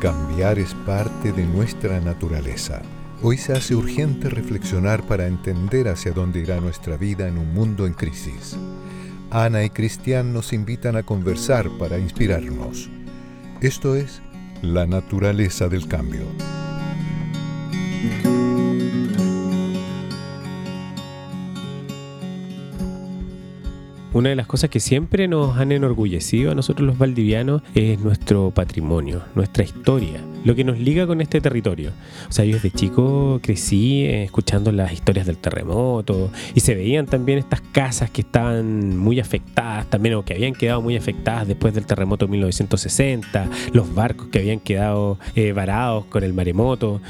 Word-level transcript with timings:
cambiar 0.00 0.58
es 0.58 0.72
parte 0.86 1.30
de 1.30 1.44
nuestra 1.44 2.00
naturaleza. 2.00 2.80
Hoy 3.22 3.36
se 3.36 3.52
hace 3.52 3.74
urgente 3.74 4.30
reflexionar 4.30 5.06
para 5.06 5.26
entender 5.26 5.88
hacia 5.88 6.12
dónde 6.12 6.40
irá 6.40 6.58
nuestra 6.58 6.96
vida 6.96 7.28
en 7.28 7.36
un 7.36 7.52
mundo 7.52 7.86
en 7.86 7.92
crisis. 7.92 8.56
Ana 9.30 9.62
y 9.62 9.68
Cristian 9.68 10.32
nos 10.32 10.54
invitan 10.54 10.96
a 10.96 11.02
conversar 11.02 11.68
para 11.78 11.98
inspirarnos. 11.98 12.88
Esto 13.60 13.94
es 13.94 14.22
la 14.62 14.86
naturaleza 14.86 15.68
del 15.68 15.86
cambio. 15.86 16.24
Una 24.12 24.30
de 24.30 24.34
las 24.34 24.48
cosas 24.48 24.70
que 24.70 24.80
siempre 24.80 25.28
nos 25.28 25.56
han 25.56 25.70
enorgullecido 25.70 26.50
a 26.50 26.54
nosotros 26.56 26.84
los 26.84 26.98
valdivianos 26.98 27.62
es 27.76 28.00
nuestro 28.00 28.50
patrimonio, 28.50 29.22
nuestra 29.36 29.62
historia, 29.62 30.20
lo 30.44 30.56
que 30.56 30.64
nos 30.64 30.80
liga 30.80 31.06
con 31.06 31.20
este 31.20 31.40
territorio. 31.40 31.92
O 32.28 32.32
sea, 32.32 32.44
yo 32.44 32.54
desde 32.54 32.72
chico 32.72 33.38
crecí 33.40 34.06
eh, 34.06 34.24
escuchando 34.24 34.72
las 34.72 34.92
historias 34.92 35.26
del 35.26 35.38
terremoto 35.38 36.32
y 36.56 36.58
se 36.58 36.74
veían 36.74 37.06
también 37.06 37.38
estas 37.38 37.60
casas 37.60 38.10
que 38.10 38.22
estaban 38.22 38.98
muy 38.98 39.20
afectadas, 39.20 39.86
también 39.86 40.16
o 40.16 40.24
que 40.24 40.34
habían 40.34 40.54
quedado 40.54 40.82
muy 40.82 40.96
afectadas 40.96 41.46
después 41.46 41.72
del 41.72 41.86
terremoto 41.86 42.26
de 42.26 42.32
1960, 42.32 43.48
los 43.72 43.94
barcos 43.94 44.26
que 44.26 44.40
habían 44.40 44.58
quedado 44.58 45.20
eh, 45.36 45.52
varados 45.52 46.06
con 46.06 46.24
el 46.24 46.34
maremoto. 46.34 47.00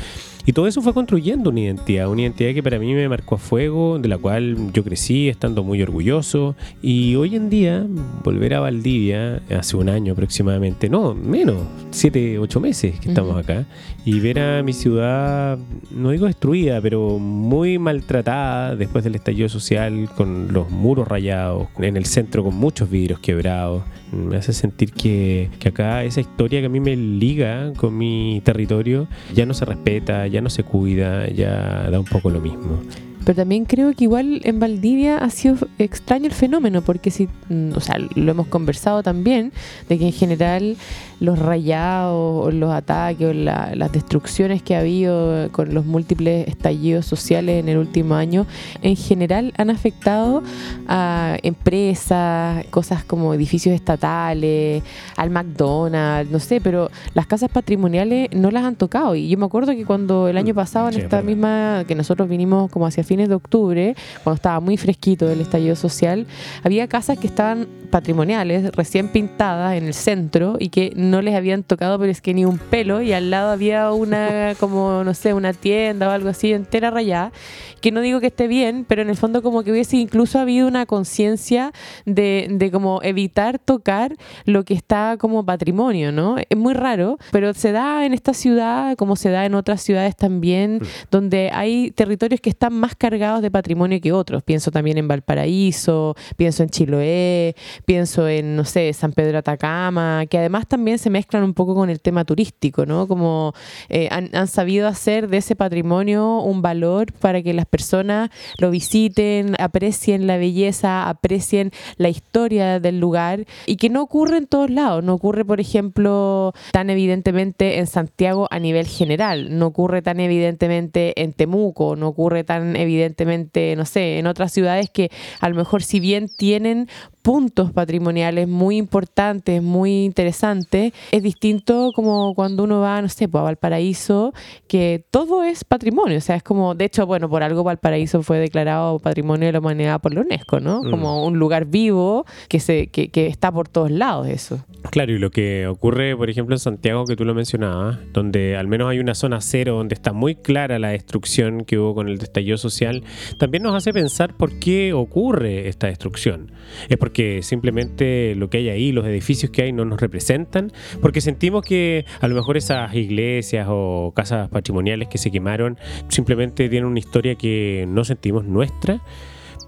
Y 0.51 0.53
todo 0.53 0.67
eso 0.67 0.83
fue 0.83 0.93
construyendo 0.93 1.51
una 1.51 1.61
identidad, 1.61 2.11
una 2.11 2.23
identidad 2.23 2.53
que 2.53 2.61
para 2.61 2.81
mí 2.81 2.93
me 2.93 3.09
marcó 3.09 3.37
a 3.37 3.39
fuego, 3.39 4.01
de 4.01 4.09
la 4.09 4.19
cual 4.19 4.73
yo 4.73 4.83
crecí 4.83 5.29
estando 5.29 5.62
muy 5.62 5.81
orgulloso. 5.81 6.56
Y 6.83 7.15
hoy 7.15 7.37
en 7.37 7.51
día, 7.51 7.87
volver 8.25 8.55
a 8.55 8.59
Valdivia, 8.59 9.43
hace 9.56 9.77
un 9.77 9.89
año 9.89 10.12
aproximadamente, 10.12 10.89
no, 10.89 11.15
menos, 11.15 11.59
siete, 11.93 12.37
ocho 12.41 12.59
meses 12.59 12.98
que 12.98 13.11
estamos 13.11 13.37
acá, 13.37 13.65
y 14.05 14.19
ver 14.19 14.41
a 14.41 14.65
mi 14.65 14.73
ciudad, 14.73 15.56
no 15.93 16.11
digo 16.11 16.27
destruida, 16.27 16.81
pero 16.81 17.21
muy 17.21 17.78
maltratada 17.78 18.75
después 18.75 19.05
del 19.05 19.15
estallido 19.15 19.48
social, 19.48 20.11
con 20.17 20.53
los 20.53 20.69
muros 20.69 21.06
rayados, 21.06 21.69
en 21.78 21.97
el 21.97 22.06
centro 22.06 22.43
con 22.43 22.56
muchos 22.56 22.91
vidrios 22.91 23.21
quebrados, 23.21 23.84
me 24.12 24.36
hace 24.36 24.53
sentir 24.53 24.92
que, 24.92 25.50
que 25.58 25.69
acá 25.69 26.05
esa 26.05 26.20
historia 26.20 26.61
que 26.61 26.66
a 26.66 26.70
mí 26.70 26.80
me 26.80 26.97
liga 26.97 27.72
con 27.77 27.97
mi 27.97 28.42
territorio 28.44 29.08
ya 29.34 29.47
no 29.47 29.55
se 29.55 29.64
respeta, 29.64 30.27
ya 30.27 30.41
no 30.41 30.50
se 30.50 30.64
cuida, 30.64 31.28
ya 31.28 31.91
da 31.91 31.98
un 31.98 32.06
poco 32.06 32.31
lo 32.31 32.41
mismo. 32.41 32.81
Pero 33.25 33.36
también 33.36 33.66
creo 33.66 33.92
que 33.94 34.05
igual 34.05 34.41
en 34.44 34.61
Valdivia 34.61 35.19
ha 35.19 35.31
sido 35.31 35.56
extraño 35.78 36.27
el 36.27 36.33
fenómeno, 36.33 36.83
porque 36.83 37.11
si, 37.11 37.28
mm, 37.48 37.72
o 37.75 37.81
sea, 37.81 37.98
lo 37.98 38.31
hemos 38.31 38.47
conversado 38.47 39.03
también, 39.03 39.53
de 39.88 39.98
que 39.98 40.06
en 40.06 40.12
general 40.12 40.77
los 41.20 41.38
rayados, 41.38 42.52
los 42.52 42.72
ataques, 42.72 43.28
o 43.28 43.32
las 43.32 43.92
destrucciones 43.92 44.62
que 44.62 44.74
ha 44.74 44.80
habido 44.80 45.48
con 45.52 45.74
los 45.74 45.84
múltiples 45.84 46.48
estallidos 46.48 47.06
sociales 47.06 47.60
en 47.60 47.68
el 47.68 47.78
último 47.78 48.14
año, 48.14 48.46
en 48.82 48.96
general 48.96 49.52
han 49.56 49.70
afectado 49.70 50.42
a 50.88 51.36
empresas, 51.42 52.64
cosas 52.70 53.04
como 53.04 53.34
edificios 53.34 53.74
estatales, 53.74 54.82
al 55.16 55.30
McDonald's, 55.30 56.30
no 56.30 56.38
sé, 56.38 56.60
pero 56.60 56.91
las 57.14 57.26
casas 57.26 57.50
patrimoniales 57.50 58.28
no 58.32 58.50
las 58.50 58.64
han 58.64 58.76
tocado. 58.76 59.14
Y 59.14 59.28
yo 59.28 59.38
me 59.38 59.47
acuerdo 59.47 59.72
que 59.72 59.84
cuando 59.84 60.28
el 60.28 60.36
año 60.36 60.54
mm, 60.54 60.56
pasado, 60.56 60.88
en 60.88 61.00
esta 61.00 61.22
misma, 61.22 61.84
que 61.86 61.94
nosotros 61.94 62.28
vinimos 62.28 62.70
como 62.70 62.86
hacia 62.86 63.04
fines 63.04 63.28
de 63.28 63.34
octubre, 63.34 63.94
cuando 64.25 64.36
estaba 64.36 64.60
muy 64.60 64.76
fresquito 64.76 65.30
el 65.30 65.41
estallido 65.41 65.76
social, 65.76 66.26
había 66.62 66.88
casas 66.88 67.19
que 67.19 67.26
estaban 67.26 67.66
patrimoniales, 67.91 68.73
recién 68.73 69.09
pintadas 69.09 69.77
en 69.77 69.87
el 69.87 69.95
centro 69.95 70.56
y 70.59 70.71
que 70.71 70.93
no 70.97 71.21
les 71.23 71.34
habían 71.34 71.62
tocado, 71.62 71.99
pero 71.99 72.11
es 72.11 72.21
que 72.21 72.34
ni 72.34 72.45
un 72.45 72.59
pelo, 72.59 73.03
y 73.03 73.12
al 73.12 73.31
lado 73.31 73.51
había 73.51 73.93
una, 73.93 74.55
como, 74.61 75.05
no 75.05 75.15
sé, 75.15 75.34
una 75.34 75.53
tienda 75.53 76.09
o 76.09 76.11
algo 76.11 76.28
así 76.28 76.53
entera 76.53 76.91
rayada, 76.91 77.33
que 77.81 77.93
no 77.93 78.01
digo 78.01 78.21
que 78.21 78.28
esté 78.28 78.47
bien, 78.47 78.84
pero 78.87 79.03
en 79.03 79.11
el 79.11 79.17
fondo 79.17 79.43
como 79.43 79.62
que 79.62 79.73
hubiese 79.73 79.97
incluso 79.97 80.39
habido 80.39 80.69
una 80.69 80.87
conciencia 80.87 81.73
de, 82.05 82.47
de 82.51 82.71
como 82.71 83.01
evitar 83.03 83.59
tocar 83.59 84.17
lo 84.45 84.65
que 84.65 84.75
está 84.75 85.17
como 85.19 85.45
patrimonio, 85.45 86.12
¿no? 86.12 86.37
Es 86.39 86.57
muy 86.57 86.75
raro, 86.75 87.19
pero 87.33 87.55
se 87.55 87.72
da 87.72 88.05
en 88.05 88.15
esta 88.15 88.34
ciudad 88.34 88.97
como 88.97 89.17
se 89.17 89.31
da 89.31 89.45
en 89.47 89.55
otras 89.55 89.83
ciudades 89.83 90.17
también, 90.17 90.77
mm. 90.77 90.87
donde 91.11 91.51
hay 91.53 91.91
territorios 91.91 92.41
que 92.41 92.51
están 92.51 92.75
más 92.75 92.95
cargados 92.95 93.43
de 93.43 93.51
patrimonio 93.51 94.01
que 94.01 94.12
otros. 94.12 94.43
Pienso 94.43 94.71
también 94.71 94.99
en 94.99 95.09
Valparaíso, 95.09 96.15
pienso 96.37 96.62
en 96.62 96.71
Chiloé, 96.71 97.57
pienso 97.84 98.28
en, 98.28 98.56
no 98.56 98.64
sé, 98.64 98.92
San 98.92 99.12
Pedro 99.12 99.38
Atacama, 99.38 100.24
que 100.26 100.38
además 100.38 100.66
también 100.66 100.98
se 100.98 101.10
mezclan 101.10 101.42
un 101.42 101.54
poco 101.54 101.74
con 101.74 101.91
el 101.91 102.00
tema 102.00 102.24
turístico, 102.24 102.86
¿no? 102.86 103.06
Como 103.06 103.54
eh, 103.88 104.08
han, 104.10 104.30
han 104.34 104.48
sabido 104.48 104.88
hacer 104.88 105.28
de 105.28 105.38
ese 105.38 105.56
patrimonio 105.56 106.41
un 106.41 106.62
valor 106.62 107.12
para 107.12 107.42
que 107.42 107.52
las 107.54 107.66
personas 107.66 108.30
lo 108.58 108.70
visiten, 108.70 109.54
aprecien 109.58 110.26
la 110.26 110.36
belleza, 110.36 111.08
aprecien 111.08 111.72
la 111.96 112.08
historia 112.08 112.80
del 112.80 113.00
lugar 113.00 113.46
y 113.66 113.76
que 113.76 113.88
no 113.88 114.02
ocurre 114.02 114.38
en 114.38 114.47
todos 114.47 114.70
lados. 114.70 115.04
No 115.04 115.14
ocurre, 115.14 115.44
por 115.44 115.60
ejemplo, 115.60 116.52
tan 116.72 116.91
evidentemente 116.91 117.78
en 117.78 117.86
Santiago 117.86 118.48
a 118.50 118.58
nivel 118.58 118.86
general, 118.86 119.58
no 119.58 119.66
ocurre 119.66 120.02
tan 120.02 120.20
evidentemente 120.20 121.20
en 121.20 121.32
Temuco, 121.32 121.97
no 121.97 122.08
ocurre 122.08 122.44
tan 122.44 122.76
evidentemente, 122.76 123.74
no 123.76 123.84
sé, 123.84 124.18
en 124.18 124.26
otras 124.26 124.52
ciudades 124.52 124.91
que 124.91 125.10
a 125.41 125.48
lo 125.48 125.54
mejor 125.54 125.82
si 125.82 126.00
bien 126.00 126.28
tienen 126.28 126.88
puntos 127.22 127.72
patrimoniales 127.72 128.48
muy 128.48 128.76
importantes, 128.76 129.62
muy 129.62 130.04
interesantes. 130.04 130.92
Es 131.10 131.22
distinto 131.22 131.91
como 131.94 132.34
cuando 132.34 132.64
uno 132.64 132.81
va, 132.81 133.00
no 133.03 133.08
sé, 133.08 133.28
pues, 133.28 133.41
a 133.41 133.44
Valparaíso, 133.44 134.32
que 134.69 135.04
todo 135.10 135.42
es 135.42 135.64
patrimonio. 135.64 136.19
O 136.19 136.20
sea, 136.20 136.36
es 136.36 136.42
como, 136.42 136.75
de 136.75 136.86
hecho, 136.86 137.06
bueno, 137.06 137.28
por 137.28 137.42
algo 137.42 137.64
Valparaíso 137.64 138.22
fue 138.22 138.38
declarado 138.38 138.98
Patrimonio 138.98 139.47
de 139.47 139.53
la 139.53 139.59
Humanidad 139.59 140.00
por 140.00 140.14
la 140.14 140.22
UNESCO, 140.22 140.60
¿no? 140.60 140.82
Mm. 140.82 140.91
Como 140.91 141.26
un 141.26 141.38
lugar 141.38 141.66
vivo 141.66 142.25
que, 142.48 142.60
se, 142.60 142.88
que, 142.88 143.09
que 143.09 143.26
está 143.26 143.53
por 143.53 143.69
todos 143.69 143.91
lados 143.91 144.26
eso. 144.28 144.64
Claro, 144.91 145.12
y 145.12 145.19
lo 145.19 145.30
que 145.30 145.66
ocurre, 145.66 146.16
por 146.16 146.30
ejemplo, 146.30 146.54
en 146.54 146.59
Santiago, 146.59 147.04
que 147.04 147.16
tú 147.16 147.25
lo 147.25 147.34
mencionabas, 147.34 147.98
donde 148.12 148.56
al 148.56 148.66
menos 148.66 148.88
hay 148.88 148.98
una 148.98 149.14
zona 149.14 149.41
cero 149.41 149.75
donde 149.76 149.94
está 149.94 150.12
muy 150.12 150.34
clara 150.34 150.78
la 150.78 150.88
destrucción 150.88 151.64
que 151.64 151.78
hubo 151.78 151.94
con 151.94 152.09
el 152.09 152.20
estallido 152.20 152.56
social, 152.56 153.04
también 153.38 153.62
nos 153.62 153.75
hace 153.75 153.92
pensar 153.92 154.34
por 154.34 154.59
qué 154.59 154.92
ocurre 154.92 155.69
esta 155.69 155.86
destrucción. 155.86 156.53
Es 156.88 156.97
porque 156.97 157.09
porque 157.10 157.43
simplemente 157.43 158.37
lo 158.37 158.48
que 158.50 158.59
hay 158.59 158.69
ahí, 158.69 158.93
los 158.93 159.04
edificios 159.04 159.50
que 159.50 159.62
hay 159.62 159.72
no 159.72 159.84
nos 159.84 160.00
representan, 160.00 160.71
porque 161.03 161.21
sentimos 161.21 161.65
que 161.65 162.04
a 162.21 162.28
lo 162.28 162.37
mejor 162.37 162.56
esas 162.56 162.94
iglesias 162.94 163.66
o 163.69 164.12
casas 164.15 164.48
patrimoniales 164.48 165.09
que 165.09 165.19
se 165.19 165.32
quemaron 165.32 165.76
simplemente 166.06 166.69
tienen 166.69 166.88
una 166.88 167.00
historia 167.00 167.34
que 167.34 167.84
no 167.88 168.04
sentimos 168.04 168.44
nuestra 168.44 169.00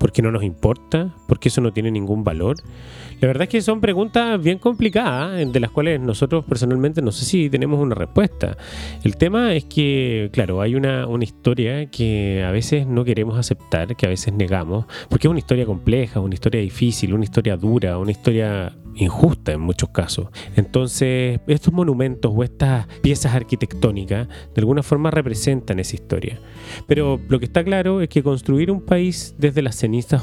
porque 0.03 0.21
no 0.21 0.33
nos 0.33 0.43
importa, 0.43 1.15
porque 1.29 1.49
eso 1.49 1.61
no 1.61 1.73
tiene 1.73 1.89
ningún 1.93 2.25
valor. 2.25 2.57
La 3.21 3.29
verdad 3.29 3.45
es 3.45 3.49
que 3.51 3.63
son 3.63 3.81
preguntas 3.81 4.43
bien 4.43 4.59
complicadas, 4.59 5.41
¿eh? 5.41 5.47
de 5.47 5.61
las 5.61 5.71
cuales 5.71 6.01
nosotros 6.01 6.45
personalmente 6.45 7.01
no 7.01 7.13
sé 7.13 7.25
si 7.25 7.49
tenemos 7.49 7.79
una 7.79 7.95
respuesta. 7.95 8.57
El 9.05 9.17
tema 9.17 9.55
es 9.55 9.65
que, 9.65 10.29
claro, 10.33 10.61
hay 10.61 10.75
una, 10.75 11.07
una 11.07 11.23
historia 11.23 11.87
que 11.87 12.43
a 12.45 12.51
veces 12.51 12.85
no 12.85 13.05
queremos 13.05 13.39
aceptar, 13.39 13.95
que 13.95 14.07
a 14.07 14.09
veces 14.09 14.35
negamos, 14.35 14.87
porque 15.09 15.29
es 15.29 15.31
una 15.31 15.39
historia 15.39 15.67
compleja, 15.67 16.19
una 16.19 16.35
historia 16.35 16.61
difícil, 16.61 17.15
una 17.15 17.23
historia 17.23 17.57
dura, 17.57 17.97
una 17.97 18.11
historia 18.11 18.73
injusta 18.95 19.53
en 19.53 19.61
muchos 19.61 19.91
casos. 19.91 20.29
Entonces, 20.57 21.41
estos 21.47 21.73
monumentos 21.73 22.33
o 22.35 22.43
estas 22.43 22.87
piezas 23.03 23.35
arquitectónicas 23.35 24.29
de 24.29 24.61
alguna 24.61 24.83
forma 24.83 25.11
representan 25.11 25.79
esa 25.79 25.97
historia. 25.97 26.41
Pero 26.87 27.21
lo 27.29 27.39
que 27.39 27.47
está 27.47 27.65
claro 27.65 28.01
es 28.01 28.09
que 28.09 28.23
construir 28.23 28.71
un 28.71 28.83
país 28.83 29.35
desde 29.39 29.63
las 29.63 29.77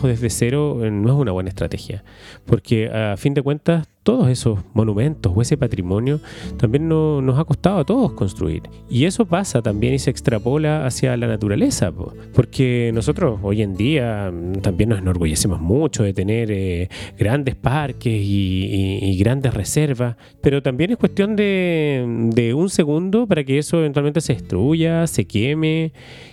o 0.04 0.08
desde 0.08 0.30
cero 0.30 0.84
eh, 0.84 0.92
no 0.92 1.10
es 1.10 1.16
una 1.16 1.32
buena 1.32 1.50
estrategia, 1.50 2.04
porque 2.46 2.90
a 2.90 3.18
fin 3.18 3.34
de 3.34 3.42
cuentas 3.42 3.88
todos 4.04 4.30
esos 4.30 4.60
monumentos 4.74 5.32
o 5.36 5.42
ese 5.42 5.58
patrimonio 5.58 6.20
también 6.58 6.88
nos 6.88 7.38
ha 7.38 7.44
costado 7.44 7.80
a 7.80 7.86
todos 7.86 8.14
construir. 8.14 8.64
Y 8.90 9.06
eso 9.06 9.26
pasa 9.26 9.62
también 9.62 9.94
y 9.94 10.00
se 10.00 10.10
extrapola 10.10 10.86
hacia 10.86 11.16
la 11.18 11.28
naturaleza, 11.28 11.92
porque 12.34 12.92
nosotros 12.94 13.40
hoy 13.44 13.62
en 13.62 13.76
día 13.76 14.32
mm, 14.32 14.62
también 14.62 14.90
nos 14.90 15.00
enorgullecemos 15.00 15.60
mucho 15.60 16.04
de 16.04 16.14
tener 16.14 16.50
eh, 16.52 16.90
grandes 17.18 17.56
parques 17.56 18.14
y, 18.14 19.18
grandes 19.20 19.54
reservas, 19.54 20.16
pero 20.42 20.64
también 20.64 20.92
es 20.92 20.98
cuestión 20.98 21.36
de, 21.36 22.30
de 22.34 22.54
un 22.54 22.70
segundo 22.70 23.28
para 23.28 23.44
que 23.44 23.58
eso 23.58 23.80
eventualmente 23.80 24.22
se 24.22 24.34
destruya, 24.34 25.06
se 25.08 25.26
queme 25.26 25.92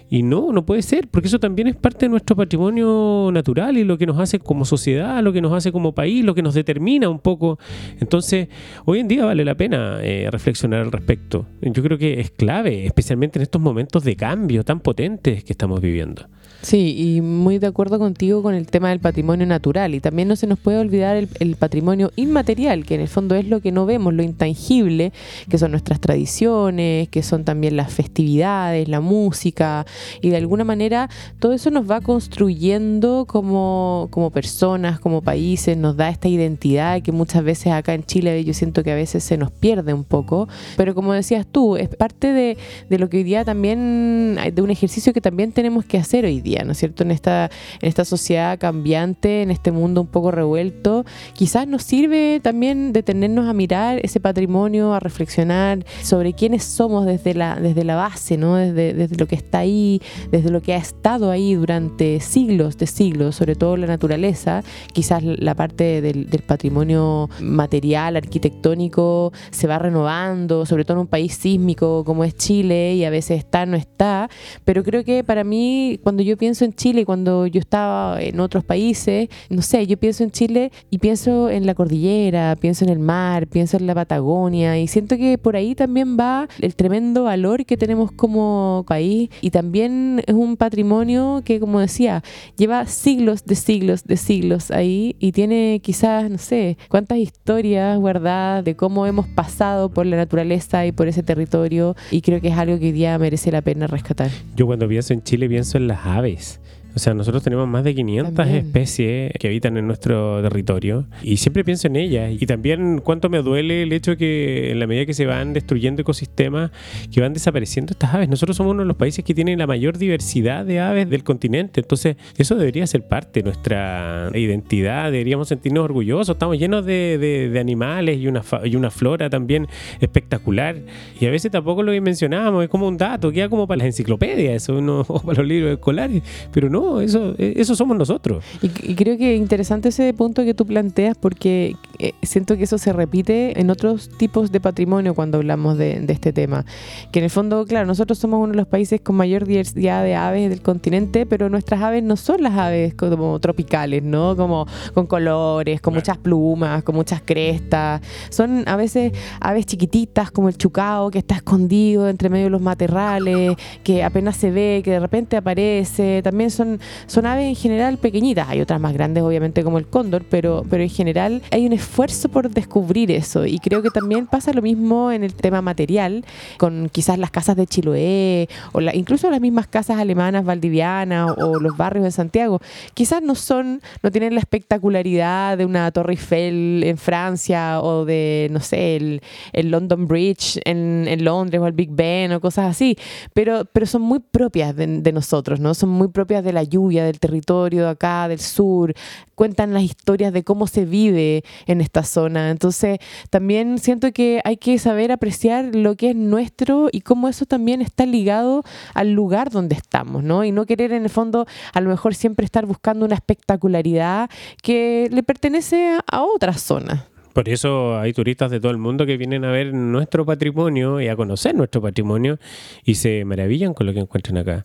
y 0.08 0.22
no, 0.22 0.52
no 0.52 0.64
puede 0.64 0.82
ser, 0.82 1.08
porque 1.08 1.26
eso 1.26 1.40
también 1.40 1.66
es 1.66 1.74
parte 1.74 2.06
de 2.06 2.10
nuestro 2.10 2.36
patrimonio 2.36 3.30
natural 3.32 3.76
y 3.76 3.82
lo 3.82 3.98
que 3.98 4.06
nos 4.06 4.18
hace 4.20 4.38
como 4.38 4.64
sociedad, 4.64 5.20
lo 5.22 5.32
que 5.32 5.40
nos 5.40 5.52
hace 5.52 5.72
como 5.72 5.92
país, 5.92 6.24
lo 6.24 6.34
que 6.34 6.42
nos 6.42 6.54
determina 6.54 7.08
un 7.08 7.18
poco. 7.18 7.55
Entonces, 8.00 8.48
hoy 8.84 9.00
en 9.00 9.08
día 9.08 9.24
vale 9.24 9.44
la 9.44 9.54
pena 9.54 9.98
eh, 10.02 10.28
reflexionar 10.30 10.82
al 10.82 10.92
respecto. 10.92 11.46
Yo 11.60 11.82
creo 11.82 11.98
que 11.98 12.20
es 12.20 12.30
clave, 12.30 12.86
especialmente 12.86 13.38
en 13.38 13.42
estos 13.42 13.60
momentos 13.60 14.04
de 14.04 14.16
cambio 14.16 14.64
tan 14.64 14.80
potentes 14.80 15.44
que 15.44 15.52
estamos 15.52 15.80
viviendo. 15.80 16.28
Sí, 16.66 16.96
y 16.98 17.20
muy 17.20 17.60
de 17.60 17.68
acuerdo 17.68 18.00
contigo 18.00 18.42
con 18.42 18.52
el 18.52 18.66
tema 18.66 18.88
del 18.88 18.98
patrimonio 18.98 19.46
natural. 19.46 19.94
Y 19.94 20.00
también 20.00 20.26
no 20.26 20.34
se 20.34 20.48
nos 20.48 20.58
puede 20.58 20.78
olvidar 20.78 21.14
el, 21.16 21.28
el, 21.38 21.54
patrimonio 21.54 22.10
inmaterial, 22.16 22.84
que 22.84 22.96
en 22.96 23.02
el 23.02 23.06
fondo 23.06 23.36
es 23.36 23.46
lo 23.46 23.60
que 23.60 23.70
no 23.70 23.86
vemos, 23.86 24.12
lo 24.12 24.24
intangible, 24.24 25.12
que 25.48 25.58
son 25.58 25.70
nuestras 25.70 26.00
tradiciones, 26.00 27.08
que 27.08 27.22
son 27.22 27.44
también 27.44 27.76
las 27.76 27.94
festividades, 27.94 28.88
la 28.88 29.00
música. 29.00 29.86
Y 30.20 30.30
de 30.30 30.38
alguna 30.38 30.64
manera 30.64 31.08
todo 31.38 31.52
eso 31.52 31.70
nos 31.70 31.88
va 31.88 32.00
construyendo 32.00 33.26
como, 33.28 34.08
como 34.10 34.30
personas, 34.30 34.98
como 34.98 35.22
países, 35.22 35.76
nos 35.76 35.96
da 35.96 36.08
esta 36.08 36.26
identidad 36.26 37.00
que 37.00 37.12
muchas 37.12 37.44
veces 37.44 37.74
acá 37.74 37.94
en 37.94 38.02
Chile 38.02 38.42
yo 38.42 38.54
siento 38.54 38.82
que 38.82 38.90
a 38.90 38.96
veces 38.96 39.22
se 39.22 39.36
nos 39.36 39.52
pierde 39.52 39.94
un 39.94 40.02
poco. 40.02 40.48
Pero 40.76 40.96
como 40.96 41.12
decías 41.12 41.46
tú, 41.46 41.76
es 41.76 41.88
parte 41.90 42.32
de, 42.32 42.58
de 42.90 42.98
lo 42.98 43.08
que 43.08 43.18
hoy 43.18 43.22
día 43.22 43.44
también, 43.44 44.36
de 44.52 44.62
un 44.62 44.70
ejercicio 44.72 45.12
que 45.12 45.20
también 45.20 45.52
tenemos 45.52 45.84
que 45.84 45.98
hacer 45.98 46.24
hoy 46.24 46.40
día. 46.40 46.55
¿No 46.64 46.72
es 46.72 46.78
cierto? 46.78 47.02
En 47.02 47.10
esta, 47.10 47.50
en 47.80 47.88
esta 47.88 48.04
sociedad 48.04 48.58
cambiante, 48.58 49.42
en 49.42 49.50
este 49.50 49.72
mundo 49.72 50.00
un 50.00 50.06
poco 50.06 50.30
revuelto, 50.30 51.04
quizás 51.34 51.66
nos 51.66 51.82
sirve 51.82 52.40
también 52.42 52.92
detenernos 52.92 53.48
a 53.48 53.52
mirar 53.52 54.00
ese 54.02 54.20
patrimonio, 54.20 54.94
a 54.94 55.00
reflexionar 55.00 55.84
sobre 56.02 56.32
quiénes 56.32 56.64
somos 56.64 57.06
desde 57.06 57.34
la, 57.34 57.56
desde 57.56 57.84
la 57.84 57.96
base, 57.96 58.36
¿no? 58.36 58.56
Desde, 58.56 58.94
desde 58.94 59.16
lo 59.16 59.26
que 59.26 59.36
está 59.36 59.58
ahí, 59.60 60.00
desde 60.30 60.50
lo 60.50 60.62
que 60.62 60.74
ha 60.74 60.78
estado 60.78 61.30
ahí 61.30 61.54
durante 61.54 62.20
siglos 62.20 62.76
de 62.78 62.86
siglos, 62.86 63.36
sobre 63.36 63.54
todo 63.54 63.76
la 63.76 63.86
naturaleza, 63.86 64.62
quizás 64.92 65.22
la 65.22 65.54
parte 65.54 66.00
del, 66.00 66.28
del 66.28 66.42
patrimonio 66.42 67.28
material, 67.40 68.16
arquitectónico, 68.16 69.32
se 69.50 69.66
va 69.66 69.78
renovando, 69.78 70.66
sobre 70.66 70.84
todo 70.84 70.98
en 70.98 71.00
un 71.02 71.06
país 71.06 71.34
sísmico 71.34 72.04
como 72.04 72.24
es 72.24 72.36
Chile, 72.36 72.94
y 72.94 73.04
a 73.04 73.10
veces 73.10 73.38
está, 73.38 73.66
no 73.66 73.76
está, 73.76 74.28
pero 74.64 74.82
creo 74.82 75.04
que 75.04 75.24
para 75.24 75.44
mí, 75.44 75.98
cuando 76.02 76.22
yo 76.22 76.35
pienso 76.36 76.64
en 76.64 76.74
Chile 76.74 77.04
cuando 77.04 77.46
yo 77.46 77.60
estaba 77.60 78.20
en 78.20 78.40
otros 78.40 78.64
países, 78.64 79.28
no 79.50 79.62
sé, 79.62 79.86
yo 79.86 79.96
pienso 79.96 80.24
en 80.24 80.30
Chile 80.30 80.72
y 80.90 80.98
pienso 80.98 81.50
en 81.50 81.66
la 81.66 81.74
cordillera, 81.74 82.56
pienso 82.56 82.84
en 82.84 82.90
el 82.90 82.98
mar, 82.98 83.46
pienso 83.46 83.76
en 83.76 83.86
la 83.86 83.94
Patagonia 83.94 84.78
y 84.78 84.86
siento 84.86 85.16
que 85.16 85.38
por 85.38 85.56
ahí 85.56 85.74
también 85.74 86.16
va 86.18 86.48
el 86.60 86.74
tremendo 86.74 87.24
valor 87.24 87.64
que 87.64 87.76
tenemos 87.76 88.12
como 88.12 88.84
país 88.86 89.30
y 89.40 89.50
también 89.50 90.22
es 90.26 90.34
un 90.34 90.56
patrimonio 90.56 91.42
que, 91.44 91.60
como 91.60 91.80
decía, 91.80 92.22
lleva 92.56 92.86
siglos 92.86 93.44
de 93.44 93.54
siglos 93.54 94.04
de 94.04 94.16
siglos 94.16 94.70
ahí 94.70 95.16
y 95.18 95.32
tiene 95.32 95.80
quizás, 95.82 96.30
no 96.30 96.38
sé, 96.38 96.76
cuántas 96.88 97.18
historias 97.18 97.98
guardadas 97.98 98.64
de 98.64 98.76
cómo 98.76 99.06
hemos 99.06 99.26
pasado 99.28 99.90
por 99.90 100.06
la 100.06 100.16
naturaleza 100.16 100.86
y 100.86 100.92
por 100.92 101.08
ese 101.08 101.22
territorio 101.22 101.96
y 102.10 102.20
creo 102.20 102.40
que 102.40 102.48
es 102.48 102.58
algo 102.58 102.78
que 102.78 102.86
hoy 102.86 102.92
día 102.92 103.18
merece 103.18 103.50
la 103.50 103.62
pena 103.62 103.86
rescatar. 103.86 104.30
Yo 104.54 104.66
cuando 104.66 104.88
pienso 104.88 105.12
en 105.12 105.22
Chile 105.22 105.48
pienso 105.48 105.78
en 105.78 105.88
las 105.88 106.04
aves 106.04 106.25
sabéis. 106.26 106.58
O 106.96 106.98
sea, 106.98 107.12
nosotros 107.12 107.42
tenemos 107.42 107.68
más 107.68 107.84
de 107.84 107.94
500 107.94 108.32
también. 108.32 108.64
especies 108.64 109.30
que 109.38 109.48
habitan 109.48 109.76
en 109.76 109.86
nuestro 109.86 110.40
territorio 110.40 111.04
y 111.22 111.36
siempre 111.36 111.62
pienso 111.62 111.88
en 111.88 111.96
ellas. 111.96 112.32
Y 112.40 112.46
también 112.46 113.02
cuánto 113.04 113.28
me 113.28 113.42
duele 113.42 113.82
el 113.82 113.92
hecho 113.92 114.16
que 114.16 114.70
en 114.70 114.78
la 114.78 114.86
medida 114.86 115.04
que 115.04 115.12
se 115.12 115.26
van 115.26 115.52
destruyendo 115.52 116.00
ecosistemas, 116.00 116.70
que 117.12 117.20
van 117.20 117.34
desapareciendo 117.34 117.92
estas 117.92 118.14
aves. 118.14 118.30
Nosotros 118.30 118.56
somos 118.56 118.70
uno 118.70 118.80
de 118.80 118.88
los 118.88 118.96
países 118.96 119.22
que 119.26 119.34
tienen 119.34 119.58
la 119.58 119.66
mayor 119.66 119.98
diversidad 119.98 120.64
de 120.64 120.80
aves 120.80 121.10
del 121.10 121.22
continente. 121.22 121.82
Entonces, 121.82 122.16
eso 122.38 122.54
debería 122.54 122.86
ser 122.86 123.06
parte 123.06 123.40
de 123.40 123.44
nuestra 123.44 124.30
identidad. 124.32 125.12
Deberíamos 125.12 125.48
sentirnos 125.48 125.84
orgullosos. 125.84 126.34
Estamos 126.34 126.58
llenos 126.58 126.86
de, 126.86 127.18
de, 127.18 127.50
de 127.50 127.60
animales 127.60 128.16
y 128.16 128.26
una, 128.26 128.42
y 128.64 128.74
una 128.74 128.90
flora 128.90 129.28
también 129.28 129.68
espectacular. 130.00 130.76
Y 131.20 131.26
a 131.26 131.30
veces 131.30 131.52
tampoco 131.52 131.82
lo 131.82 131.92
mencionábamos. 132.00 132.64
Es 132.64 132.70
como 132.70 132.88
un 132.88 132.96
dato, 132.96 133.30
queda 133.30 133.50
como 133.50 133.66
para 133.66 133.80
las 133.80 133.88
enciclopedias, 133.88 134.62
eso, 134.62 134.80
no, 134.80 135.00
o 135.08 135.20
para 135.20 135.40
los 135.40 135.46
libros 135.46 135.72
escolares. 135.72 136.22
Pero 136.52 136.70
no, 136.70 136.85
eso, 137.00 137.34
eh, 137.38 137.54
eso 137.56 137.74
somos 137.76 137.96
nosotros. 137.96 138.44
Y, 138.62 138.66
y, 138.90 138.94
creo 138.94 139.16
que 139.16 139.34
es 139.34 139.40
interesante 139.40 139.88
ese 139.90 140.12
punto 140.14 140.44
que 140.44 140.54
tú 140.54 140.66
planteas 140.66 141.16
porque 141.16 141.76
eh, 141.98 142.12
siento 142.22 142.56
que 142.56 142.64
eso 142.64 142.78
se 142.78 142.92
repite 142.92 143.60
en 143.60 143.70
otros 143.70 144.08
tipos 144.08 144.52
de 144.52 144.60
patrimonio 144.60 145.14
cuando 145.14 145.38
hablamos 145.38 145.78
de, 145.78 146.00
de, 146.00 146.12
este 146.12 146.32
tema. 146.32 146.64
Que 147.12 147.20
en 147.20 147.24
el 147.24 147.30
fondo, 147.30 147.64
claro, 147.66 147.86
nosotros 147.86 148.18
somos 148.18 148.40
uno 148.40 148.52
de 148.52 148.56
los 148.56 148.66
países 148.66 149.00
con 149.00 149.16
mayor 149.16 149.46
diversidad 149.46 150.04
de 150.04 150.14
aves 150.14 150.50
del 150.50 150.62
continente, 150.62 151.26
pero 151.26 151.48
nuestras 151.48 151.82
aves 151.82 152.02
no 152.02 152.16
son 152.16 152.42
las 152.42 152.54
aves 152.54 152.94
como 152.94 153.38
tropicales, 153.40 154.02
¿no? 154.02 154.36
Como 154.36 154.66
con 154.94 155.06
colores, 155.06 155.80
con 155.80 155.94
muchas 155.94 156.18
plumas, 156.18 156.82
con 156.82 156.94
muchas 156.94 157.22
crestas. 157.24 158.00
Son 158.30 158.64
a 158.66 158.76
veces 158.76 159.12
aves 159.40 159.66
chiquititas 159.66 160.30
como 160.30 160.48
el 160.48 160.56
chucao 160.56 161.10
que 161.10 161.18
está 161.18 161.36
escondido 161.36 162.08
entre 162.08 162.28
medio 162.28 162.44
de 162.44 162.50
los 162.50 162.60
matorrales, 162.60 163.56
que 163.82 164.04
apenas 164.04 164.36
se 164.36 164.50
ve, 164.50 164.82
que 164.84 164.92
de 164.92 165.00
repente 165.00 165.36
aparece. 165.36 166.20
También 166.22 166.50
son 166.50 166.75
son, 167.06 167.26
aves 167.26 167.46
en 167.46 167.54
general 167.54 167.98
pequeñitas. 167.98 168.48
Hay 168.48 168.60
otras 168.60 168.80
más 168.80 168.92
grandes, 168.92 169.22
obviamente, 169.22 169.64
como 169.64 169.78
el 169.78 169.86
cóndor, 169.86 170.24
pero, 170.28 170.64
pero 170.68 170.82
en 170.82 170.90
general 170.90 171.42
hay 171.50 171.66
un 171.66 171.72
esfuerzo 171.72 172.28
por 172.28 172.50
descubrir 172.50 173.10
eso. 173.10 173.46
Y 173.46 173.58
creo 173.58 173.82
que 173.82 173.90
también 173.90 174.26
pasa 174.26 174.52
lo 174.52 174.62
mismo 174.62 175.12
en 175.12 175.24
el 175.24 175.34
tema 175.34 175.62
material, 175.62 176.24
con 176.58 176.88
quizás 176.90 177.18
las 177.18 177.30
casas 177.30 177.56
de 177.56 177.66
Chiloé, 177.66 178.48
o 178.72 178.80
la, 178.80 178.94
incluso 178.94 179.30
las 179.30 179.40
mismas 179.40 179.66
casas 179.66 179.98
alemanas 179.98 180.44
valdivianas 180.44 181.32
o, 181.38 181.60
los 181.60 181.76
barrios 181.76 182.04
de 182.04 182.10
Santiago. 182.10 182.60
Quizás 182.94 183.22
no 183.22 183.34
son, 183.34 183.80
no 184.02 184.10
tienen 184.10 184.34
la 184.34 184.40
espectacularidad 184.40 185.58
de 185.58 185.64
una 185.64 185.90
Torre 185.90 186.12
Eiffel 186.12 186.82
en 186.84 186.96
Francia 186.96 187.80
o 187.80 188.04
de, 188.04 188.48
no 188.50 188.60
sé, 188.60 188.96
el, 188.96 189.22
el 189.52 189.70
London 189.70 190.06
Bridge 190.06 190.60
en, 190.64 191.06
en, 191.08 191.24
Londres 191.24 191.60
o 191.60 191.66
el 191.66 191.72
Big 191.72 191.90
Ben 191.90 192.32
o 192.32 192.40
cosas 192.40 192.70
así, 192.70 192.96
pero, 193.32 193.64
pero 193.64 193.86
son 193.86 194.02
muy 194.02 194.20
propias 194.20 194.76
de, 194.76 194.86
de 194.86 195.12
nosotros, 195.12 195.60
¿no? 195.60 195.74
Son 195.74 195.88
muy 195.88 196.08
propias 196.08 196.44
de 196.44 196.52
la 196.56 196.64
lluvia, 196.64 197.04
del 197.04 197.20
territorio 197.20 197.84
de 197.84 197.90
acá, 197.90 198.26
del 198.26 198.40
sur, 198.40 198.94
cuentan 199.36 199.72
las 199.72 199.84
historias 199.84 200.32
de 200.32 200.42
cómo 200.42 200.66
se 200.66 200.84
vive 200.84 201.44
en 201.66 201.80
esta 201.80 202.02
zona. 202.02 202.50
Entonces, 202.50 202.98
también 203.30 203.78
siento 203.78 204.12
que 204.12 204.40
hay 204.44 204.56
que 204.56 204.78
saber 204.78 205.12
apreciar 205.12 205.74
lo 205.74 205.94
que 205.94 206.10
es 206.10 206.16
nuestro 206.16 206.88
y 206.90 207.02
cómo 207.02 207.28
eso 207.28 207.46
también 207.46 207.82
está 207.82 208.06
ligado 208.06 208.64
al 208.94 209.12
lugar 209.12 209.50
donde 209.50 209.76
estamos, 209.76 210.24
¿no? 210.24 210.42
Y 210.42 210.50
no 210.50 210.66
querer 210.66 210.92
en 210.92 211.04
el 211.04 211.10
fondo 211.10 211.46
a 211.72 211.80
lo 211.80 211.90
mejor 211.90 212.14
siempre 212.14 212.44
estar 212.44 212.66
buscando 212.66 213.04
una 213.04 213.14
espectacularidad 213.14 214.30
que 214.62 215.08
le 215.12 215.22
pertenece 215.22 215.98
a, 216.10 216.22
otras 216.22 216.62
zonas. 216.62 217.04
Por 217.32 217.48
eso 217.50 217.98
hay 217.98 218.14
turistas 218.14 218.50
de 218.50 218.60
todo 218.60 218.72
el 218.72 218.78
mundo 218.78 219.04
que 219.04 219.18
vienen 219.18 219.44
a 219.44 219.50
ver 219.50 219.74
nuestro 219.74 220.24
patrimonio 220.24 221.00
y 221.02 221.08
a 221.08 221.16
conocer 221.16 221.54
nuestro 221.54 221.82
patrimonio 221.82 222.38
y 222.84 222.94
se 222.94 223.24
maravillan 223.26 223.74
con 223.74 223.86
lo 223.86 223.92
que 223.92 224.00
encuentran 224.00 224.38
acá. 224.38 224.64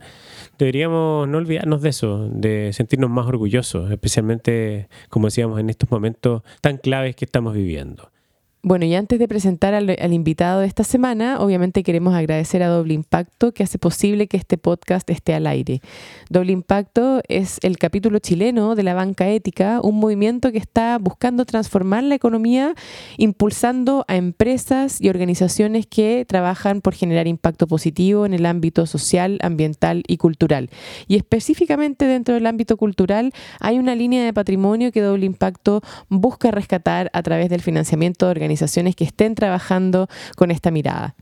Deberíamos 0.62 1.28
no 1.28 1.40
olvidarnos 1.40 1.82
de 1.82 1.90
eso, 1.90 2.30
de 2.30 2.72
sentirnos 2.72 3.10
más 3.10 3.26
orgullosos, 3.26 3.90
especialmente, 3.90 4.90
como 5.10 5.26
decíamos, 5.26 5.60
en 5.60 5.72
estos 5.72 5.90
momentos 5.90 6.44
tan 6.62 6.78
claves 6.78 7.16
que 7.16 7.26
estamos 7.26 7.56
viviendo. 7.56 8.11
Bueno, 8.64 8.86
y 8.86 8.94
antes 8.94 9.18
de 9.18 9.28
presentar 9.28 9.74
al, 9.74 10.14
invitado 10.14 10.60
de 10.60 10.68
esta 10.68 10.84
semana, 10.84 11.40
obviamente 11.40 11.82
queremos 11.82 12.14
agradecer 12.14 12.62
a 12.62 12.68
Doble 12.68 12.94
Impacto 12.94 13.56
que 13.56 13.64
hace 13.64 13.80
posible 13.80 14.28
que 14.28 14.38
este 14.38 14.60
podcast 14.60 15.10
esté 15.10 15.34
al 15.34 15.48
aire. 15.48 15.82
Doble 16.30 16.52
Impacto 16.52 17.24
es 17.28 17.58
el 17.64 17.80
capítulo 17.80 18.20
chileno 18.20 18.76
de 18.76 18.84
la 18.84 18.94
banca 18.94 19.28
ética, 19.28 19.80
un 19.82 20.00
movimiento 20.00 20.52
que 20.52 20.60
está 20.60 21.00
buscando 21.00 21.46
transformar 21.46 22.04
la 22.04 22.14
economía, 22.14 22.76
impulsando 23.18 24.06
a 24.08 24.16
empresas 24.16 25.02
y 25.02 25.10
organizaciones 25.10 25.88
que 25.88 26.24
trabajan 26.28 26.82
por 26.82 26.94
generar 26.94 27.28
impacto 27.28 27.66
positivo 27.66 28.28
en 28.28 28.36
el 28.36 28.46
ámbito 28.46 28.86
social, 28.86 29.40
ambiental 29.42 30.04
y 30.06 30.18
cultural. 30.18 30.70
Y 31.08 31.16
específicamente 31.16 32.06
dentro 32.06 32.36
del 32.36 32.46
ámbito 32.46 32.78
cultural 32.78 33.34
hay 33.60 33.80
una 33.80 33.96
línea 33.96 34.24
de 34.24 34.34
patrimonio 34.34 34.92
que 34.92 35.02
Doble 35.02 35.26
Impacto 35.26 35.82
busca 36.10 36.52
rescatar 36.52 37.10
a 37.14 37.24
través 37.24 37.50
del 37.50 37.62
financiamiento 37.62 38.28
de 38.28 38.30
organizaciones 38.30 38.51
organizaciones 38.52 38.96
que 38.96 39.06
estén 39.06 39.34
trabajando 39.36 40.08
con 40.36 40.52
esta 40.52 40.72
mirada. 40.72 41.16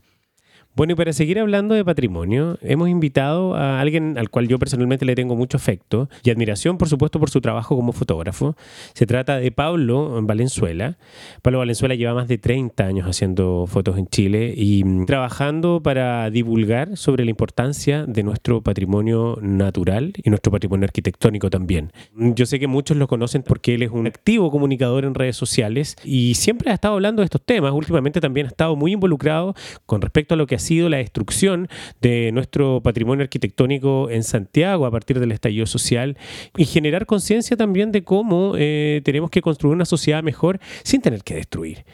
Bueno, 0.76 0.92
y 0.92 0.96
para 0.96 1.12
seguir 1.12 1.40
hablando 1.40 1.74
de 1.74 1.84
patrimonio, 1.84 2.56
hemos 2.62 2.88
invitado 2.88 3.56
a 3.56 3.80
alguien 3.80 4.16
al 4.16 4.30
cual 4.30 4.46
yo 4.46 4.56
personalmente 4.56 5.04
le 5.04 5.16
tengo 5.16 5.34
mucho 5.34 5.56
afecto 5.56 6.08
y 6.22 6.30
admiración, 6.30 6.78
por 6.78 6.88
supuesto, 6.88 7.18
por 7.18 7.28
su 7.28 7.40
trabajo 7.40 7.74
como 7.74 7.92
fotógrafo. 7.92 8.56
Se 8.94 9.04
trata 9.04 9.38
de 9.38 9.50
Pablo 9.50 10.22
Valenzuela. 10.22 10.96
Pablo 11.42 11.58
Valenzuela 11.58 11.96
lleva 11.96 12.14
más 12.14 12.28
de 12.28 12.38
30 12.38 12.84
años 12.84 13.08
haciendo 13.08 13.66
fotos 13.66 13.98
en 13.98 14.06
Chile 14.06 14.54
y 14.56 14.84
mm, 14.84 15.06
trabajando 15.06 15.82
para 15.82 16.30
divulgar 16.30 16.96
sobre 16.96 17.24
la 17.24 17.30
importancia 17.30 18.06
de 18.06 18.22
nuestro 18.22 18.62
patrimonio 18.62 19.38
natural 19.42 20.12
y 20.22 20.30
nuestro 20.30 20.52
patrimonio 20.52 20.84
arquitectónico 20.84 21.50
también. 21.50 21.90
Yo 22.14 22.46
sé 22.46 22.60
que 22.60 22.68
muchos 22.68 22.96
lo 22.96 23.08
conocen 23.08 23.42
porque 23.42 23.74
él 23.74 23.82
es 23.82 23.90
un 23.90 24.06
activo 24.06 24.52
comunicador 24.52 25.04
en 25.04 25.14
redes 25.14 25.36
sociales 25.36 25.96
y 26.04 26.34
siempre 26.36 26.70
ha 26.70 26.74
estado 26.74 26.94
hablando 26.94 27.22
de 27.22 27.24
estos 27.24 27.42
temas. 27.42 27.72
Últimamente 27.72 28.20
también 28.20 28.46
ha 28.46 28.50
estado 28.50 28.76
muy 28.76 28.92
involucrado 28.92 29.54
con 29.84 30.00
respecto 30.00 30.34
a 30.34 30.36
lo 30.36 30.46
que 30.46 30.59
sido 30.60 30.88
la 30.88 30.98
destrucción 30.98 31.68
de 32.00 32.30
nuestro 32.32 32.80
patrimonio 32.82 33.22
arquitectónico 33.22 34.10
en 34.10 34.22
Santiago 34.22 34.86
a 34.86 34.90
partir 34.90 35.18
del 35.20 35.32
estallido 35.32 35.66
social 35.66 36.16
y 36.56 36.64
generar 36.64 37.06
conciencia 37.06 37.56
también 37.56 37.92
de 37.92 38.04
cómo 38.04 38.54
eh, 38.56 39.00
tenemos 39.04 39.30
que 39.30 39.42
construir 39.42 39.74
una 39.74 39.84
sociedad 39.84 40.22
mejor 40.22 40.60
sin 40.82 41.00
tener 41.00 41.22
que 41.22 41.34
destruir. 41.34 41.84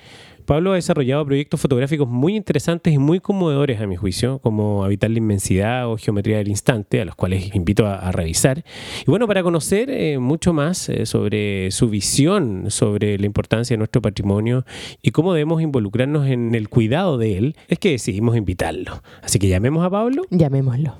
Pablo 0.46 0.72
ha 0.72 0.76
desarrollado 0.76 1.26
proyectos 1.26 1.60
fotográficos 1.60 2.08
muy 2.08 2.36
interesantes 2.36 2.94
y 2.94 2.98
muy 2.98 3.20
conmovedores 3.20 3.80
a 3.80 3.86
mi 3.86 3.96
juicio, 3.96 4.38
como 4.38 4.84
Habitar 4.84 5.10
la 5.10 5.18
Inmensidad 5.18 5.90
o 5.90 5.96
Geometría 5.96 6.38
del 6.38 6.48
Instante, 6.48 7.00
a 7.00 7.04
los 7.04 7.16
cuales 7.16 7.54
invito 7.54 7.86
a, 7.86 8.12
revisar. 8.12 8.64
Y 9.06 9.10
bueno, 9.10 9.26
para 9.26 9.42
conocer 9.42 9.90
eh, 9.90 10.18
mucho 10.18 10.52
más 10.52 10.88
eh, 10.88 11.04
sobre 11.04 11.70
su 11.72 11.88
visión 11.88 12.70
sobre 12.70 13.18
la 13.18 13.26
importancia 13.26 13.74
de 13.74 13.78
nuestro 13.78 14.00
patrimonio 14.00 14.64
y 15.02 15.10
cómo 15.10 15.34
debemos 15.34 15.60
involucrarnos 15.60 16.28
en 16.28 16.54
el 16.54 16.68
cuidado 16.68 17.18
de 17.18 17.38
él, 17.38 17.56
es 17.68 17.78
que 17.78 17.90
decidimos 17.90 18.36
invitarlo. 18.36 19.02
Así 19.22 19.38
que 19.38 19.48
llamemos 19.48 19.84
a 19.84 19.90
Pablo. 19.90 20.22
Llamémoslo. 20.30 20.94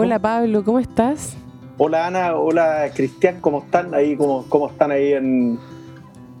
Hola 0.00 0.20
Pablo, 0.20 0.62
¿cómo 0.62 0.78
estás? 0.78 1.36
Hola 1.76 2.06
Ana, 2.06 2.36
hola 2.36 2.88
Cristian, 2.94 3.40
¿cómo 3.40 3.64
están 3.64 3.92
ahí? 3.94 4.14
¿Cómo, 4.14 4.46
cómo 4.48 4.68
están 4.68 4.92
ahí 4.92 5.12
en... 5.12 5.58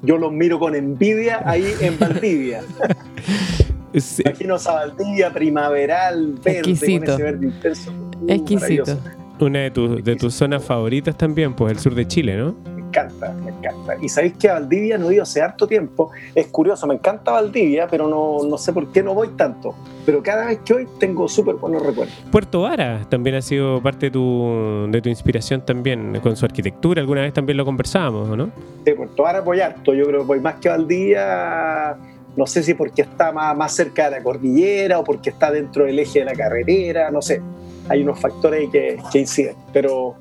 Yo 0.00 0.16
los 0.16 0.30
miro 0.30 0.60
con 0.60 0.76
envidia 0.76 1.42
ahí 1.44 1.74
en 1.80 1.98
Valdivia. 1.98 2.62
sí. 3.94 4.22
Imagino 4.24 4.54
a 4.64 4.72
Valdivia 4.72 5.32
primaveral, 5.32 6.34
verde, 6.34 6.58
Exquisito. 6.60 7.06
con 7.06 7.14
ese 7.14 7.22
verde 7.24 7.46
intenso. 7.46 7.92
Uh, 8.20 8.32
Exquisito. 8.32 8.96
Una 9.40 9.58
de, 9.58 9.70
tus 9.72 10.04
de 10.04 10.14
tus 10.14 10.34
zonas 10.34 10.64
favoritas 10.64 11.18
también, 11.18 11.52
pues 11.52 11.72
el 11.72 11.80
sur 11.80 11.96
de 11.96 12.06
Chile, 12.06 12.36
¿no? 12.36 12.54
Encanta, 12.88 13.32
me 13.32 13.50
encanta. 13.50 13.96
Y 14.00 14.08
sabéis 14.08 14.34
que 14.34 14.48
a 14.48 14.54
Valdivia 14.54 14.98
no 14.98 15.10
he 15.10 15.14
ido 15.14 15.22
hace 15.22 15.40
harto 15.40 15.66
tiempo. 15.66 16.10
Es 16.34 16.48
curioso, 16.48 16.86
me 16.86 16.94
encanta 16.94 17.32
Valdivia, 17.32 17.86
pero 17.88 18.08
no, 18.08 18.38
no 18.48 18.58
sé 18.58 18.72
por 18.72 18.90
qué 18.92 19.02
no 19.02 19.14
voy 19.14 19.28
tanto. 19.36 19.74
Pero 20.04 20.22
cada 20.22 20.46
vez 20.46 20.60
que 20.64 20.72
voy 20.72 20.88
tengo 20.98 21.28
súper 21.28 21.56
buenos 21.56 21.84
recuerdos. 21.84 22.14
Puerto 22.30 22.62
Vara 22.62 23.06
también 23.08 23.36
ha 23.36 23.42
sido 23.42 23.82
parte 23.82 24.06
de 24.06 24.10
tu, 24.10 24.88
de 24.90 25.00
tu 25.02 25.08
inspiración 25.08 25.64
también 25.64 26.18
con 26.22 26.36
su 26.36 26.44
arquitectura. 26.44 27.00
Alguna 27.00 27.22
vez 27.22 27.32
también 27.32 27.56
lo 27.56 27.64
conversábamos, 27.64 28.36
¿no? 28.36 28.50
Sí, 28.84 28.92
Puerto 28.92 29.22
Vara 29.22 29.40
voy 29.40 29.60
harto. 29.60 29.94
Yo 29.94 30.04
creo 30.06 30.20
que 30.20 30.26
voy 30.26 30.40
más 30.40 30.56
que 30.56 30.68
Valdivia 30.68 31.96
no 32.36 32.46
sé 32.46 32.62
si 32.62 32.74
porque 32.74 33.02
está 33.02 33.32
más, 33.32 33.56
más, 33.56 33.74
cerca 33.74 34.04
de 34.04 34.18
la 34.18 34.22
cordillera 34.22 35.00
o 35.00 35.04
porque 35.04 35.30
está 35.30 35.50
dentro 35.50 35.86
del 35.86 35.98
eje 35.98 36.20
de 36.20 36.24
la 36.24 36.34
carretera, 36.34 37.10
no 37.10 37.20
sé. 37.20 37.42
Hay 37.88 38.02
unos 38.02 38.20
factores 38.20 38.70
que, 38.70 38.96
que 39.10 39.18
inciden, 39.18 39.56
pero 39.72 40.14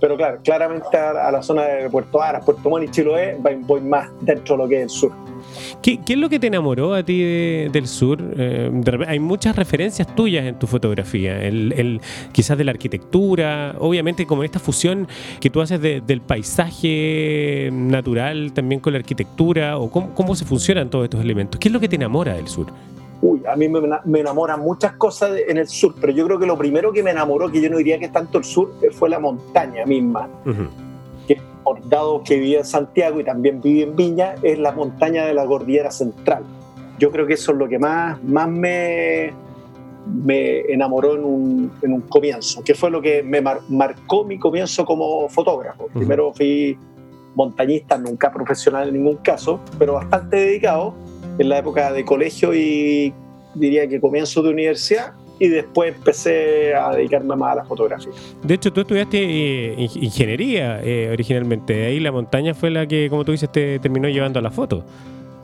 pero 0.00 0.16
claro, 0.16 0.40
claramente 0.42 0.96
a, 0.96 1.30
la 1.30 1.42
zona 1.42 1.62
de 1.62 1.90
Puerto 1.90 2.22
Aras, 2.22 2.44
Puerto 2.44 2.68
Montt 2.68 2.84
y 2.84 2.88
Chiloé 2.90 3.36
voy 3.60 3.80
más 3.80 4.08
dentro 4.20 4.56
de 4.56 4.62
lo 4.62 4.68
que 4.68 4.76
es 4.76 4.82
el 4.82 4.90
sur. 4.90 5.12
¿Qué, 5.82 6.00
es 6.06 6.16
lo 6.16 6.28
que 6.28 6.38
te 6.38 6.46
enamoró 6.46 6.94
a 6.94 7.02
ti 7.02 7.22
del 7.22 7.86
sur? 7.86 8.18
Eh, 8.36 8.70
hay 9.06 9.18
muchas 9.18 9.56
referencias 9.56 10.14
tuyas 10.14 10.46
en 10.46 10.58
tu 10.58 10.66
fotografía, 10.66 11.42
el, 11.42 12.00
quizás 12.32 12.58
de 12.58 12.64
la 12.64 12.72
arquitectura, 12.72 13.74
obviamente 13.78 14.26
como 14.26 14.44
esta 14.44 14.58
fusión 14.58 15.08
que 15.40 15.50
tú 15.50 15.60
haces 15.60 15.80
del 15.80 16.20
paisaje 16.20 17.70
natural 17.72 18.52
también 18.52 18.80
con 18.80 18.92
la 18.92 18.98
arquitectura, 18.98 19.78
o 19.78 19.90
cómo, 19.90 20.14
cómo 20.14 20.34
se 20.34 20.44
funcionan 20.44 20.90
todos 20.90 21.04
estos 21.04 21.20
elementos. 21.20 21.58
¿Qué 21.58 21.68
es 21.68 21.72
lo 21.72 21.80
que 21.80 21.88
te 21.88 21.96
enamora 21.96 22.34
del 22.34 22.48
sur? 22.48 22.66
Uy, 23.22 23.42
a 23.46 23.54
mí 23.54 23.68
me, 23.68 24.20
enamoran 24.20 24.60
muchas 24.60 24.92
cosas 24.92 25.32
en 25.46 25.58
el 25.58 25.68
sur, 25.68 25.94
pero 26.00 26.12
yo 26.12 26.24
creo 26.26 26.38
que 26.38 26.46
lo 26.46 26.56
primero 26.56 26.90
que 26.92 27.02
me 27.02 27.10
enamoró, 27.10 27.50
que 27.50 27.60
yo 27.60 27.68
no 27.68 27.76
diría 27.76 27.98
que 27.98 28.06
es 28.06 28.12
tanto 28.12 28.38
el 28.38 28.44
sur, 28.44 28.72
eh, 28.82 28.90
fue 28.90 29.10
la 29.10 29.18
montaña 29.18 29.84
misma. 29.84 30.28
Que 31.28 31.38
por 31.62 31.86
dado 31.86 32.22
que 32.24 32.36
viví 32.36 32.56
en 32.56 32.64
Santiago 32.64 33.20
y 33.20 33.24
también 33.24 33.60
viví 33.60 33.82
en 33.82 33.94
Viña, 33.94 34.36
es 34.42 34.58
la 34.58 34.72
montaña 34.72 35.26
de 35.26 35.34
la 35.34 35.44
cordillera 35.44 35.90
central. 35.90 36.44
Yo 36.98 37.10
creo 37.10 37.26
que 37.26 37.34
eso 37.34 37.52
es 37.52 37.58
lo 37.58 37.68
que 37.68 37.78
más, 37.78 38.22
más 38.24 38.48
me, 38.48 39.32
me 40.06 40.60
enamoró 40.72 41.14
en 41.14 41.24
un, 41.24 41.72
en 41.82 41.92
un 41.92 42.00
comienzo, 42.02 42.62
que 42.64 42.74
fue 42.74 42.90
lo 42.90 43.02
que 43.02 43.22
me 43.22 43.42
marcó 43.42 44.24
mi 44.24 44.38
comienzo 44.38 44.86
como 44.86 45.28
fotógrafo. 45.28 45.88
Primero 45.92 46.32
fui 46.32 46.78
montañista, 47.34 47.98
nunca 47.98 48.32
profesional 48.32 48.88
en 48.88 48.94
ningún 48.94 49.16
caso, 49.16 49.60
pero 49.78 49.94
bastante 49.94 50.36
dedicado 50.36 50.94
en 51.40 51.48
la 51.48 51.58
época 51.58 51.90
de 51.90 52.04
colegio 52.04 52.54
y 52.54 53.14
diría 53.54 53.88
que 53.88 53.98
comienzo 53.98 54.42
de 54.42 54.50
universidad 54.50 55.14
y 55.38 55.48
después 55.48 55.96
empecé 55.96 56.74
a 56.74 56.90
dedicarme 56.90 57.34
más 57.34 57.52
a 57.52 57.54
la 57.56 57.64
fotografía. 57.64 58.12
De 58.42 58.54
hecho, 58.54 58.70
tú 58.70 58.82
estudiaste 58.82 59.18
eh, 59.18 59.74
ingeniería 59.78 60.82
eh, 60.82 61.08
originalmente, 61.10 61.86
ahí 61.86 61.98
la 61.98 62.12
montaña 62.12 62.52
fue 62.52 62.70
la 62.70 62.86
que, 62.86 63.08
como 63.08 63.24
tú 63.24 63.32
dices, 63.32 63.50
te 63.50 63.78
terminó 63.78 64.06
llevando 64.10 64.38
a 64.38 64.42
la 64.42 64.50
foto. 64.50 64.84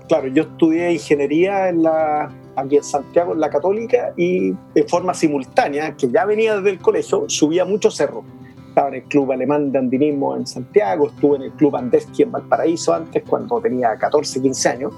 Claro, 0.07 0.29
yo 0.29 0.43
estudié 0.43 0.93
ingeniería 0.93 1.71
en 1.71 1.83
la, 1.83 2.31
aquí 2.57 2.77
en 2.77 2.85
Santiago, 2.85 3.33
en 3.33 3.41
la 3.41 3.49
Católica, 3.49 4.13
y 4.19 4.51
de 4.75 4.85
forma 4.87 5.15
simultánea, 5.15 5.97
que 5.97 6.11
ya 6.11 6.27
venía 6.27 6.57
desde 6.57 6.71
el 6.71 6.79
colegio, 6.79 7.25
subía 7.29 7.65
muchos 7.65 7.97
cerros. 7.97 8.23
Estaba 8.69 8.89
en 8.89 8.97
el 8.97 9.03
Club 9.05 9.33
Alemán 9.33 9.73
de 9.73 9.79
Andinismo 9.79 10.37
en 10.37 10.47
Santiago, 10.47 11.07
estuve 11.07 11.37
en 11.37 11.43
el 11.45 11.53
Club 11.53 11.75
Andeski 11.75 12.25
en 12.25 12.33
Valparaíso 12.33 12.93
antes, 12.93 13.23
cuando 13.27 13.59
tenía 13.63 13.97
14, 13.97 14.43
15 14.43 14.69
años 14.69 14.93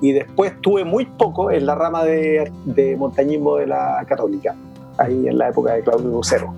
y 0.00 0.12
después 0.12 0.52
tuve 0.60 0.84
muy 0.84 1.06
poco 1.06 1.50
en 1.50 1.66
la 1.66 1.74
rama 1.74 2.04
de, 2.04 2.96
montañismo 2.98 3.56
de 3.56 3.66
la 3.66 4.04
católica, 4.08 4.54
ahí 4.96 5.28
en 5.28 5.38
la 5.38 5.48
época 5.48 5.74
de 5.74 5.82
Claudio 5.82 6.08
Lucero. 6.08 6.54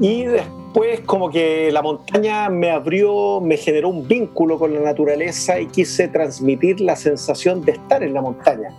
Y 0.00 0.24
después 0.24 1.00
como 1.06 1.30
que 1.30 1.70
la 1.70 1.82
montaña 1.82 2.48
me 2.48 2.70
abrió, 2.70 3.40
me 3.40 3.56
generó 3.56 3.90
un 3.90 4.08
vínculo 4.08 4.58
con 4.58 4.74
la 4.74 4.80
naturaleza 4.80 5.60
y 5.60 5.66
quise 5.66 6.08
transmitir 6.08 6.80
la 6.80 6.96
sensación 6.96 7.62
de 7.62 7.72
estar 7.72 8.02
en 8.02 8.12
la 8.12 8.20
montaña. 8.20 8.74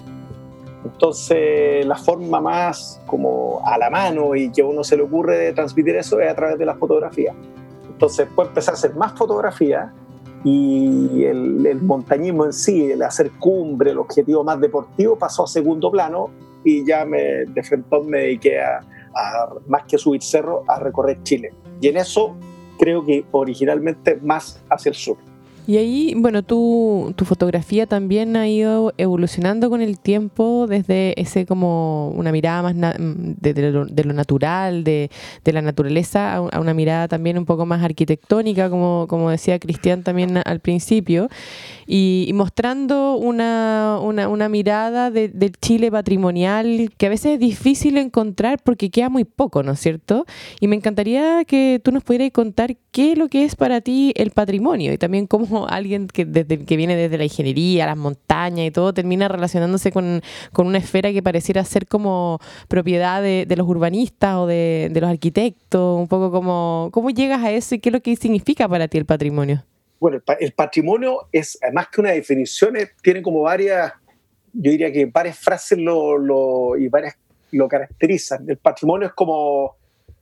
Entonces 0.84 1.86
la 1.86 1.96
forma 1.96 2.42
más 2.42 3.02
como 3.06 3.62
a 3.66 3.78
la 3.78 3.90
mano 3.90 4.36
y 4.36 4.52
que 4.52 4.62
a 4.62 4.66
uno 4.66 4.84
se 4.84 4.98
le 4.98 5.04
ocurre 5.04 5.38
de 5.38 5.54
transmitir 5.54 5.96
eso 5.96 6.20
es 6.20 6.30
a 6.30 6.36
través 6.36 6.60
de 6.60 6.66
la 6.66 6.76
fotografía. 6.76 7.34
Entonces 7.88 8.28
después 8.28 8.50
empecé 8.50 8.72
a 8.72 8.74
hacer 8.74 8.94
más 8.96 9.14
fotografía 9.14 9.94
y 10.46 11.24
el, 11.24 11.82
montañismo 11.82 12.46
en 12.46 12.54
sí, 12.54 12.92
el 12.92 13.02
hacer 13.02 13.32
cumbre, 13.40 13.92
el 13.92 13.98
objetivo 13.98 14.44
más 14.44 14.62
deportivo 14.62 15.18
pasó 15.18 15.44
a 15.44 15.48
segundo 15.48 15.90
plano 15.90 16.30
y 16.64 16.86
ya 16.86 17.04
me, 17.04 17.46
de 17.46 17.64
frente 17.64 18.00
me 18.02 18.20
dediqué 18.20 18.62
a, 18.62 18.80
más 19.68 19.86
que 19.88 19.98
subir 19.98 20.22
cerro, 20.22 20.64
a 20.68 20.80
recorrer 20.80 21.24
Chile. 21.24 21.52
Y 21.82 21.88
en 21.88 21.98
eso 21.98 22.36
creo 22.78 23.04
que 23.04 23.26
originalmente 23.32 24.18
más 24.22 24.64
hacia 24.70 24.90
el 24.90 24.96
sur. 24.96 25.18
Y 25.68 25.78
ahí, 25.78 26.14
bueno, 26.16 26.44
tu, 26.44 27.14
tu 27.16 27.26
fotografía 27.26 27.88
también 27.88 28.36
ha 28.36 28.48
ido 28.48 28.94
evolucionando 28.98 29.70
con 29.70 29.82
el 29.82 30.00
tiempo 30.00 30.68
desde 30.68 31.20
ese 31.20 31.48
como 31.48 32.10
una 32.10 32.32
mirada 32.32 32.62
más 32.62 32.76
de, 32.78 33.72
lo, 33.72 34.14
natural, 34.14 34.84
de, 34.84 35.10
la 35.46 35.62
naturaleza, 35.64 36.36
a, 36.36 36.60
una 36.60 36.76
mirada 36.76 37.08
también 37.08 37.40
un 37.40 37.46
poco 37.46 37.66
más 37.66 37.84
arquitectónica, 37.84 38.70
como, 38.70 39.08
como 39.10 39.32
decía 39.32 39.58
Cristian 39.58 40.04
también 40.04 40.38
al 40.38 40.60
principio, 40.60 41.30
y, 41.88 42.32
mostrando 42.34 43.16
una, 43.16 44.00
una, 44.02 44.50
mirada 44.50 45.12
del 45.12 45.52
Chile 45.62 45.92
patrimonial 45.92 46.92
que 46.98 47.06
a 47.06 47.10
veces 47.10 47.34
es 47.34 47.40
difícil 47.40 47.98
encontrar 47.98 48.60
porque 48.64 48.90
queda 48.90 49.10
muy 49.10 49.24
poco, 49.24 49.64
¿no 49.64 49.74
es 49.74 49.80
cierto? 49.80 50.26
Y 50.60 50.68
me 50.68 50.76
encantaría 50.76 51.44
que 51.46 51.80
tú 51.84 51.92
nos 51.92 52.04
pudieras 52.04 52.32
contar 52.32 52.76
qué 52.92 53.12
es 53.12 53.18
lo 53.18 53.28
que 53.28 53.44
es 53.44 53.56
para 53.56 53.82
ti 53.82 54.14
el 54.16 54.32
patrimonio 54.32 54.94
y 54.94 54.98
también 54.98 55.28
cómo 55.28 55.68
alguien 55.68 56.08
que, 56.08 56.26
desde, 56.26 56.66
que 56.66 56.78
viene 56.78 56.96
desde 56.96 57.18
la 57.18 57.26
ingeniería, 57.26 57.86
las 57.86 57.98
montañas 57.98 58.68
y 58.68 58.72
todo, 58.72 58.94
termina 58.94 59.28
relacionándose 59.28 59.92
con, 59.92 60.22
una 60.58 60.78
esfera 60.78 61.12
que 61.12 61.22
pareciera 61.22 61.64
ser 61.64 61.88
como 61.88 62.40
propiedad 62.68 63.22
de, 63.22 63.46
los 63.56 63.68
urbanistas 63.68 64.36
o 64.38 64.48
de, 64.48 64.92
los 64.94 65.10
arquitectos, 65.10 66.00
un 66.00 66.08
poco 66.08 66.32
como, 66.32 66.90
¿cómo 66.92 67.10
llegas 67.10 67.44
a 67.44 67.52
eso 67.52 67.76
y 67.76 67.80
qué 67.80 67.90
es 67.90 67.94
lo 67.94 68.02
que 68.02 68.16
significa 68.16 68.68
para 68.68 68.88
ti 68.88 68.98
el 68.98 69.06
patrimonio? 69.06 69.64
Bueno, 70.00 70.22
el, 70.40 70.52
patrimonio 70.54 71.28
es, 71.32 71.58
más 71.74 71.88
que 71.90 72.02
una 72.02 72.12
definición, 72.12 72.76
tiene 73.02 73.22
como 73.22 73.42
varias, 73.42 73.94
yo 74.54 74.72
diría 74.72 74.92
que 74.92 75.06
varias 75.06 75.40
frases 75.40 75.78
lo, 75.78 76.76
y 76.78 76.88
varias 76.90 77.18
lo 77.52 77.68
caracterizan. 77.68 78.50
El 78.50 78.58
patrimonio 78.58 79.08
es 79.08 79.14
como, 79.14 79.76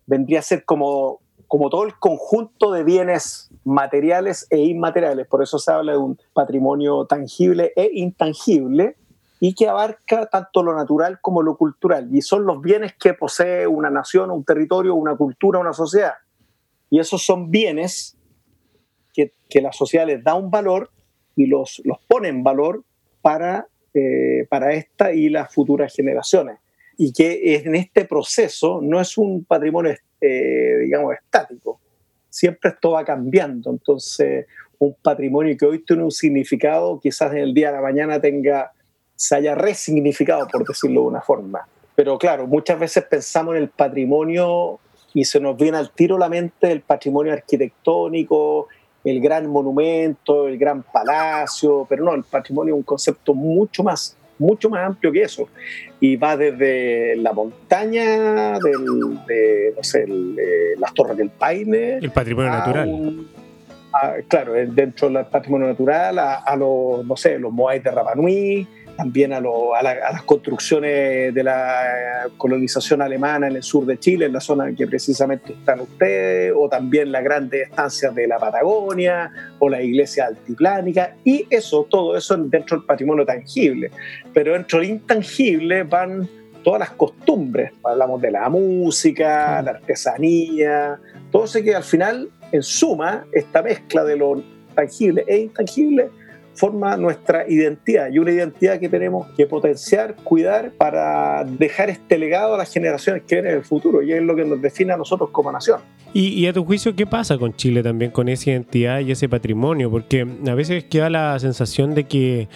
vendría 0.06 0.40
a 0.40 0.44
ser 0.44 0.64
como 0.64 1.24
como 1.54 1.70
todo 1.70 1.84
el 1.84 1.94
conjunto 2.00 2.72
de 2.72 2.84
bienes 2.84 3.52
materiales 3.64 4.48
e 4.50 4.58
inmateriales. 4.58 5.28
Por 5.28 5.44
eso 5.44 5.60
se 5.60 5.72
habla 5.72 5.92
de 5.92 6.00
un 6.00 6.18
patrimonio 6.34 7.06
tangible 7.06 7.72
e 7.76 7.92
intangible 7.94 8.98
y 9.40 9.54
que 9.54 9.70
abarca 9.70 10.26
tanto 10.26 10.64
lo 10.64 10.76
natural 10.76 11.20
como 11.22 11.44
lo 11.44 11.56
cultural. 11.56 12.10
Y 12.12 12.24
son 12.24 12.48
los 12.48 12.60
bienes 12.60 12.96
que 13.00 13.14
posee 13.14 13.68
una 13.68 13.92
nación, 13.92 14.32
un 14.32 14.44
territorio, 14.44 14.96
una 14.96 15.16
cultura, 15.16 15.60
una 15.60 15.74
sociedad. 15.74 16.14
Y 16.90 16.98
esos 16.98 17.24
son 17.24 17.52
bienes 17.52 18.18
que, 19.54 19.62
la 19.62 19.72
sociedad 19.72 20.08
les 20.08 20.24
da 20.24 20.36
un 20.36 20.50
valor 20.50 20.90
y 21.36 21.46
los, 21.46 21.82
los 21.86 21.98
pone 22.08 22.30
en 22.30 22.44
valor 22.44 22.84
para, 23.22 23.68
eh, 23.94 24.46
para 24.50 24.74
esta 24.74 25.14
y 25.14 25.30
las 25.30 25.54
futuras 25.54 25.94
generaciones. 25.94 26.58
Y 26.98 27.12
que 27.12 27.56
en 27.56 27.76
este 27.76 28.06
proceso 28.06 28.80
no 28.82 29.02
es 29.02 29.18
un 29.18 29.46
patrimonio 29.46 29.96
eh, 30.26 30.78
digamos, 30.84 31.16
estático. 31.16 31.82
Siempre 32.30 32.72
esto 32.72 32.92
va 32.92 33.04
cambiando. 33.04 33.70
Entonces, 33.70 34.46
un 34.80 34.96
patrimonio 35.02 35.56
que 35.58 35.66
hoy 35.66 35.80
tiene 35.80 36.04
un 36.04 36.12
significado, 36.12 36.98
quizás 37.02 37.34
en 37.34 37.40
el 37.40 37.54
día 37.54 37.68
de 37.68 37.76
la 37.76 37.82
mañana 37.82 38.22
tenga, 38.22 38.72
se 39.16 39.36
haya 39.36 39.54
resignificado, 39.54 40.48
por 40.48 40.66
decirlo 40.66 41.02
de 41.02 41.08
una 41.08 41.22
forma. 41.22 41.68
Pero 41.96 42.18
claro, 42.18 42.48
muchas 42.48 42.80
veces 42.80 43.04
pensamos 43.04 43.56
en 43.56 43.64
el 43.64 43.70
patrimonio 43.70 44.80
y 45.14 45.26
se 45.26 45.42
nos 45.42 45.58
viene 45.58 45.78
al 45.78 45.92
tiro 45.92 46.18
la 46.18 46.30
mente 46.30 46.72
el 46.72 46.82
patrimonio 46.82 47.34
arquitectónico, 47.34 48.70
el 49.04 49.20
gran 49.20 49.48
monumento, 49.48 50.48
el 50.48 50.58
gran 50.58 50.84
palacio, 50.84 51.86
pero 51.90 52.06
no, 52.06 52.14
el 52.14 52.24
patrimonio 52.24 52.74
es 52.74 52.78
un 52.78 52.84
concepto 52.84 53.34
mucho 53.34 53.84
más, 53.84 54.16
mucho 54.40 54.70
más 54.70 54.86
amplio 54.88 55.12
que 55.12 55.24
eso. 55.24 55.48
Y 56.00 56.16
va 56.16 56.38
desde 56.38 57.16
la 57.18 57.34
montaña, 57.34 58.60
del, 58.60 59.26
de, 59.28 59.74
no 59.76 59.84
sé, 59.84 60.06
las 60.78 60.94
torres 60.94 61.18
del 61.18 61.30
Paine. 61.30 61.98
El 61.98 62.12
patrimonio 62.12 62.52
natural. 62.52 63.28
claro, 64.28 64.54
dentro 64.54 65.10
del 65.10 65.26
patrimonio 65.26 65.68
natural, 65.68 66.20
a, 66.20 66.56
los, 66.56 67.06
no 67.06 67.16
sé, 67.18 67.40
los 67.40 67.52
Moais 67.52 67.84
de 67.84 67.92
Rapanui, 67.92 68.68
también 68.96 69.34
a, 69.34 69.42
las 69.42 70.24
construcciones 70.24 71.34
de 71.34 71.44
la 71.44 72.28
colonización 72.38 73.02
alemana 73.02 73.48
en 73.48 73.56
el 73.56 73.64
sur 73.64 73.86
de 73.86 73.98
Chile, 73.98 74.26
en 74.26 74.34
la 74.34 74.40
zona 74.40 74.70
en 74.70 74.76
que 74.76 74.88
precisamente 74.88 75.54
están 75.54 75.82
ustedes, 75.82 76.54
o 76.56 76.70
también 76.70 77.12
las 77.12 77.24
grandes 77.24 77.70
estancias 77.70 78.14
de 78.14 78.28
la 78.28 78.38
Patagonia, 78.38 79.32
o 79.60 79.70
la 79.70 79.82
iglesia 79.82 80.28
altiplánica, 80.28 81.16
y 81.24 81.46
eso, 81.50 81.88
todo 81.90 82.16
eso 82.16 82.38
dentro 82.38 82.78
del 82.78 82.86
patrimonio 82.86 83.26
tangible. 83.26 83.92
Pero 84.34 84.54
dentro 84.54 84.80
del 84.80 84.90
intangible 84.90 85.84
van 85.84 86.28
todas 86.64 86.80
las 86.80 86.92
costumbres, 86.92 87.72
hablamos 87.84 88.22
de 88.22 88.32
la 88.32 88.48
música, 88.50 89.62
la 89.62 89.72
artesanía, 89.72 91.00
todo 91.32 91.46
eso 91.46 91.62
que 91.62 91.76
al 91.76 91.84
final, 91.84 92.30
en 92.52 92.64
suma, 92.64 93.26
esta 93.32 93.62
mezcla 93.62 94.04
de 94.04 94.16
lo 94.16 94.42
tangible 94.76 95.24
e 95.28 95.38
intangible, 95.38 96.10
forma 96.56 96.96
nuestra 96.98 97.50
identidad 97.50 98.12
y 98.12 98.20
una 98.20 98.32
identidad 98.32 98.80
que 98.80 98.90
tenemos 98.90 99.28
que 99.36 99.46
potenciar, 99.46 100.16
cuidar 100.16 100.72
para 100.72 101.44
dejar 101.44 101.90
este 101.90 102.18
legado 102.18 102.56
a 102.56 102.58
las 102.58 102.72
generaciones 102.72 103.24
que 103.24 103.36
vienen 103.36 103.52
en 103.52 103.58
el 103.60 103.64
futuro 103.64 104.02
y 104.02 104.14
es 104.14 104.22
lo 104.22 104.36
que 104.36 104.46
nos 104.46 104.62
define 104.62 104.94
a 104.94 104.98
nosotros 104.98 105.30
como 105.32 105.52
nación. 105.52 105.80
Y, 106.16 106.46
a 106.46 106.54
tu 106.54 106.64
juicio, 106.64 106.96
¿qué 106.96 107.08
pasa 107.08 107.40
con 107.40 107.56
Chile 107.56 107.82
también, 107.82 108.12
con 108.12 108.30
esa 108.30 108.52
identidad 108.52 109.00
y 109.00 109.12
ese 109.12 109.28
patrimonio? 109.28 109.90
Porque 109.90 110.28
a 110.48 110.54
veces 110.54 110.84
queda 110.84 111.10
la 111.10 111.40
sensación 111.40 111.96
de 111.96 112.04
que 112.04 112.50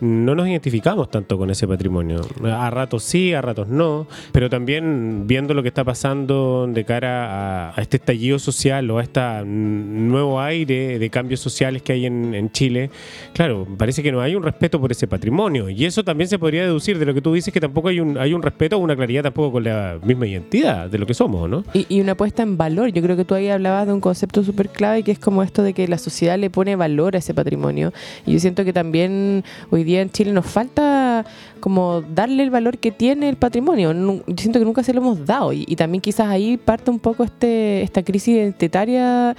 no 0.00 0.34
nos 0.34 0.48
identificamos 0.48 1.10
tanto 1.10 1.38
con 1.38 1.50
ese 1.50 1.66
patrimonio. 1.66 2.20
A 2.44 2.70
ratos 2.70 3.02
sí, 3.02 3.32
a 3.32 3.42
ratos 3.42 3.68
no, 3.68 4.06
pero 4.32 4.48
también 4.48 5.26
viendo 5.26 5.54
lo 5.54 5.62
que 5.62 5.68
está 5.68 5.84
pasando 5.84 6.66
de 6.68 6.84
cara 6.84 7.70
a, 7.70 7.80
este 7.80 7.96
estallido 7.96 8.38
social 8.38 8.90
o 8.90 8.98
a 8.98 9.02
este 9.02 9.20
nuevo 9.44 10.40
aire 10.40 10.98
de 10.98 11.10
cambios 11.10 11.40
sociales 11.40 11.82
que 11.82 11.92
hay 11.92 12.06
en, 12.06 12.48
Chile, 12.52 12.90
claro, 13.34 13.66
parece 13.76 14.02
que 14.02 14.10
no 14.10 14.20
hay 14.20 14.34
un 14.34 14.42
respeto 14.42 14.80
por 14.80 14.92
ese 14.92 15.06
patrimonio. 15.06 15.68
Y 15.68 15.84
eso 15.84 16.04
también 16.04 16.28
se 16.28 16.38
podría 16.38 16.62
deducir 16.62 16.98
de 16.98 17.04
lo 17.04 17.12
que 17.12 17.20
tú 17.20 17.32
dices, 17.32 17.52
que 17.52 17.60
tampoco 17.60 17.88
hay 17.88 18.00
un, 18.00 18.16
hay 18.16 18.32
un 18.32 18.42
respeto 18.42 18.76
o 18.76 18.80
una 18.80 18.96
claridad 18.96 19.24
tampoco 19.24 19.52
con 19.52 19.64
la 19.64 19.98
misma 20.02 20.26
identidad 20.26 20.88
de 20.88 20.98
lo 20.98 21.06
que 21.06 21.14
somos, 21.14 21.48
¿no? 21.48 21.64
Y, 21.74 21.86
y 21.88 22.00
una 22.00 22.14
puesta 22.14 22.42
en 22.42 22.56
valor. 22.56 22.90
Yo 22.92 23.02
creo 23.02 23.16
que 23.16 23.24
tú 23.24 23.34
ahí 23.34 23.48
hablabas 23.48 23.86
de 23.86 23.92
un 23.92 24.00
concepto 24.00 24.42
súper 24.44 24.70
clave 24.70 25.02
que 25.02 25.12
es 25.12 25.18
como 25.18 25.42
esto 25.42 25.62
de 25.62 25.74
que 25.74 25.86
la 25.88 25.98
sociedad 25.98 26.38
le 26.38 26.50
pone 26.50 26.76
valor 26.76 27.16
a 27.16 27.18
ese 27.18 27.34
patrimonio. 27.34 27.92
Y 28.24 28.32
yo 28.32 28.40
siento 28.40 28.64
que 28.64 28.72
también 28.72 29.44
hoy 29.70 29.84
en 29.96 30.10
Chile 30.10 30.32
nos 30.32 30.46
falta 30.46 31.24
como 31.60 32.02
darle 32.02 32.42
el 32.42 32.50
valor 32.50 32.78
que 32.78 32.90
tiene 32.90 33.28
el 33.28 33.36
patrimonio. 33.36 33.92
Yo 33.92 34.34
siento 34.36 34.58
que 34.58 34.64
nunca 34.64 34.82
se 34.82 34.92
lo 34.92 35.00
hemos 35.00 35.24
dado 35.24 35.52
y, 35.52 35.64
también 35.76 36.00
quizás 36.00 36.28
ahí 36.28 36.56
parte 36.56 36.90
un 36.90 36.98
poco 36.98 37.24
este 37.24 37.82
esta 37.82 38.02
crisis 38.02 38.36
identitaria 38.36 39.34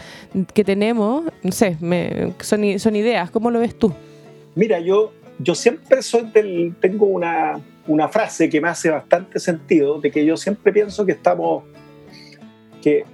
que 0.54 0.64
tenemos. 0.64 1.26
No 1.44 1.52
sé, 1.52 1.78
son, 2.42 2.80
son 2.80 2.96
ideas. 2.96 3.32
¿Cómo 3.32 3.52
lo 3.52 3.60
ves 3.60 3.78
tú? 3.78 3.94
Mira, 4.56 4.80
yo, 4.80 5.14
yo 5.40 5.56
siempre 5.56 6.00
tengo 6.80 7.06
una, 7.06 7.60
una 7.88 8.08
frase 8.08 8.50
que 8.50 8.62
me 8.62 8.70
hace 8.70 8.90
bastante 8.90 9.40
sentido, 9.40 10.00
de 10.00 10.12
que 10.12 10.26
yo 10.26 10.38
siempre 10.38 10.72
pienso 10.72 11.06
que 11.06 11.14
estamos, 11.14 11.64
que 12.82 13.06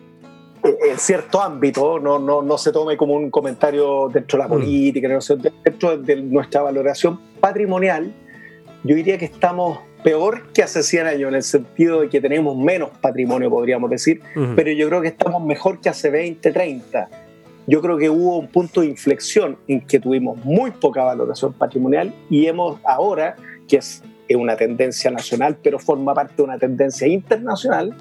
en 0.66 0.98
cierto 0.98 1.42
ámbito, 1.42 2.00
no, 2.00 2.20
no, 2.20 2.42
no 2.42 2.58
se 2.58 2.72
tome 2.72 2.98
como 2.98 3.14
un 3.14 3.30
comentario 3.30 4.10
dentro 4.12 4.38
de 4.38 4.44
la 4.44 4.48
mm. 4.48 4.52
política, 4.52 5.20
dentro 5.64 5.98
de 5.98 6.16
nuestra 6.18 6.62
valoración 6.62 7.20
patrimonial, 7.40 8.14
yo 8.84 8.96
diría 8.96 9.18
que 9.18 9.26
estamos 9.26 9.80
peor 10.04 10.52
que 10.54 10.62
hace 10.62 10.84
100 10.84 11.08
años, 11.08 11.30
en 11.30 11.36
el 11.36 11.44
sentido 11.44 12.02
de 12.02 12.10
que 12.10 12.22
tenemos 12.22 12.56
menos 12.56 12.92
patrimonio, 13.02 13.50
podríamos 13.50 13.90
decir, 13.90 14.22
pero 14.56 14.72
yo 14.72 14.88
creo 14.88 15.02
que 15.02 15.08
estamos 15.08 15.44
mejor 15.44 15.82
que 15.82 15.90
hace 15.90 16.12
20, 16.12 16.52
30. 16.52 17.10
Yo 17.66 17.82
creo 17.82 17.98
que 17.98 18.12
hubo 18.12 18.38
un 18.38 18.48
punto 18.48 18.82
de 18.82 18.88
inflexión 18.88 19.58
en 19.68 19.82
que 19.82 20.00
tuvimos 20.00 20.38
muy 20.46 20.70
poca 20.70 21.04
valoración 21.04 21.54
patrimonial 21.54 22.14
y 22.30 22.46
hemos 22.46 22.80
ahora, 22.86 23.36
que 23.68 23.78
es 23.78 24.04
una 24.30 24.56
tendencia 24.56 25.10
nacional, 25.10 25.58
pero 25.64 25.80
forma 25.80 26.14
parte 26.14 26.36
de 26.38 26.44
una 26.44 26.60
tendencia 26.60 27.08
internacional, 27.08 27.96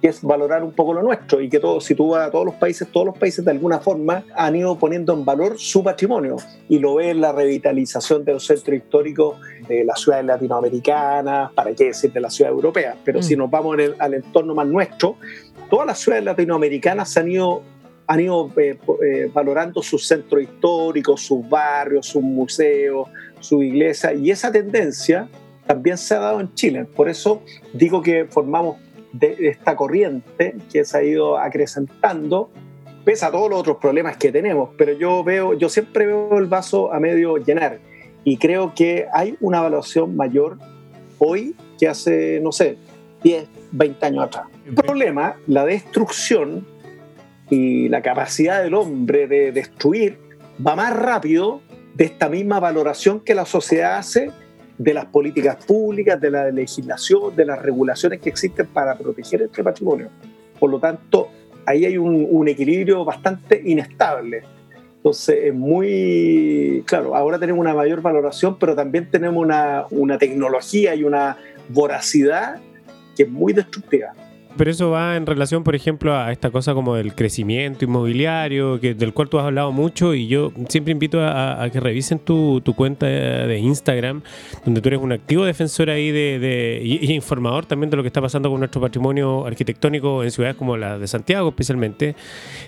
que 0.00 0.08
es 0.08 0.22
valorar 0.22 0.62
un 0.62 0.72
poco 0.72 0.94
lo 0.94 1.02
nuestro 1.02 1.40
y 1.40 1.48
que 1.48 1.58
todo, 1.58 1.80
si 1.80 1.94
tú 1.94 2.10
vas 2.10 2.28
a 2.28 2.30
todos 2.30 2.46
los 2.46 2.54
países, 2.54 2.88
todos 2.88 3.06
los 3.06 3.18
países 3.18 3.44
de 3.44 3.50
alguna 3.50 3.80
forma 3.80 4.24
han 4.34 4.56
ido 4.56 4.78
poniendo 4.78 5.12
en 5.12 5.24
valor 5.24 5.58
su 5.58 5.82
patrimonio 5.82 6.36
y 6.68 6.78
lo 6.78 6.96
ves 6.96 7.08
en 7.08 7.20
la 7.20 7.32
revitalización 7.32 8.24
de 8.24 8.34
los 8.34 8.46
centros 8.46 8.76
históricos 8.76 9.36
de 9.68 9.84
las 9.84 10.00
ciudades 10.00 10.26
latinoamericanas, 10.26 11.52
para 11.52 11.72
qué 11.74 11.86
decir 11.86 12.12
de 12.12 12.20
las 12.20 12.34
ciudades 12.34 12.54
europeas, 12.54 12.96
pero 13.04 13.22
si 13.22 13.34
mm. 13.34 13.38
nos 13.38 13.50
vamos 13.50 13.76
al 13.98 14.14
entorno 14.14 14.54
más 14.54 14.66
nuestro, 14.66 15.16
todas 15.68 15.86
las 15.86 15.98
ciudades 15.98 16.24
latinoamericanas 16.24 17.16
han 17.16 17.30
ido 17.30 17.62
han 18.08 18.20
ido 18.20 18.50
eh, 18.56 18.78
eh, 19.04 19.30
valorando 19.34 19.82
sus 19.82 20.06
centros 20.06 20.42
históricos, 20.42 21.20
sus 21.20 21.46
barrios, 21.46 22.06
sus 22.06 22.22
museos, 22.22 23.06
su 23.38 23.62
iglesia, 23.62 24.14
y 24.14 24.30
esa 24.30 24.50
tendencia 24.50 25.28
también 25.66 25.98
se 25.98 26.14
ha 26.14 26.18
dado 26.18 26.40
en 26.40 26.52
Chile. 26.54 26.86
Por 26.86 27.10
eso 27.10 27.42
digo 27.74 28.00
que 28.00 28.24
formamos 28.24 28.78
de 29.18 29.36
esta 29.48 29.76
corriente 29.76 30.56
que 30.72 30.84
se 30.84 30.98
ha 30.98 31.02
ido 31.02 31.38
acrecentando, 31.38 32.50
pese 33.04 33.24
a 33.24 33.30
todos 33.30 33.50
los 33.50 33.60
otros 33.60 33.78
problemas 33.78 34.16
que 34.16 34.30
tenemos, 34.30 34.70
pero 34.76 34.92
yo 34.92 35.24
veo, 35.24 35.54
yo 35.54 35.68
siempre 35.68 36.06
veo 36.06 36.38
el 36.38 36.46
vaso 36.46 36.92
a 36.92 37.00
medio 37.00 37.36
llenar. 37.36 37.80
Y 38.24 38.36
creo 38.36 38.74
que 38.74 39.06
hay 39.12 39.36
una 39.40 39.58
evaluación 39.58 40.16
mayor 40.16 40.58
hoy 41.18 41.54
que 41.78 41.88
hace, 41.88 42.40
no 42.42 42.52
sé, 42.52 42.76
10, 43.22 43.48
20 43.72 44.06
años 44.06 44.24
atrás. 44.24 44.46
El 44.66 44.74
problema, 44.74 45.36
la 45.46 45.64
destrucción 45.64 46.66
y 47.50 47.88
la 47.88 48.02
capacidad 48.02 48.62
del 48.62 48.74
hombre 48.74 49.26
de 49.26 49.52
destruir 49.52 50.18
va 50.64 50.76
más 50.76 50.94
rápido 50.94 51.62
de 51.94 52.04
esta 52.04 52.28
misma 52.28 52.60
valoración 52.60 53.20
que 53.20 53.34
la 53.34 53.46
sociedad 53.46 53.96
hace 53.96 54.30
de 54.78 54.94
las 54.94 55.06
políticas 55.06 55.64
públicas, 55.64 56.20
de 56.20 56.30
la 56.30 56.50
legislación, 56.50 57.34
de 57.34 57.44
las 57.44 57.60
regulaciones 57.60 58.20
que 58.20 58.28
existen 58.28 58.66
para 58.66 58.96
proteger 58.96 59.42
este 59.42 59.62
patrimonio. 59.62 60.08
Por 60.58 60.70
lo 60.70 60.78
tanto, 60.78 61.28
ahí 61.66 61.84
hay 61.84 61.98
un, 61.98 62.48
equilibrio 62.48 63.04
bastante 63.04 63.60
inestable. 63.64 64.42
Entonces, 64.96 65.38
es 65.44 65.54
muy, 65.54 66.82
claro, 66.86 67.14
ahora 67.14 67.38
tenemos 67.38 67.60
una 67.60 67.74
mayor 67.74 68.02
valoración, 68.02 68.56
pero 68.58 68.74
también 68.74 69.10
tenemos 69.10 69.42
una, 69.42 69.84
una 69.90 70.16
tecnología 70.16 70.94
y 70.94 71.04
una 71.04 71.36
voracidad 71.68 72.60
que 73.16 73.24
es 73.24 73.28
muy 73.28 73.52
destructiva. 73.52 74.14
Pero 74.58 74.72
eso 74.72 74.90
va 74.90 75.14
en 75.14 75.24
relación, 75.24 75.62
por 75.62 75.76
ejemplo, 75.76 76.16
a 76.16 76.32
esta 76.32 76.50
cosa 76.50 76.74
como 76.74 76.96
del 76.96 77.14
crecimiento 77.14 77.84
inmobiliario, 77.84 78.80
que, 78.80 78.92
del 78.92 79.14
cual 79.14 79.28
tú 79.28 79.38
has 79.38 79.44
hablado 79.44 79.70
mucho 79.70 80.14
y 80.14 80.26
yo 80.26 80.52
siempre 80.68 80.90
invito 80.90 81.20
a, 81.22 81.68
que 81.72 81.78
revisen 81.78 82.18
tu, 82.18 82.60
cuenta 82.74 83.06
de 83.06 83.58
Instagram, 83.58 84.22
donde 84.64 84.80
tú 84.80 84.88
eres 84.88 85.00
un 85.00 85.12
activo 85.12 85.44
defensor 85.44 85.90
ahí 85.90 86.10
de, 86.10 86.80
y, 86.82 87.12
informador 87.12 87.66
también 87.66 87.88
de 87.88 87.96
lo 87.96 88.02
que 88.02 88.08
está 88.08 88.20
pasando 88.20 88.50
con 88.50 88.58
nuestro 88.58 88.80
patrimonio 88.80 89.46
arquitectónico 89.46 90.24
en 90.24 90.32
ciudades 90.32 90.56
como 90.56 90.76
la 90.76 90.98
de 90.98 91.06
Santiago 91.06 91.50
especialmente, 91.50 92.16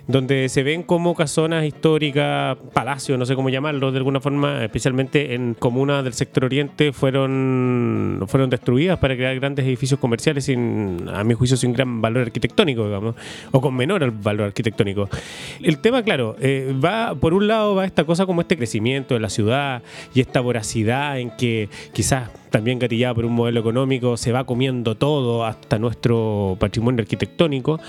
donde 0.06 0.48
se 0.48 0.62
ven 0.62 0.84
como 0.84 1.16
casonas 1.16 1.64
históricas, 1.64 2.56
palacios, 2.72 3.18
no 3.18 3.26
sé 3.26 3.34
cómo 3.34 3.48
llamarlo 3.48 3.90
de 3.90 3.98
alguna 3.98 4.20
forma, 4.20 4.64
especialmente 4.64 5.34
en 5.34 5.54
comunas 5.54 6.04
del 6.04 6.12
sector 6.12 6.44
oriente, 6.44 6.92
fueron, 6.92 8.24
fueron 8.28 8.48
destruidas 8.48 9.00
para 9.00 9.16
crear 9.16 9.34
grandes 9.40 9.66
edificios 9.66 9.98
comerciales 9.98 10.44
sin, 10.44 11.08
a 11.12 11.24
mi 11.24 11.34
juicio, 11.34 11.56
sin 11.56 11.74
valor 11.86 12.22
arquitectónico, 12.22 12.84
digamos, 12.84 13.14
o 13.50 13.60
con 13.60 13.74
menor 13.74 14.10
valor 14.22 14.46
arquitectónico. 14.48 15.08
El 15.62 15.78
tema, 15.78 16.02
claro, 16.02 16.36
eh, 16.40 16.74
va, 16.82 17.14
por 17.14 17.34
un 17.34 17.46
lado 17.46 17.74
va 17.74 17.84
esta 17.84 18.04
cosa 18.04 18.26
como 18.26 18.40
este 18.40 18.56
crecimiento 18.56 19.14
de 19.14 19.20
la 19.20 19.30
ciudad 19.30 19.82
y 20.14 20.20
esta 20.20 20.40
voracidad 20.40 21.18
en 21.18 21.30
que 21.30 21.68
quizás 21.92 22.30
también 22.50 22.78
gatillada 22.78 23.14
por 23.14 23.24
un 23.24 23.32
modelo 23.32 23.60
económico, 23.60 24.16
se 24.16 24.32
va 24.32 24.44
comiendo 24.44 24.96
todo 24.96 25.44
hasta 25.44 25.78
nuestro 25.78 26.56
patrimonio 26.58 27.02
arquitectónico. 27.02 27.80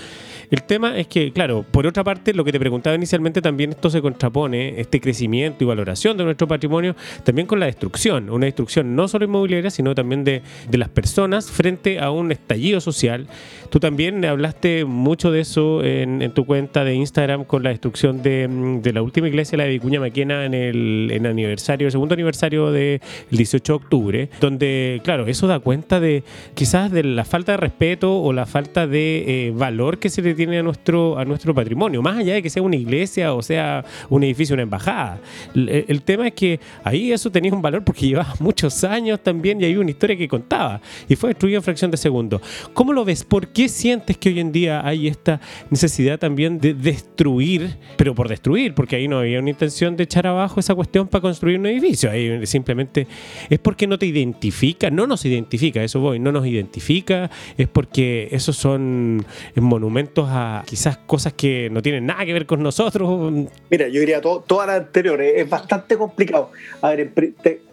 El 0.52 0.64
tema 0.64 0.98
es 0.98 1.06
que, 1.06 1.32
claro, 1.32 1.64
por 1.70 1.86
otra 1.86 2.04
parte, 2.04 2.34
lo 2.34 2.44
que 2.44 2.52
te 2.52 2.60
preguntaba 2.60 2.94
inicialmente, 2.94 3.40
también 3.40 3.70
esto 3.70 3.88
se 3.88 4.02
contrapone, 4.02 4.78
este 4.78 5.00
crecimiento 5.00 5.64
y 5.64 5.66
valoración 5.66 6.18
de 6.18 6.24
nuestro 6.24 6.46
patrimonio, 6.46 6.94
también 7.24 7.46
con 7.46 7.58
la 7.58 7.64
destrucción, 7.64 8.28
una 8.28 8.44
destrucción 8.44 8.94
no 8.94 9.08
solo 9.08 9.24
inmobiliaria, 9.24 9.70
sino 9.70 9.94
también 9.94 10.24
de, 10.24 10.42
las 10.72 10.90
personas 10.90 11.50
frente 11.50 12.00
a 12.00 12.10
un 12.10 12.32
estallido 12.32 12.82
social. 12.82 13.28
Tú 13.70 13.80
también 13.80 14.22
hablaste 14.26 14.84
mucho 14.84 15.30
de 15.30 15.40
eso 15.40 15.82
en, 15.82 16.30
tu 16.34 16.44
cuenta 16.44 16.84
de 16.84 16.96
Instagram 16.96 17.44
con 17.44 17.62
la 17.62 17.70
destrucción 17.70 18.22
de, 18.22 18.92
la 18.92 19.00
última 19.00 19.28
iglesia, 19.28 19.56
la 19.56 19.64
de 19.64 19.70
Vicuña 19.70 20.00
Maquena, 20.00 20.44
en 20.44 20.52
el 20.52 21.24
aniversario, 21.24 21.86
el 21.86 21.92
segundo 21.92 22.12
aniversario 22.12 22.70
del 22.70 23.00
18 23.30 23.72
de 23.72 23.76
octubre, 23.76 24.28
donde, 24.38 25.00
claro, 25.02 25.26
eso 25.28 25.46
da 25.46 25.60
cuenta 25.60 25.98
de 25.98 26.24
quizás 26.52 26.92
de 26.92 27.04
la 27.04 27.24
falta 27.24 27.52
de 27.52 27.56
respeto 27.56 28.20
o 28.20 28.34
la 28.34 28.44
falta 28.44 28.86
de 28.86 29.46
eh, 29.46 29.52
valor 29.54 29.98
que 29.98 30.10
se 30.10 30.20
le 30.20 30.34
tiene 30.34 30.41
tiene 30.42 30.58
a 30.58 30.62
nuestro, 30.62 31.16
a 31.18 31.24
nuestro 31.24 31.54
patrimonio, 31.54 32.02
más 32.02 32.18
allá 32.18 32.34
de 32.34 32.42
que 32.42 32.50
sea 32.50 32.62
una 32.62 32.74
iglesia 32.74 33.32
o 33.32 33.42
sea 33.42 33.84
un 34.10 34.24
edificio, 34.24 34.54
una 34.54 34.64
embajada. 34.64 35.20
El, 35.54 36.02
tema 36.02 36.26
es 36.26 36.34
que 36.34 36.58
ahí 36.82 37.12
eso 37.12 37.30
tenía 37.30 37.52
un 37.52 37.62
valor 37.62 37.84
porque 37.84 38.06
llevaba 38.08 38.34
muchos 38.40 38.82
años 38.82 39.20
también 39.22 39.60
y 39.60 39.64
hay 39.64 39.76
una 39.76 39.90
historia 39.90 40.16
que 40.16 40.26
contaba 40.26 40.80
y 41.08 41.14
fue 41.14 41.30
destruido 41.30 41.58
en 41.58 41.62
fracción 41.62 41.90
de 41.90 41.96
segundo. 41.96 42.40
¿Cómo 42.74 42.92
lo 42.92 43.04
ves? 43.04 43.22
¿Por 43.24 43.48
qué 43.48 43.68
sientes 43.68 44.16
que 44.16 44.30
hoy 44.30 44.40
en 44.40 44.50
día 44.50 44.84
hay 44.84 45.06
esta 45.06 45.40
necesidad 45.70 46.18
también 46.18 46.58
de 46.58 46.74
destruir, 46.74 47.76
pero 47.96 48.14
por 48.14 48.28
destruir? 48.28 48.74
Porque 48.74 48.96
ahí 48.96 49.06
no 49.06 49.18
había 49.18 49.38
una 49.38 49.50
intención 49.50 49.96
de 49.96 50.04
echar 50.04 50.26
abajo 50.26 50.58
esa 50.58 50.74
cuestión 50.74 51.06
para 51.06 51.22
construir 51.22 51.58
un 51.58 51.66
edificio. 51.66 52.10
Ahí 52.10 52.44
simplemente 52.46 53.06
es 53.48 53.58
porque 53.60 53.86
no 53.86 53.98
te 53.98 54.06
identifica, 54.06 54.90
no 54.90 55.06
nos 55.06 55.24
identifica, 55.24 55.84
eso 55.84 56.00
voy, 56.00 56.18
no 56.18 56.32
nos 56.32 56.46
identifica, 56.46 57.30
es 57.56 57.68
porque 57.68 58.28
esos 58.32 58.56
son 58.56 59.24
monumentos 59.54 60.21
quizás 60.64 60.98
cosas 60.98 61.32
que 61.32 61.68
no 61.70 61.82
tienen 61.82 62.06
nada 62.06 62.24
que 62.24 62.32
ver 62.32 62.46
con 62.46 62.62
nosotros. 62.62 63.32
Mira, 63.70 63.88
yo 63.88 64.00
diría 64.00 64.20
todo, 64.20 64.40
todas 64.40 64.66
las 64.66 64.80
anteriores, 64.80 65.34
es 65.36 65.48
bastante 65.48 65.96
complicado. 65.96 66.50
A 66.80 66.90
ver, 66.90 67.12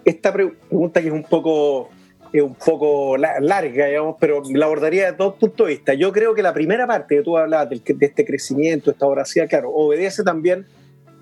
esta 0.05 0.33
pregunta 0.33 1.01
que 1.01 1.07
es 1.07 1.13
un 1.13 1.23
poco 1.23 1.89
es 2.31 2.41
un 2.41 2.55
poco 2.55 3.17
larga, 3.17 3.88
digamos, 3.88 4.15
pero 4.19 4.41
la 4.53 4.65
abordaría 4.65 5.12
de 5.12 5.17
dos 5.17 5.35
puntos 5.35 5.67
de 5.67 5.73
vista. 5.73 5.93
Yo 5.93 6.12
creo 6.12 6.35
que 6.35 6.43
la 6.43 6.53
primera 6.53 6.85
parte 6.85 7.17
que 7.17 7.21
tú 7.23 7.38
hablabas 7.38 7.69
de, 7.69 7.81
este 7.99 8.25
crecimiento, 8.25 8.91
esta 8.91 9.05
voracidad, 9.05 9.49
claro, 9.49 9.71
obedece 9.71 10.23
también, 10.23 10.67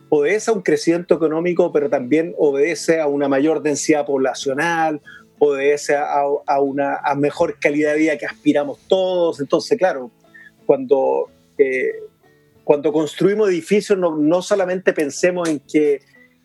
obedece 0.10 0.52
a 0.52 0.54
un 0.54 0.62
crecimiento 0.62 1.16
económico, 1.16 1.72
pero 1.72 1.90
también 1.90 2.34
obedece 2.38 3.00
a 3.00 3.08
una 3.08 3.30
mayor 3.30 3.62
densidad 3.62 4.06
poblacional, 4.06 5.02
obedece 5.40 5.96
a, 5.96 6.24
a 6.46 6.62
una 6.62 6.98
a 6.98 7.16
mejor 7.16 7.58
calidad 7.60 7.94
de 7.94 8.00
vida 8.00 8.18
que 8.18 8.26
aspiramos 8.26 8.80
todos. 8.88 9.40
Entonces, 9.40 9.78
claro, 9.78 10.12
cuando, 10.68 11.32
eh, 11.58 11.94
cuando 12.64 12.94
construimos 12.94 13.50
edificios 13.50 13.98
no, 13.98 14.16
no, 14.16 14.42
solamente 14.44 14.94
pensemos 14.94 15.50
en 15.50 15.62
que, 15.62 16.02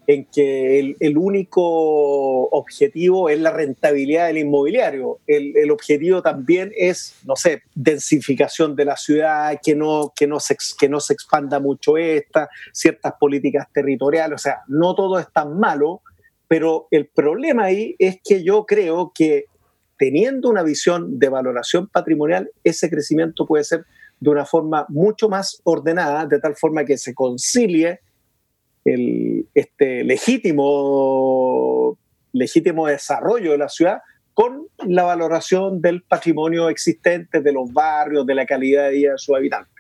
en 0.07 0.25
que 0.27 0.97
el, 1.01 1.19
único 1.19 2.45
objetivo 2.51 3.29
es 3.29 3.41
la 3.41 3.51
rentabilidad 3.51 4.29
del 4.29 4.39
inmobiliario. 4.39 5.19
El, 5.27 5.57
el, 5.57 5.71
objetivo 5.73 6.23
también 6.23 6.73
es, 6.77 7.17
no 7.27 7.35
sé, 7.37 7.63
densificación 7.75 8.77
de 8.77 8.85
la 8.85 8.97
ciudad, 8.97 9.59
que 9.63 9.75
no, 9.75 10.13
que, 10.15 10.27
no 10.29 10.39
que 10.79 10.89
no 10.89 11.01
se 11.01 11.13
expanda 11.13 11.59
mucho 11.59 11.99
esta, 11.99 12.49
ciertas 12.73 13.15
políticas 13.19 13.67
territoriales. 13.73 14.37
O 14.37 14.43
sea, 14.43 14.63
no 14.69 14.95
todo 14.95 15.19
es 15.19 15.27
tan 15.33 15.59
malo, 15.59 16.03
pero 16.47 16.87
el 16.93 17.09
problema 17.09 17.65
ahí 17.65 17.97
es 17.99 18.19
que 18.23 18.45
yo 18.45 18.65
creo 18.67 19.11
que 19.13 19.47
teniendo 19.99 20.49
una 20.49 20.63
visión 20.63 21.19
de 21.19 21.29
valoración 21.29 21.89
patrimonial, 21.89 22.51
ese 22.65 22.91
crecimiento 22.91 23.47
puede 23.47 23.65
ser 23.65 23.85
de 24.23 24.31
una 24.31 24.47
forma 24.47 24.87
mucho 24.89 25.29
más 25.29 25.61
ordenada, 25.65 26.27
de 26.27 26.39
tal 26.39 26.55
forma 26.55 26.85
que 26.85 26.97
se 26.97 27.13
concilie 27.13 27.99
el, 28.85 29.49
este 29.53 30.05
legítimo, 30.05 31.99
legítimo 32.33 32.87
desarrollo 32.87 33.51
de 33.51 33.59
la 33.59 33.69
ciudad 33.69 33.99
con 34.33 34.69
la 34.87 35.03
valoración 35.03 35.83
del 35.83 36.03
patrimonio 36.03 36.69
existente, 36.69 37.41
de 37.41 37.53
los 37.53 37.73
barrios, 37.73 38.25
de 38.25 38.37
la 38.37 38.47
calidad 38.47 38.85
de 38.85 38.91
vida 38.93 39.11
de 39.11 39.19
sus 39.19 39.35
habitantes. 39.35 39.73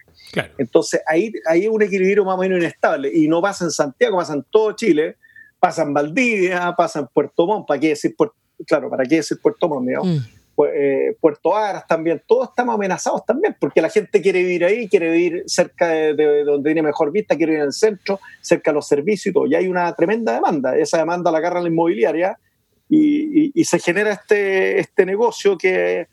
Entonces, 0.59 1.01
ahí 1.07 1.33
hay 1.47 1.69
un 1.69 1.81
equilibrio 1.81 2.25
más 2.25 2.35
o 2.35 2.39
menos 2.39 2.59
inestable. 2.59 3.13
Y 3.15 3.29
no 3.29 3.41
pasa 3.41 3.65
en 3.65 3.71
Santiago, 3.71 4.17
pasa 4.17 4.35
en 4.35 4.45
todo 4.51 4.73
Chile, 4.73 5.19
pasa 5.61 5.83
en 5.83 5.95
Valdivia, 5.95 6.75
pasa 6.77 6.99
en 6.99 7.07
Puerto 7.07 7.47
Montt. 7.47 7.69
¿Para 7.69 7.79
qué 7.79 7.89
decir 7.91 8.17
Puerto, 8.17 8.35
claro, 8.67 8.91
¿para 8.91 9.05
qué 9.05 9.17
decir 9.17 9.39
Puerto 9.41 9.69
Montt? 9.69 10.05
Mm. 10.05 10.42
Eh, 10.75 11.17
Puerto 11.21 11.57
Aras 11.57 11.87
también, 11.87 12.23
todos 12.27 12.51
estamos 12.51 12.75
amenazados 12.75 13.25
también, 13.25 13.57
porque 13.59 13.81
la 13.81 13.89
gente 13.89 14.21
quiere 14.21 14.43
vivir 14.43 14.65
ahí, 14.65 14.89
quiere 14.89 15.11
vivir 15.11 15.45
cerca 15.47 15.89
de, 15.89 16.45
donde 16.45 16.71
tiene 16.71 16.83
mejor 16.83 17.11
vista, 17.11 17.37
quiere 17.37 17.53
vivir 17.53 17.63
en 17.63 17.67
el 17.69 17.73
centro, 17.73 18.21
cerca 18.41 18.71
de 18.71 18.75
los 18.75 18.87
servicios 18.87 19.27
y 19.27 19.33
todo. 19.33 19.47
Y 19.47 19.55
hay 19.55 19.69
una 19.69 19.93
tremenda 19.95 20.35
demanda. 20.35 20.77
Esa 20.77 20.99
demanda 20.99 21.31
la 21.31 21.39
agarra 21.39 21.61
la 21.61 21.69
inmobiliaria 21.69 22.39
y, 22.89 23.65
se 23.65 23.79
genera 23.79 24.13
este, 24.13 24.79
este 24.79 25.07
negocio 25.07 25.57
que, 25.57 26.09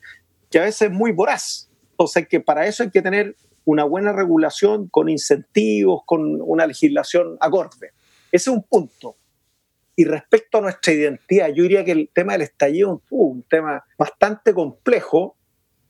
que 0.50 0.58
a 0.58 0.62
veces 0.62 0.88
es 0.88 0.90
muy 0.90 1.12
voraz. 1.12 1.68
Entonces, 1.90 2.26
que 2.26 2.40
para 2.40 2.66
eso 2.66 2.82
hay 2.82 2.90
que 2.90 3.02
tener 3.02 3.36
una 3.64 3.84
buena 3.84 4.12
regulación 4.12 4.88
con 4.88 5.08
incentivos, 5.08 6.02
con 6.06 6.40
una 6.40 6.66
legislación 6.66 7.36
acorde. 7.40 7.92
Ese 8.32 8.50
es 8.50 8.56
un 8.56 8.62
punto. 8.62 9.16
Y 10.00 10.04
respecto 10.04 10.56
a 10.56 10.60
nuestra 10.62 10.94
identidad, 10.94 11.48
yo 11.48 11.62
diría 11.62 11.84
que 11.84 11.92
el 11.92 12.08
tema 12.10 12.32
del 12.32 12.40
estallido 12.40 13.02
es 13.04 13.08
un 13.10 13.42
tema 13.42 13.84
bastante 13.98 14.54
complejo. 14.54 15.36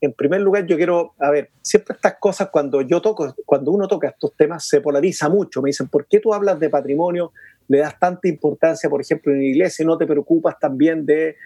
En 0.00 0.14
primer 0.14 0.40
lugar, 0.40 0.66
yo 0.66 0.76
quiero, 0.76 1.14
a 1.20 1.30
ver, 1.30 1.50
siempre 1.62 1.94
estas 1.94 2.16
cosas 2.18 2.48
cuando 2.50 2.80
yo 2.82 3.00
toco, 3.00 3.32
cuando 3.46 3.70
uno 3.70 3.86
toca 3.86 4.08
estos 4.08 4.34
temas, 4.34 4.66
se 4.66 4.80
polariza 4.80 5.28
mucho. 5.28 5.62
Me 5.62 5.68
dicen, 5.68 5.86
¿por 5.86 6.08
qué 6.08 6.18
tú 6.18 6.34
hablas 6.34 6.58
de 6.58 6.68
patrimonio? 6.68 7.32
Le 7.68 7.78
das 7.78 8.00
tanta 8.00 8.26
importancia, 8.26 8.90
por 8.90 9.00
ejemplo, 9.00 9.30
en 9.32 9.38
la 9.38 9.44
iglesia 9.44 9.84
y 9.84 9.86
no 9.86 9.96
te 9.96 10.08
preocupas 10.08 10.58
también 10.58 11.06
de, 11.06 11.36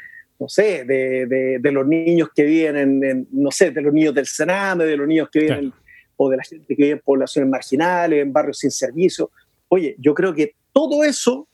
no 0.40 0.48
sé, 0.48 0.86
de, 0.86 1.58
de, 1.60 1.70
los 1.70 1.86
niños 1.86 2.30
que 2.34 2.44
viven 2.44 2.76
en, 2.78 3.28
no 3.30 3.50
sé, 3.50 3.72
de 3.72 3.82
los 3.82 3.92
niños 3.92 4.14
del 4.14 4.24
Sename, 4.24 4.86
de 4.86 4.96
los 4.96 5.06
niños 5.06 5.28
que 5.30 5.40
viven, 5.40 5.70
o 6.16 6.30
de 6.30 6.38
la 6.38 6.44
gente 6.44 6.74
que 6.74 6.82
vive 6.82 6.92
en 6.92 7.00
poblaciones 7.00 7.50
marginales, 7.50 8.22
en 8.22 8.32
barrios 8.32 8.56
sin 8.56 8.70
servicio. 8.70 9.30
Oye, 9.68 9.96
yo 9.98 10.14
creo 10.14 10.32
que 10.32 10.54
todo 10.72 11.04
eso 11.04 11.46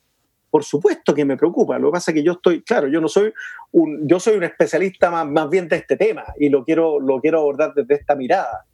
por 0.50 0.64
supuesto 0.64 1.14
que 1.14 1.24
me 1.24 1.36
preocupa. 1.36 1.78
Lo 1.78 1.88
que 1.88 1.92
pasa 1.92 2.10
es 2.10 2.16
que 2.16 2.22
yo 2.22 2.32
estoy, 2.32 2.62
claro, 2.62 2.88
yo 2.88 3.00
no 3.00 3.08
soy 3.08 3.32
un, 3.72 4.06
yo 4.06 4.18
soy 4.18 4.36
un 4.36 4.44
especialista 4.44 5.10
más, 5.10 5.26
más 5.26 5.48
bien 5.48 5.68
de 5.68 5.76
este 5.76 5.96
tema 5.96 6.24
y 6.38 6.48
lo 6.48 6.64
quiero, 6.64 6.98
lo 6.98 7.20
quiero 7.20 7.38
abordar 7.38 7.72
desde 7.74 7.94
esta 7.94 8.16
mirada. 8.16 8.66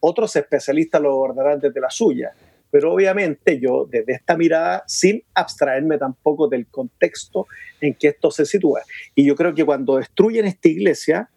Otros 0.00 0.36
especialistas 0.36 1.00
lo 1.00 1.10
abordarán 1.10 1.58
desde 1.58 1.80
la 1.80 1.90
suya. 1.90 2.32
Pero 2.70 2.92
obviamente 2.92 3.60
yo 3.60 3.86
desde 3.88 4.14
esta 4.14 4.36
mirada, 4.36 4.82
sin 4.86 5.22
abstraerme 5.34 5.96
tampoco 5.96 6.48
del 6.48 6.66
contexto 6.66 7.46
en 7.80 7.94
que 7.94 8.08
esto 8.08 8.30
se 8.30 8.44
sitúa. 8.44 8.82
Y 9.14 9.24
yo 9.24 9.36
creo 9.36 9.54
que 9.54 9.64
cuando 9.64 9.96
destruyen 9.96 10.44
esta 10.46 10.68
iglesia, 10.68 11.30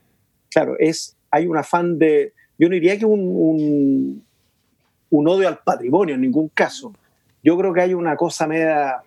claro, 0.50 0.76
es, 0.80 1.16
hay 1.30 1.46
un 1.46 1.58
afán 1.58 2.00
de, 2.00 2.34
yo 2.58 2.68
no 2.70 2.74
diría 2.74 2.98
que 2.98 3.06
un, 3.06 3.20
un, 3.20 4.26
un 5.12 5.28
odio 5.28 5.48
al 5.48 5.60
patrimonio 5.60 6.16
en 6.16 6.22
ningún 6.22 6.50
caso. 6.50 6.94
Yo 7.44 7.56
creo 7.56 7.72
que 7.72 7.82
hay 7.82 7.94
una 7.94 8.16
cosa 8.16 8.48
media 8.48 9.04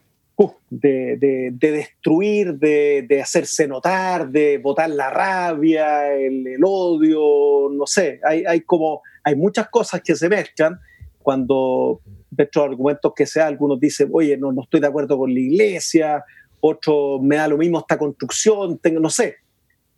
de, 0.70 1.52
destruir, 1.58 2.54
de, 2.54 3.20
hacerse 3.22 3.66
notar, 3.66 4.28
de 4.28 4.58
botar 4.58 4.88
la 4.90 5.10
rabia, 5.10 6.14
el, 6.14 6.58
odio, 6.64 7.68
no 7.70 7.86
sé, 7.86 8.20
hay, 8.24 8.44
hay, 8.46 8.60
como, 8.62 9.02
hay 9.24 9.34
muchas 9.36 9.68
cosas 9.68 10.00
que 10.02 10.14
se 10.14 10.28
mezclan 10.28 10.78
cuando 11.22 12.00
dentro 12.30 12.62
de 12.62 12.68
argumentos 12.68 13.12
que 13.14 13.26
sea, 13.26 13.46
algunos 13.46 13.80
dicen, 13.80 14.08
oye, 14.12 14.36
no, 14.36 14.52
no 14.52 14.62
estoy 14.62 14.80
de 14.80 14.86
acuerdo 14.86 15.18
con 15.18 15.32
la 15.32 15.40
iglesia, 15.40 16.24
otro 16.60 17.18
me 17.20 17.36
da 17.36 17.48
lo 17.48 17.58
mismo 17.58 17.80
esta 17.80 17.98
construcción, 17.98 18.78
tengo, 18.78 19.00
no 19.00 19.10
sé, 19.10 19.36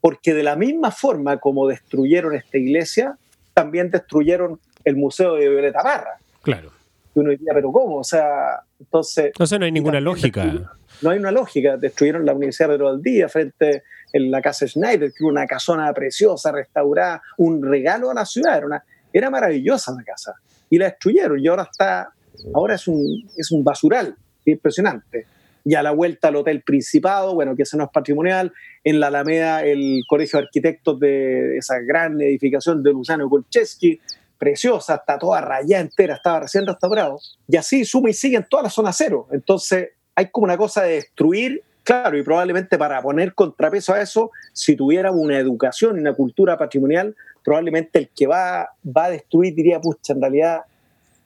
porque 0.00 0.35
de 0.35 0.42
la 0.42 0.57
misma 0.57 0.90
forma 0.90 1.38
como 1.38 1.68
destruyeron 1.68 2.35
esta 2.35 2.59
iglesia, 2.59 3.16
también 3.55 3.90
destruyeron 3.90 4.59
el 4.85 4.96
Museo 4.96 5.35
de 5.35 5.48
Violeta 5.48 5.83
Barra. 5.83 6.18
Claro. 6.42 6.82
Y 7.14 7.20
uno 7.20 7.31
diría, 7.31 7.53
pero 7.55 7.70
¿cómo? 7.70 7.98
O 7.98 8.05
sea, 8.05 8.62
entonces... 8.79 9.27
Entonces 9.27 9.59
no 9.59 9.64
hay 9.64 9.72
ninguna 9.72 10.01
lógica. 10.01 10.72
No 11.03 11.11
hay 11.11 11.18
una 11.18 11.31
lógica. 11.31 11.77
Destruyeron 11.77 12.25
la 12.25 12.33
Universidad 12.33 12.68
de 12.68 12.75
Pedro 12.77 12.96
Día 12.98 13.29
frente 13.29 13.83
en 14.12 14.31
la 14.31 14.40
casa 14.40 14.66
Schneider, 14.66 15.11
que 15.11 15.25
era 15.25 15.29
una 15.29 15.46
casona 15.46 15.92
preciosa, 15.92 16.53
restaurada, 16.53 17.22
un 17.38 17.62
regalo 17.62 18.11
a 18.11 18.14
la 18.14 18.25
ciudad. 18.25 18.57
Era, 18.57 18.66
una, 18.66 18.85
era 19.12 19.31
maravillosa 19.31 19.92
la 19.92 20.05
casa. 20.05 20.35
Y 20.70 20.79
la 20.79 20.87
destruyeron 20.87 21.38
y 21.38 21.48
ahora 21.48 21.68
está, 21.70 22.12
ahora 22.55 22.77
es 22.77 22.88
un, 22.88 23.29
es 23.37 23.51
un 23.51 23.62
basural 23.62 24.16
impresionante. 24.46 25.27
Y 25.64 25.75
a 25.75 25.83
la 25.83 25.92
vuelta 25.92 26.29
al 26.29 26.37
Hotel 26.37 26.62
Principado, 26.62 27.35
bueno, 27.35 27.55
que 27.55 27.62
ese 27.62 27.77
no 27.77 27.85
es 27.85 27.90
patrimonial, 27.90 28.53
en 28.83 28.98
la 28.98 29.09
Alameda 29.09 29.64
el 29.64 30.03
Colegio 30.09 30.38
de 30.38 30.46
Arquitectos 30.46 30.98
de 30.98 31.57
esa 31.57 31.79
gran 31.79 32.20
edificación 32.20 32.83
de 32.83 32.90
Luciano 32.90 33.29
Kolcheski, 33.29 34.01
preciosa, 34.42 34.96
está 34.96 35.20
toda 35.20 35.40
rayada 35.40 35.83
entera, 35.83 36.16
estaba 36.16 36.40
recién 36.40 36.66
restaurado. 36.66 37.20
Y 37.46 37.57
así 37.57 37.85
suma 37.85 38.11
y 38.11 38.12
sigue 38.12 38.37
en 38.37 38.44
toda 38.48 38.64
la 38.64 38.70
zona 38.70 38.92
cero. 38.92 39.28
Entonces 39.31 39.90
hay 40.16 40.31
como 40.31 40.46
una 40.46 40.57
cosa 40.57 40.83
de 40.83 40.94
destruir 40.94 41.62
Claro, 41.85 42.16
y 42.16 42.22
probablemente 42.22 42.78
para 42.78 43.02
poner 43.02 43.35
contrapeso 43.35 43.92
a 43.92 44.00
eso, 44.00 44.31
si 44.52 44.76
tuviéramos 44.76 45.20
una 45.20 45.37
educación 45.37 45.96
y 45.96 46.00
una 46.00 46.14
cultura 46.14 46.57
patrimonial, 46.57 47.16
probablemente 47.44 47.98
el 47.98 48.09
que 48.14 48.28
va, 48.28 48.70
va 48.87 49.07
a 49.07 49.11
destruir 49.11 49.52
diría, 49.52 49.81
pucha, 49.81 50.12
en 50.12 50.20
realidad, 50.20 50.61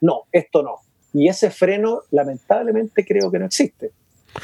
no, 0.01 0.23
esto 0.33 0.63
no. 0.63 0.77
Y 1.13 1.29
ese 1.29 1.51
freno, 1.51 2.05
lamentablemente, 2.11 3.05
creo 3.05 3.31
que 3.31 3.39
no 3.39 3.45
existe. 3.45 3.91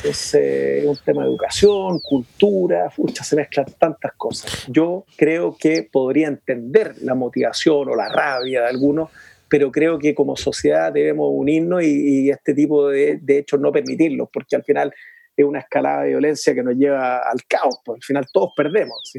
Es 0.04 0.34
eh, 0.34 0.82
un 0.86 0.96
tema 0.96 1.22
de 1.22 1.28
educación, 1.28 2.00
cultura, 2.00 2.90
pucha, 2.94 3.22
se 3.22 3.36
mezclan 3.36 3.66
tantas 3.78 4.12
cosas. 4.16 4.66
Yo 4.68 5.04
creo 5.16 5.56
que 5.58 5.88
podría 5.90 6.28
entender 6.28 6.94
la 7.02 7.14
motivación 7.14 7.88
o 7.88 7.94
la 7.94 8.08
rabia 8.08 8.62
de 8.62 8.68
algunos, 8.68 9.10
pero 9.48 9.70
creo 9.70 9.98
que 9.98 10.14
como 10.14 10.36
sociedad 10.36 10.92
debemos 10.92 11.28
unirnos 11.32 11.82
y, 11.84 12.30
este 12.30 12.54
tipo 12.54 12.88
de, 12.88 13.18
de 13.22 13.38
hechos 13.38 13.60
no 13.60 13.70
permitirlos, 13.70 14.28
porque 14.32 14.56
al 14.56 14.64
final 14.64 14.92
es 15.36 15.44
una 15.44 15.60
escalada 15.60 16.02
de 16.02 16.10
violencia 16.10 16.54
que 16.54 16.62
nos 16.62 16.74
lleva 16.74 17.18
al 17.18 17.44
caos, 17.46 17.80
pues 17.84 17.96
al 17.96 18.02
final 18.02 18.26
todos 18.32 18.50
perdemos. 18.56 19.12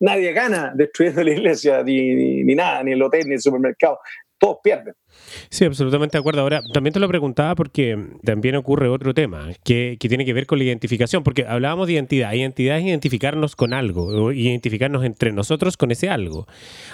Nadie 0.00 0.32
gana 0.32 0.72
destruyendo 0.74 1.22
la 1.22 1.30
iglesia, 1.30 1.82
ni, 1.82 2.42
ni, 2.44 2.54
nada, 2.54 2.82
ni 2.82 2.92
el 2.92 3.02
hotel, 3.02 3.26
ni 3.26 3.34
el 3.34 3.40
supermercado, 3.40 3.98
todos 4.38 4.58
pierden. 4.62 4.94
Sí, 5.48 5.64
absolutamente 5.64 6.16
de 6.16 6.20
acuerdo. 6.20 6.40
Ahora, 6.40 6.60
también 6.72 6.92
te 6.92 7.00
lo 7.00 7.08
preguntaba 7.08 7.54
porque 7.54 7.96
también 8.24 8.56
ocurre 8.56 8.88
otro 8.88 9.14
tema 9.14 9.48
que, 9.64 9.96
tiene 10.00 10.24
que 10.24 10.32
ver 10.32 10.46
con 10.46 10.58
la 10.58 10.64
identificación, 10.64 11.22
porque 11.22 11.46
hablábamos 11.46 11.86
de 11.86 11.94
identidad. 11.94 12.32
Identidad 12.32 12.78
es 12.78 12.84
identificarnos 12.84 13.56
con 13.56 13.72
algo, 13.72 14.32
identificarnos 14.32 15.04
entre 15.04 15.32
nosotros 15.32 15.76
con 15.76 15.90
ese 15.90 16.08
algo. 16.08 16.46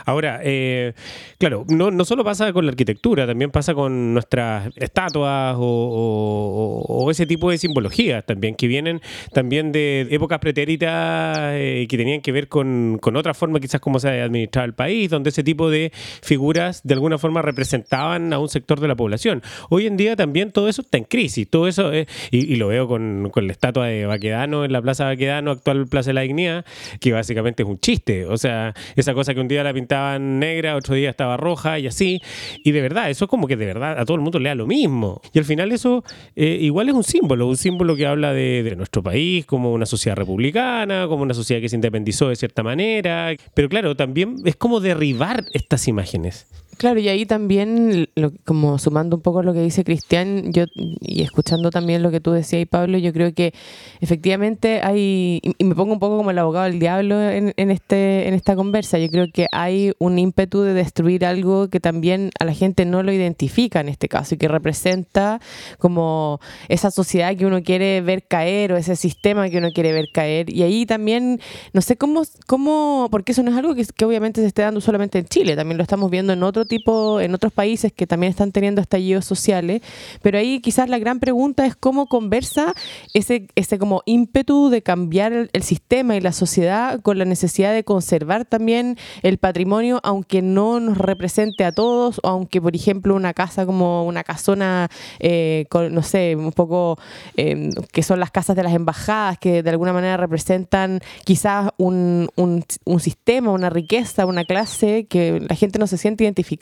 Ahora, 0.04 0.40
eh, 0.42 0.92
claro, 1.38 1.64
no, 1.68 1.90
no, 1.90 2.04
solo 2.04 2.24
pasa 2.24 2.52
con 2.52 2.66
la 2.66 2.70
arquitectura, 2.70 3.26
también 3.26 3.50
pasa 3.50 3.74
con 3.74 4.14
nuestras 4.14 4.70
estatuas 4.76 5.56
o, 5.58 7.08
ese 7.10 7.26
tipo 7.26 7.50
de 7.50 7.58
simbologías 7.58 8.26
también, 8.26 8.54
que 8.54 8.66
vienen 8.66 9.00
también 9.32 9.72
de 9.72 10.06
épocas 10.10 10.40
pretéritas 10.40 11.38
eh, 11.52 11.86
que 11.88 11.96
tenían 11.96 12.20
que 12.20 12.32
ver 12.32 12.48
con, 12.48 12.98
con 13.00 13.16
otra 13.16 13.32
forma 13.32 13.60
quizás 13.60 13.80
como 13.80 14.00
se 14.00 14.08
administraba 14.08 14.66
el 14.66 14.74
país, 14.74 15.08
donde 15.08 15.30
ese 15.30 15.44
tipo 15.44 15.70
de 15.70 15.92
figuras 16.22 16.82
de 16.82 16.94
alguna 16.94 17.18
forma 17.18 17.42
representaban 17.42 18.05
a 18.14 18.38
un 18.38 18.48
sector 18.48 18.80
de 18.80 18.88
la 18.88 18.94
población. 18.94 19.42
Hoy 19.70 19.86
en 19.86 19.96
día 19.96 20.16
también 20.16 20.52
todo 20.52 20.68
eso 20.68 20.82
está 20.82 20.98
en 20.98 21.04
crisis, 21.04 21.48
todo 21.48 21.68
eso, 21.68 21.90
y, 22.30 22.56
lo 22.56 22.68
veo 22.68 22.88
con, 22.88 23.30
la 23.34 23.52
estatua 23.52 23.86
de 23.86 24.06
Baquedano 24.06 24.64
en 24.64 24.72
la 24.72 24.82
Plaza 24.82 25.04
Baquedano, 25.04 25.50
actual 25.50 25.86
Plaza 25.86 26.10
de 26.10 26.14
la 26.14 26.20
Dignidad, 26.22 26.64
que 27.00 27.12
básicamente 27.12 27.62
es 27.62 27.68
un 27.68 27.78
chiste, 27.78 28.26
o 28.26 28.36
sea, 28.36 28.74
esa 28.96 29.14
cosa 29.14 29.34
que 29.34 29.40
un 29.40 29.48
día 29.48 29.62
la 29.62 29.74
pintaban 29.74 30.38
negra, 30.38 30.76
otro 30.76 30.94
día 30.94 31.10
estaba 31.10 31.36
roja 31.36 31.78
y 31.78 31.86
así, 31.86 32.20
y 32.64 32.72
de 32.72 32.80
verdad, 32.80 33.10
eso 33.10 33.24
es 33.26 33.30
como 33.30 33.46
que 33.46 33.56
de 33.56 33.66
verdad 33.66 33.98
a 33.98 34.04
todo 34.04 34.16
el 34.16 34.22
mundo 34.22 34.38
le 34.38 34.48
da 34.48 34.54
lo 34.54 34.66
mismo. 34.66 35.20
Y 35.32 35.38
al 35.38 35.44
final 35.44 35.72
eso 35.72 36.04
eh, 36.34 36.58
igual 36.60 36.88
es 36.88 36.94
un 36.94 37.04
símbolo, 37.04 37.46
un 37.46 37.56
símbolo 37.56 37.96
que 37.96 38.06
habla 38.06 38.32
de 38.32 38.74
nuestro 38.76 39.02
país 39.02 39.44
como 39.46 39.72
una 39.72 39.86
sociedad 39.86 40.16
republicana, 40.16 41.06
como 41.08 41.22
una 41.22 41.34
sociedad 41.34 41.60
que 41.60 41.68
se 41.68 41.76
independizó 41.76 42.28
de 42.28 42.36
cierta 42.36 42.62
manera, 42.62 43.34
pero 43.54 43.68
claro, 43.68 43.96
también 43.96 44.36
es 44.44 44.56
como 44.56 44.80
derribar 44.80 45.44
estas 45.52 45.88
imágenes. 45.88 46.46
Claro, 46.78 47.00
y 47.00 47.08
ahí 47.08 47.24
también, 47.24 48.06
como 48.44 48.78
sumando 48.78 49.16
un 49.16 49.22
poco 49.22 49.42
lo 49.42 49.54
que 49.54 49.62
dice 49.62 49.82
Cristian, 49.82 50.52
yo 50.52 50.64
y 50.74 51.22
escuchando 51.22 51.70
también 51.70 52.02
lo 52.02 52.10
que 52.10 52.20
tú 52.20 52.32
decías, 52.32 52.60
y 52.60 52.66
Pablo, 52.66 52.98
yo 52.98 53.14
creo 53.14 53.32
que 53.32 53.54
efectivamente 54.02 54.80
hay, 54.82 55.40
y 55.56 55.64
me 55.64 55.74
pongo 55.74 55.94
un 55.94 55.98
poco 55.98 56.18
como 56.18 56.30
el 56.32 56.38
abogado 56.38 56.66
del 56.66 56.78
diablo 56.78 57.22
en, 57.22 57.54
este, 57.56 58.28
en 58.28 58.34
esta 58.34 58.56
conversa, 58.56 58.98
yo 58.98 59.08
creo 59.08 59.26
que 59.32 59.46
hay 59.52 59.92
un 59.98 60.18
ímpetu 60.18 60.60
de 60.60 60.74
destruir 60.74 61.24
algo 61.24 61.68
que 61.68 61.80
también 61.80 62.30
a 62.38 62.44
la 62.44 62.52
gente 62.52 62.84
no 62.84 63.02
lo 63.02 63.10
identifica 63.10 63.80
en 63.80 63.88
este 63.88 64.06
caso 64.08 64.34
y 64.34 64.38
que 64.38 64.48
representa 64.48 65.40
como 65.78 66.40
esa 66.68 66.90
sociedad 66.90 67.34
que 67.36 67.46
uno 67.46 67.62
quiere 67.62 68.02
ver 68.02 68.24
caer 68.28 68.72
o 68.72 68.76
ese 68.76 68.96
sistema 68.96 69.48
que 69.48 69.56
uno 69.56 69.70
quiere 69.72 69.94
ver 69.94 70.08
caer. 70.12 70.50
Y 70.50 70.62
ahí 70.62 70.84
también, 70.84 71.40
no 71.72 71.80
sé 71.80 71.96
cómo, 71.96 72.24
cómo 72.46 73.08
porque 73.10 73.32
eso 73.32 73.42
no 73.42 73.50
es 73.50 73.56
algo 73.56 73.74
que, 73.74 73.86
que 73.86 74.04
obviamente 74.04 74.42
se 74.42 74.46
esté 74.46 74.60
dando 74.60 74.82
solamente 74.82 75.18
en 75.18 75.24
Chile, 75.24 75.56
también 75.56 75.78
lo 75.78 75.82
estamos 75.82 76.10
viendo 76.10 76.34
en 76.34 76.42
otros 76.42 76.65
tipo 76.66 77.20
en 77.20 77.34
otros 77.34 77.52
países 77.52 77.92
que 77.92 78.06
también 78.06 78.30
están 78.30 78.52
teniendo 78.52 78.80
estallidos 78.80 79.24
sociales, 79.24 79.82
pero 80.22 80.38
ahí 80.38 80.60
quizás 80.60 80.88
la 80.88 80.98
gran 80.98 81.20
pregunta 81.20 81.66
es 81.66 81.76
cómo 81.76 82.06
conversa 82.06 82.74
ese, 83.14 83.48
ese 83.54 83.78
como 83.78 84.02
ímpetu 84.06 84.68
de 84.68 84.82
cambiar 84.82 85.32
el, 85.32 85.62
sistema 85.62 86.16
y 86.16 86.20
la 86.20 86.32
sociedad 86.32 87.00
con 87.00 87.18
la 87.18 87.24
necesidad 87.24 87.74
de 87.74 87.82
conservar 87.82 88.44
también 88.44 88.96
el 89.22 89.38
patrimonio, 89.38 90.00
aunque 90.04 90.42
no 90.42 90.80
nos 90.80 90.98
represente 90.98 91.64
a 91.64 91.72
todos, 91.72 92.20
o 92.22 92.28
aunque, 92.28 92.60
por 92.60 92.76
ejemplo, 92.76 93.14
una 93.14 93.34
casa 93.34 93.66
como 93.66 94.04
una 94.04 94.22
casona, 94.22 94.88
eh, 95.18 95.66
con, 95.70 95.92
no 95.92 96.02
sé, 96.02 96.36
un 96.36 96.52
poco, 96.52 96.98
em, 97.36 97.70
que 97.92 98.02
son 98.02 98.20
las 98.20 98.30
casas 98.30 98.54
de 98.54 98.62
las 98.62 98.74
embajadas, 98.74 99.38
que 99.38 99.62
de 99.62 99.70
alguna 99.70 99.92
manera 99.92 100.16
representan 100.16 101.00
quizás 101.24 101.70
un, 101.78 102.28
un, 102.36 102.64
un 102.84 103.00
sistema, 103.00 103.50
una 103.50 103.70
riqueza, 103.70 104.26
una 104.26 104.44
clase 104.44 105.06
que 105.06 105.40
la 105.40 105.56
gente 105.56 105.78
no 105.78 105.86
se 105.86 105.98
siente 105.98 106.24
identificada 106.24 106.55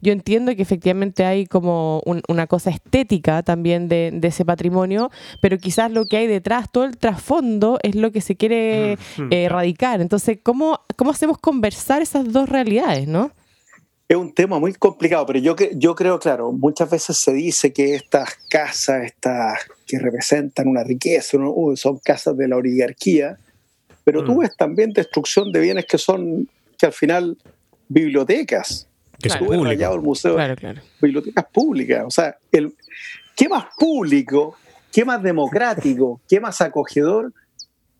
yo 0.00 0.12
entiendo 0.12 0.54
que 0.54 0.62
efectivamente 0.62 1.24
hay 1.24 1.46
como 1.46 2.02
una 2.28 2.46
cosa 2.46 2.70
estética 2.70 3.42
también 3.42 3.88
de, 3.88 4.18
ese 4.22 4.44
patrimonio, 4.44 5.10
pero 5.40 5.58
quizás 5.58 5.90
lo 5.90 6.06
que 6.06 6.16
hay 6.16 6.26
detrás, 6.26 6.70
todo 6.72 6.84
el 6.84 6.96
trasfondo, 6.96 7.78
es 7.82 7.94
lo 7.94 8.10
que 8.10 8.20
se 8.20 8.36
quiere 8.36 8.98
mm, 9.16 9.32
eh, 9.32 9.44
erradicar. 9.44 10.00
Entonces, 10.00 10.38
¿cómo, 10.42 10.80
¿cómo 10.96 11.10
hacemos 11.10 11.38
conversar 11.38 12.02
esas 12.02 12.32
dos 12.32 12.48
realidades, 12.48 13.06
no? 13.06 13.30
Es 14.08 14.16
un 14.16 14.32
tema 14.32 14.60
muy 14.60 14.72
complicado, 14.74 15.26
pero 15.26 15.40
yo, 15.40 15.56
yo 15.74 15.94
creo, 15.96 16.20
claro, 16.20 16.52
muchas 16.52 16.88
veces 16.88 17.16
se 17.16 17.32
dice 17.32 17.72
que 17.72 17.96
estas 17.96 18.36
casas, 18.48 19.04
estas 19.04 19.58
que 19.84 19.98
representan 19.98 20.68
una 20.68 20.84
riqueza, 20.84 21.38
son 21.74 21.98
casas 21.98 22.36
de 22.36 22.46
la 22.46 22.56
oligarquía, 22.56 23.36
pero 24.04 24.24
tú 24.24 24.34
mm. 24.34 24.38
ves 24.38 24.56
también 24.56 24.92
destrucción 24.92 25.50
de 25.50 25.58
bienes 25.58 25.86
que 25.86 25.98
son, 25.98 26.48
que 26.78 26.86
al 26.86 26.92
final, 26.92 27.36
bibliotecas, 27.88 28.86
que 29.20 29.28
rayado 29.28 29.94
el 29.94 30.02
museo. 30.02 30.36
Bibliotecas 31.00 31.46
públicas. 31.52 32.04
O 32.06 32.10
sea, 32.10 32.36
el, 32.52 32.74
¿qué 33.34 33.48
más 33.48 33.66
público, 33.78 34.56
qué 34.92 35.04
más 35.04 35.22
democrático, 35.22 36.20
qué 36.28 36.40
más 36.40 36.60
acogedor 36.60 37.32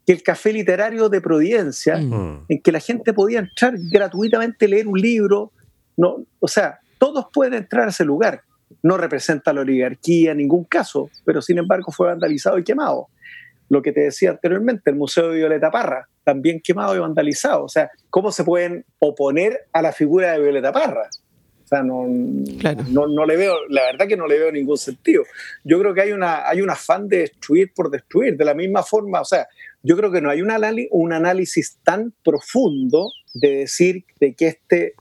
que 0.07 0.13
el 0.13 0.23
café 0.23 0.53
literario 0.53 1.09
de 1.09 1.21
Providencia, 1.21 1.97
mm. 1.97 2.45
en 2.49 2.63
que 2.63 2.73
la 2.73 2.81
gente 2.81 3.13
podía 3.13 3.41
entrar 3.41 3.75
gratuitamente, 3.91 4.69
leer 4.69 4.87
un 4.87 5.01
libro? 5.01 5.53
No, 5.97 6.19
o 6.39 6.49
sea, 6.49 6.81
todos 6.99 7.27
pueden 7.33 7.55
entrar 7.55 7.87
a 7.87 7.91
ese 7.91 8.05
lugar. 8.05 8.43
No 8.83 8.97
representa 8.97 9.53
la 9.53 9.63
oligarquía 9.63 10.33
en 10.33 10.39
ningún 10.39 10.65
caso, 10.65 11.11
pero 11.25 11.41
sin 11.41 11.59
embargo 11.59 11.93
fue 11.93 12.09
vandalizado 12.09 12.59
y 12.59 12.65
quemado. 12.65 13.09
Lo 13.69 13.83
que 13.83 13.93
te 13.93 14.01
decía 14.03 14.31
anteriormente, 14.31 14.91
el 14.91 14.97
Museo 14.97 15.29
de 15.29 15.37
Violeta 15.37 15.71
Parra, 15.71 16.09
también 16.25 16.61
quemado 16.61 16.95
y 16.95 16.99
vandalizado. 16.99 17.65
O 17.65 17.69
sea, 17.69 17.91
¿cómo 18.11 18.33
se 18.33 18.45
pueden 18.45 18.85
oponer 18.99 19.67
a 19.73 19.83
la 19.83 19.93
figura 19.93 20.33
de 20.33 20.43
Violeta 20.43 20.73
Parra? 20.73 21.09
O 21.67 21.69
sea, 21.69 21.83
no, 21.83 22.07
no, 22.07 23.27
le 23.27 23.37
veo, 23.37 23.57
la 23.69 23.83
verdad 23.87 24.07
que 24.07 24.17
no 24.17 24.29
le 24.29 24.39
veo 24.39 24.53
ningún 24.53 24.79
sentido. 24.79 25.25
Yo 25.65 25.81
creo 25.81 25.95
que 25.95 26.03
hay, 26.03 26.13
una, 26.13 26.49
hay 26.49 26.63
un 26.63 26.71
afán 26.71 27.09
de 27.09 27.19
destruir 27.19 27.73
por 27.75 27.91
destruir, 27.91 28.37
de 28.37 28.45
la 28.45 28.55
misma 28.55 28.85
forma, 28.85 29.21
o 29.21 29.25
sea, 29.25 29.49
yo 29.83 29.97
creo 29.97 30.13
que 30.13 30.21
no 30.21 30.31
hay 30.31 30.43
un, 30.43 30.53
un 30.91 31.13
análisis 31.13 31.79
tan 31.83 32.13
profundo 32.25 33.11
de 33.35 33.57
decir 33.57 34.05
de 34.21 34.35
que 34.35 34.47
este, 34.47 34.95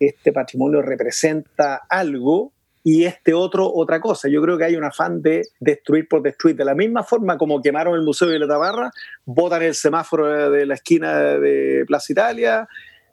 este 0.00 0.32
patrimonio 0.32 0.82
representa 0.82 1.82
algo 1.88 2.52
y 2.84 3.04
este 3.04 3.34
otro 3.34 3.70
otra 3.72 4.00
cosa. 4.00 4.28
Yo 4.28 4.40
creo 4.42 4.56
que 4.56 4.64
hay 4.64 4.76
un 4.76 4.84
afán 4.84 5.20
de 5.22 5.42
destruir 5.60 6.08
por 6.08 6.22
destruir. 6.22 6.56
De 6.56 6.64
la 6.64 6.74
misma 6.74 7.02
forma 7.02 7.36
como 7.36 7.60
quemaron 7.60 7.94
el 7.94 8.02
Museo 8.02 8.28
de 8.28 8.38
la 8.38 8.48
Tabarra, 8.48 8.90
botan 9.24 9.62
el 9.62 9.74
semáforo 9.74 10.50
de 10.50 10.66
la 10.66 10.74
esquina 10.74 11.18
de 11.18 11.84
Plaza 11.86 12.12
Italia, 12.12 12.68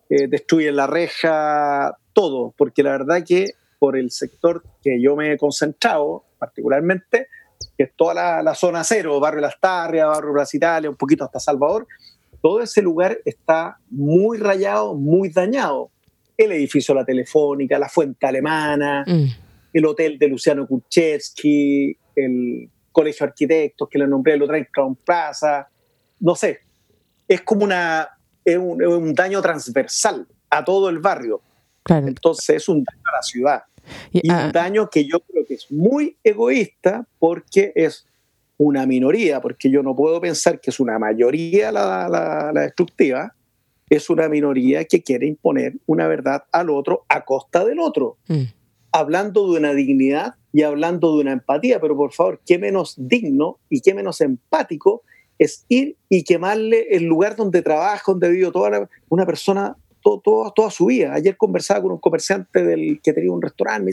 eh, 0.09 0.27
destruyen 0.27 0.75
la 0.75 0.87
reja, 0.87 1.97
todo, 2.13 2.53
porque 2.57 2.83
la 2.83 2.91
verdad 2.91 3.23
que 3.25 3.47
por 3.79 3.97
el 3.97 4.11
sector 4.11 4.63
que 4.81 5.01
yo 5.01 5.15
me 5.15 5.33
he 5.33 5.37
concentrado 5.37 6.23
particularmente, 6.37 7.27
que 7.77 7.85
es 7.85 7.91
toda 7.95 8.41
la, 8.43 8.55
zona 8.55 8.83
cero, 8.83 9.19
barrio 9.19 9.41
Las 9.41 9.59
Tarrias, 9.59 10.07
barrio 10.07 10.33
Plaza 10.33 10.57
Italia, 10.57 10.89
un 10.89 10.95
poquito 10.95 11.23
hasta 11.23 11.39
Salvador, 11.39 11.87
todo 12.41 12.61
ese 12.61 12.81
lugar 12.81 13.17
está 13.25 13.79
muy 13.89 14.37
rayado, 14.37 14.93
muy 14.93 15.29
dañado. 15.29 15.89
El 16.37 16.51
edificio 16.51 16.93
la 16.93 17.05
Telefónica, 17.05 17.79
la 17.79 17.89
fuente 17.89 18.27
alemana, 18.27 19.03
mm 19.07 19.44
el 19.75 19.85
hotel 19.85 20.17
de 20.17 20.29
Luciano 20.29 20.65
Kuczewski, 20.65 21.97
el 22.15 22.69
Colegio 22.93 23.25
de 23.25 23.29
Arquitectos 23.29 23.89
que 23.89 23.99
le 23.99 24.07
nombré, 24.07 24.35
el 24.35 24.41
otro 24.41 24.55
en 24.55 24.65
Crown 24.71 24.95
Plaza, 24.95 25.67
no 26.21 26.33
sé, 26.33 26.61
es 27.27 27.41
como 27.41 27.65
una, 27.65 28.07
es 28.45 28.57
un, 28.57 29.13
daño 29.13 29.41
transversal 29.41 30.25
a 30.49 30.63
todo 30.63 30.87
el 30.87 30.99
barrio. 30.99 31.41
Entonces 31.89 32.55
es 32.55 32.69
un 32.69 32.85
daño 32.85 33.01
a 33.11 33.17
la 33.17 33.21
ciudad. 33.21 33.63
Y, 34.13 34.31
un 34.31 34.53
daño 34.53 34.89
que 34.89 35.05
yo 35.05 35.19
creo 35.19 35.45
que 35.45 35.55
es 35.55 35.69
muy 35.69 36.15
egoísta 36.23 37.05
porque 37.19 37.73
es 37.75 38.07
una 38.55 38.85
minoría, 38.85 39.41
porque 39.41 39.69
yo 39.69 39.83
no 39.83 39.93
puedo 39.93 40.21
pensar 40.21 40.61
que 40.61 40.69
es 40.69 40.79
una 40.79 40.97
mayoría 40.97 41.73
la, 41.73 42.07
la, 42.07 42.61
destructiva, 42.61 43.35
es 43.89 44.09
una 44.09 44.29
minoría 44.29 44.85
que 44.85 45.03
quiere 45.03 45.27
imponer 45.27 45.73
una 45.85 46.07
verdad 46.07 46.45
al 46.53 46.69
otro 46.69 47.03
a 47.09 47.25
costa 47.25 47.65
del 47.65 47.79
otro. 47.79 48.15
Mm 48.27 48.45
hablando 48.95 49.51
de 49.51 49.59
una 49.59 49.73
dignidad 49.73 50.35
y 50.53 50.61
hablando 50.61 51.15
de 51.15 51.21
una 51.21 51.33
empatía, 51.33 51.81
pero 51.81 51.97
por 51.97 52.13
favor, 52.13 52.39
qué 52.45 52.57
menos 52.57 52.95
digno 52.97 53.59
y 53.69 53.81
qué 53.81 53.93
menos 53.93 54.21
empático 54.21 55.03
es 55.37 55.65
ir 55.67 55.97
y 56.07 56.23
quemarle 56.23 56.87
el 56.91 57.03
lugar 57.03 57.35
donde 57.35 57.61
trabaja, 57.61 58.03
donde 58.07 58.29
vive 58.29 58.51
toda 58.51 58.89
una 59.09 59.25
persona 59.25 59.75
todo, 60.01 60.53
toda 60.55 60.71
su 60.71 60.85
vida. 60.85 61.13
Ayer 61.13 61.35
conversaba 61.35 61.81
con 61.81 61.91
un 61.91 61.97
comerciante 61.97 62.63
del, 62.63 63.01
que 63.03 63.11
tenía 63.11 63.31
un 63.31 63.41
restaurante, 63.41 63.91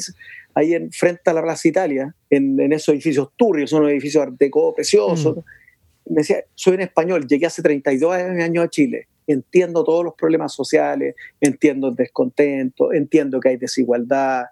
ahí 0.54 0.74
en, 0.74 0.92
frente 0.92 1.30
a 1.30 1.32
la 1.32 1.42
Plaza 1.42 1.66
Italia, 1.66 2.14
en, 2.30 2.72
esos 2.72 2.94
edificios 2.94 3.30
turrios, 3.36 3.70
son 3.70 3.80
unos 3.80 3.92
edificios 3.92 4.26
de 4.38 4.50
preciosos. 4.76 5.36
Mm. 5.36 6.14
Me 6.14 6.20
decía, 6.20 6.44
soy 6.54 6.74
un 6.74 6.82
español, 6.82 7.26
llegué 7.26 7.46
hace 7.46 7.62
32 7.62 8.14
años 8.14 8.64
a 8.64 8.68
Chile, 8.68 9.08
entiendo 9.26 9.82
todos 9.82 10.04
los 10.04 10.14
problemas 10.14 10.52
sociales, 10.52 11.16
entiendo 11.40 11.88
el 11.88 11.96
descontento, 11.96 12.92
entiendo 12.92 13.40
que 13.40 13.48
hay 13.48 13.56
desigualdad, 13.56 14.44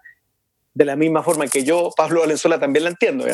de 0.73 0.85
la 0.85 0.95
misma 0.95 1.23
forma 1.23 1.47
que 1.47 1.63
yo, 1.63 1.91
Pablo 1.95 2.21
Valenzuela, 2.21 2.59
también 2.59 2.83
la 2.83 2.91
entiendo, 2.91 3.25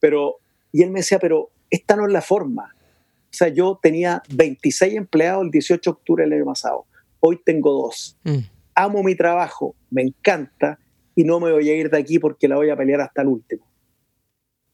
Pero, 0.00 0.36
y 0.72 0.82
él 0.82 0.90
me 0.90 1.00
decía, 1.00 1.18
pero 1.18 1.50
esta 1.70 1.96
no 1.96 2.06
es 2.06 2.12
la 2.12 2.22
forma. 2.22 2.74
O 3.32 3.34
sea, 3.34 3.48
yo 3.48 3.78
tenía 3.80 4.22
26 4.30 4.94
empleados 4.94 5.44
el 5.44 5.50
18 5.50 5.90
de 5.90 5.92
octubre 5.92 6.24
del 6.24 6.34
año 6.34 6.44
pasado. 6.44 6.84
Hoy 7.20 7.40
tengo 7.44 7.72
dos. 7.72 8.16
Mm. 8.24 8.38
Amo 8.74 9.02
mi 9.02 9.14
trabajo, 9.14 9.74
me 9.90 10.02
encanta 10.02 10.78
y 11.14 11.24
no 11.24 11.40
me 11.40 11.52
voy 11.52 11.68
a 11.70 11.74
ir 11.74 11.90
de 11.90 11.98
aquí 11.98 12.18
porque 12.18 12.48
la 12.48 12.56
voy 12.56 12.70
a 12.70 12.76
pelear 12.76 13.00
hasta 13.00 13.22
el 13.22 13.28
último. 13.28 13.64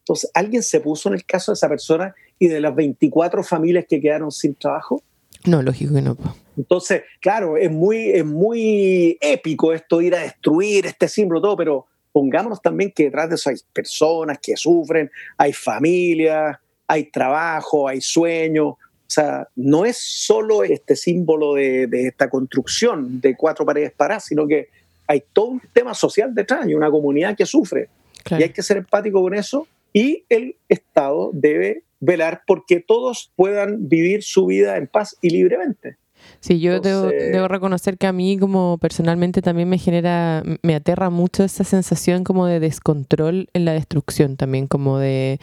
Entonces, 0.00 0.30
¿alguien 0.32 0.62
se 0.62 0.80
puso 0.80 1.08
en 1.08 1.16
el 1.16 1.24
caso 1.24 1.52
de 1.52 1.54
esa 1.54 1.68
persona 1.68 2.14
y 2.38 2.48
de 2.48 2.60
las 2.60 2.74
24 2.74 3.42
familias 3.44 3.84
que 3.88 4.00
quedaron 4.00 4.32
sin 4.32 4.54
trabajo? 4.54 5.02
No, 5.44 5.62
lógico 5.62 5.94
que 5.94 6.02
no. 6.02 6.16
Entonces, 6.56 7.02
claro, 7.20 7.56
es 7.56 7.70
muy, 7.70 8.10
es 8.10 8.24
muy 8.24 9.18
épico 9.20 9.72
esto 9.72 10.00
ir 10.00 10.14
a 10.14 10.20
destruir 10.20 10.86
este 10.86 11.08
símbolo, 11.08 11.40
todo, 11.40 11.56
pero 11.56 11.86
pongámonos 12.12 12.60
también 12.62 12.92
que 12.92 13.04
detrás 13.04 13.28
de 13.28 13.36
eso 13.36 13.50
hay 13.50 13.56
personas 13.72 14.38
que 14.42 14.56
sufren, 14.56 15.10
hay 15.36 15.52
familias, 15.52 16.56
hay 16.86 17.04
trabajo, 17.04 17.88
hay 17.88 18.00
sueños. 18.00 18.74
O 19.08 19.10
sea, 19.10 19.48
no 19.56 19.84
es 19.84 19.96
solo 19.96 20.64
este 20.64 20.96
símbolo 20.96 21.54
de, 21.54 21.88
esta 21.92 22.28
construcción 22.28 23.20
de 23.20 23.36
cuatro 23.36 23.64
paredes 23.64 23.92
paradas, 23.92 24.26
sino 24.26 24.46
que 24.46 24.68
hay 25.06 25.22
todo 25.32 25.46
un 25.46 25.62
tema 25.72 25.94
social 25.94 26.34
detrás, 26.34 26.68
y 26.68 26.74
una 26.74 26.90
comunidad 26.90 27.36
que 27.36 27.46
sufre. 27.46 27.88
Y 28.30 28.42
hay 28.42 28.50
que 28.50 28.62
ser 28.62 28.76
empático 28.78 29.22
con 29.22 29.34
eso. 29.34 29.66
Y 29.92 30.24
el 30.28 30.56
Estado 30.68 31.30
debe 31.32 31.84
velar 32.00 32.42
porque 32.46 32.80
todos 32.80 33.32
puedan 33.34 33.88
vivir 33.88 34.22
su 34.22 34.46
vida 34.46 34.76
en 34.76 34.86
paz 34.86 35.16
y 35.22 35.30
libremente. 35.30 35.96
Sí, 36.40 36.60
yo 36.60 36.78
debo, 36.78 37.48
reconocer 37.48 37.98
que 37.98 38.06
a 38.06 38.12
mí 38.12 38.38
como 38.38 38.78
personalmente 38.78 39.42
también 39.42 39.68
me 39.68 39.76
genera, 39.76 40.44
me 40.62 40.76
aterra 40.76 41.10
mucho 41.10 41.42
esa 41.42 41.64
sensación 41.64 42.22
como 42.22 42.46
de 42.46 42.60
descontrol 42.60 43.48
en 43.54 43.64
la 43.64 43.72
destrucción 43.72 44.36
también, 44.36 44.68
como 44.68 44.98
de, 44.98 45.40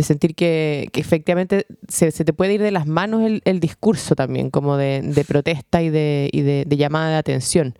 sentir 0.00 0.36
que, 0.36 0.90
efectivamente 0.94 1.66
se, 1.88 2.12
te 2.12 2.32
puede 2.32 2.54
ir 2.54 2.62
de 2.62 2.70
las 2.70 2.86
manos 2.86 3.28
el, 3.44 3.60
discurso 3.60 4.14
también, 4.14 4.50
como 4.50 4.76
de, 4.76 5.24
protesta 5.26 5.82
y, 5.82 5.90
de, 5.90 6.30
y 6.32 6.42
de, 6.42 6.64
llamada 6.76 7.10
de 7.10 7.16
atención. 7.16 7.74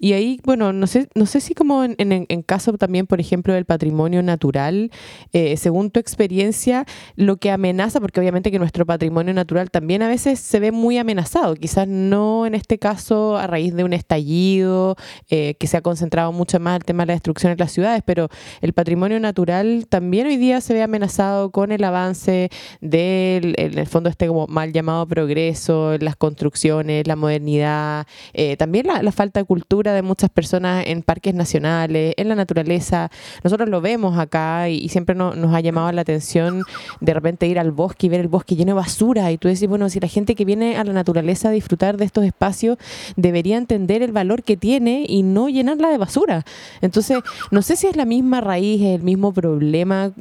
Y 0.00 0.14
ahí, 0.14 0.40
bueno, 0.42 0.72
no 0.72 0.88
sé, 0.88 1.08
no 1.14 1.26
sé 1.26 1.40
si 1.40 1.54
como 1.54 1.84
en, 1.84 1.94
en, 1.98 2.42
caso 2.42 2.72
también, 2.72 3.06
por 3.06 3.20
ejemplo, 3.20 3.54
del 3.54 3.64
patrimonio 3.64 4.24
natural, 4.24 4.90
eh, 5.32 5.56
según 5.56 5.92
tu 5.92 6.00
experiencia, 6.00 6.84
lo 7.14 7.36
que 7.36 7.52
amenaza, 7.52 8.00
porque 8.00 8.18
obviamente 8.18 8.50
que 8.50 8.58
nuestro 8.58 8.84
patrimonio 8.86 9.32
natural 9.32 9.70
también 9.70 10.02
a 10.02 10.08
veces 10.08 10.40
se 10.40 10.58
ve 10.58 10.72
muy 10.72 10.98
amenazado, 10.98 11.54
quizás 11.54 11.91
no 11.92 12.46
en 12.46 12.54
este 12.54 12.78
caso 12.78 13.36
a 13.36 13.46
raíz 13.46 13.74
de 13.74 13.84
un 13.84 13.92
estallido 13.92 14.96
eh, 15.30 15.54
que 15.58 15.66
se 15.66 15.76
ha 15.76 15.82
concentrado 15.82 16.32
mucho 16.32 16.58
más 16.58 16.76
el 16.76 16.84
tema 16.84 17.04
de 17.04 17.08
la 17.08 17.12
destrucción 17.12 17.52
de 17.52 17.62
las 17.62 17.72
ciudades, 17.72 18.02
pero 18.04 18.28
el 18.60 18.72
patrimonio 18.72 19.20
natural 19.20 19.86
también 19.88 20.26
hoy 20.26 20.36
día 20.36 20.60
se 20.60 20.74
ve 20.74 20.82
amenazado 20.82 21.50
con 21.50 21.72
el 21.72 21.84
avance 21.84 22.50
del, 22.80 23.54
en 23.58 23.78
el 23.78 23.86
fondo 23.86 24.08
este 24.08 24.26
como 24.26 24.46
mal 24.46 24.72
llamado 24.72 25.06
progreso, 25.06 25.96
las 25.98 26.16
construcciones, 26.16 27.06
la 27.06 27.16
modernidad, 27.16 28.06
eh, 28.32 28.56
también 28.56 28.86
la, 28.86 29.12
falta 29.12 29.40
de 29.40 29.44
cultura 29.44 29.92
de 29.92 30.00
muchas 30.00 30.30
personas 30.30 30.84
en 30.86 31.02
parques 31.02 31.34
nacionales, 31.34 32.14
en 32.16 32.28
la 32.28 32.34
naturaleza. 32.34 33.10
Nosotros 33.44 33.68
lo 33.68 33.82
vemos 33.82 34.18
acá 34.18 34.70
y, 34.70 34.88
siempre 34.88 35.14
nos 35.14 35.54
ha 35.54 35.60
llamado 35.60 35.90
la 35.92 36.02
atención 36.02 36.62
de 37.00 37.14
repente 37.14 37.46
ir 37.46 37.58
al 37.58 37.72
bosque 37.72 38.06
y 38.06 38.08
ver 38.08 38.20
el 38.20 38.28
bosque 38.28 38.56
lleno 38.56 38.70
de 38.70 38.74
basura 38.74 39.30
y 39.32 39.38
tú 39.38 39.48
decís, 39.48 39.68
bueno, 39.68 39.88
si 39.88 40.00
la 40.00 40.08
gente 40.08 40.34
que 40.34 40.44
viene 40.44 40.76
a 40.76 40.84
la 40.84 40.92
naturaleza 40.92 41.48
a 41.48 41.52
disfrutar 41.52 41.81
de 41.82 42.04
estos 42.04 42.24
espacios 42.24 42.78
debería 43.16 43.58
entender 43.58 44.02
el 44.02 44.12
valor 44.12 44.42
que 44.42 44.56
tiene 44.56 45.04
y 45.08 45.22
no 45.22 45.48
llenarla 45.48 45.90
de 45.90 45.98
basura. 45.98 46.44
Entonces, 46.80 47.18
no 47.50 47.62
sé 47.62 47.76
si 47.76 47.88
es 47.88 47.96
la 47.96 48.04
misma 48.04 48.40
raíz, 48.40 48.80
el 48.82 49.02
mismo 49.02 49.32
problema. 49.32 50.12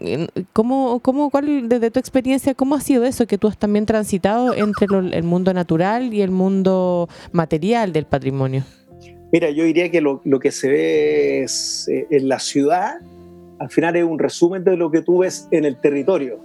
¿Cómo, 0.54 1.00
cómo, 1.02 1.30
cuál, 1.30 1.70
desde 1.70 1.92
tu 1.92 2.00
experiencia, 2.00 2.56
cómo 2.56 2.76
ha 2.76 2.82
sido 2.82 3.06
eso 3.06 3.28
que 3.28 3.38
tú 3.38 3.48
has 3.48 3.58
también 3.58 3.86
transitado 3.86 4.54
entre 4.56 4.88
el 5.14 5.24
mundo 5.24 5.54
natural 5.54 6.14
y 6.14 6.22
el 6.22 6.32
mundo 6.32 7.08
material 7.32 7.94
del 7.94 8.06
patrimonio? 8.06 8.64
Mira, 9.32 9.50
yo 9.50 9.64
diría 9.64 9.90
que 9.90 10.02
lo, 10.02 10.22
lo 10.26 10.40
que 10.40 10.52
se 10.52 10.68
ve 10.68 11.44
es, 11.44 11.88
eh, 11.88 12.08
en 12.10 12.28
la 12.28 12.40
ciudad, 12.40 12.96
al 13.60 13.70
final 13.70 13.96
es 13.96 14.04
un 14.04 14.20
resumen 14.20 14.64
de 14.64 14.76
lo 14.76 14.92
que 14.92 15.02
tú 15.02 15.20
ves 15.20 15.48
en 15.52 15.66
el 15.66 15.78
territorio. 15.78 16.40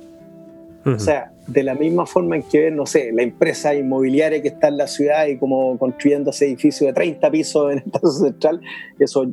O 0.84 1.00
sea, 1.00 1.32
de 1.46 1.62
la 1.62 1.74
misma 1.74 2.06
forma 2.06 2.36
en 2.36 2.42
que, 2.42 2.70
no 2.70 2.86
sé, 2.86 3.12
la 3.12 3.22
empresa 3.22 3.74
inmobiliaria 3.74 4.42
que 4.42 4.48
está 4.48 4.68
en 4.68 4.78
la 4.78 4.86
ciudad 4.86 5.26
y 5.26 5.38
como 5.38 5.78
construyendo 5.78 6.30
ese 6.30 6.46
edificio 6.46 6.86
de 6.86 6.92
30 6.92 7.30
pisos 7.30 7.72
en 7.72 7.78
el 7.78 7.84
Estado 7.86 8.12
Central, 8.12 8.60
esos 8.98 9.28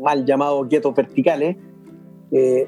mal 0.00 0.24
llamados 0.24 0.68
guetos 0.68 0.94
verticales, 0.94 1.56
eh, 2.30 2.66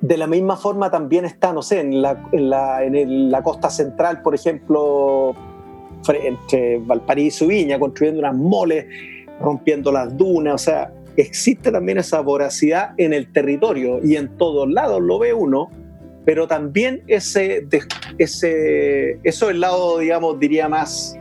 de 0.00 0.16
la 0.16 0.26
misma 0.26 0.56
forma 0.56 0.90
también 0.90 1.24
está, 1.24 1.52
no 1.52 1.60
sé, 1.60 1.80
en 1.80 2.00
la, 2.00 2.22
en 2.32 2.48
la, 2.48 2.84
en 2.84 3.30
la 3.30 3.42
costa 3.42 3.68
central, 3.68 4.22
por 4.22 4.34
ejemplo, 4.34 5.34
entre 6.08 6.78
Valparaíso 6.78 7.44
y 7.44 7.48
Viña, 7.48 7.78
construyendo 7.78 8.20
unas 8.20 8.34
moles, 8.34 8.86
rompiendo 9.40 9.92
las 9.92 10.16
dunas, 10.16 10.54
o 10.54 10.58
sea, 10.58 10.92
existe 11.16 11.70
también 11.70 11.98
esa 11.98 12.20
voracidad 12.20 12.92
en 12.96 13.12
el 13.12 13.30
territorio 13.32 14.00
y 14.02 14.16
en 14.16 14.36
todos 14.36 14.70
lados 14.70 15.02
lo 15.02 15.18
ve 15.18 15.34
uno 15.34 15.70
pero 16.24 16.46
también 16.46 17.02
ese, 17.06 17.66
ese, 18.18 19.18
eso 19.22 19.46
es 19.46 19.54
el 19.54 19.60
lado, 19.60 19.98
digamos, 19.98 20.38
diría 20.38 20.68
más, 20.68 21.16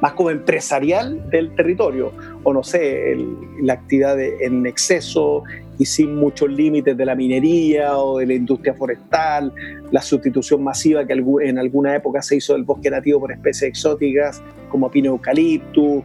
más 0.00 0.12
como 0.14 0.30
empresarial 0.30 1.28
del 1.30 1.54
territorio, 1.54 2.12
o 2.42 2.52
no 2.52 2.62
sé, 2.62 3.16
la 3.62 3.74
actividad 3.74 4.20
en 4.20 4.66
exceso 4.66 5.44
y 5.78 5.86
sin 5.86 6.14
muchos 6.16 6.50
límites 6.50 6.96
de 6.96 7.04
la 7.04 7.14
minería 7.14 7.96
o 7.96 8.18
de 8.18 8.26
la 8.26 8.34
industria 8.34 8.74
forestal, 8.74 9.52
la 9.90 10.02
sustitución 10.02 10.62
masiva 10.62 11.06
que 11.06 11.14
en 11.14 11.58
alguna 11.58 11.96
época 11.96 12.22
se 12.22 12.36
hizo 12.36 12.52
del 12.52 12.64
bosque 12.64 12.90
nativo 12.90 13.20
por 13.20 13.32
especies 13.32 13.70
exóticas 13.70 14.42
como 14.68 14.90
pino 14.90 15.10
eucaliptus, 15.10 16.02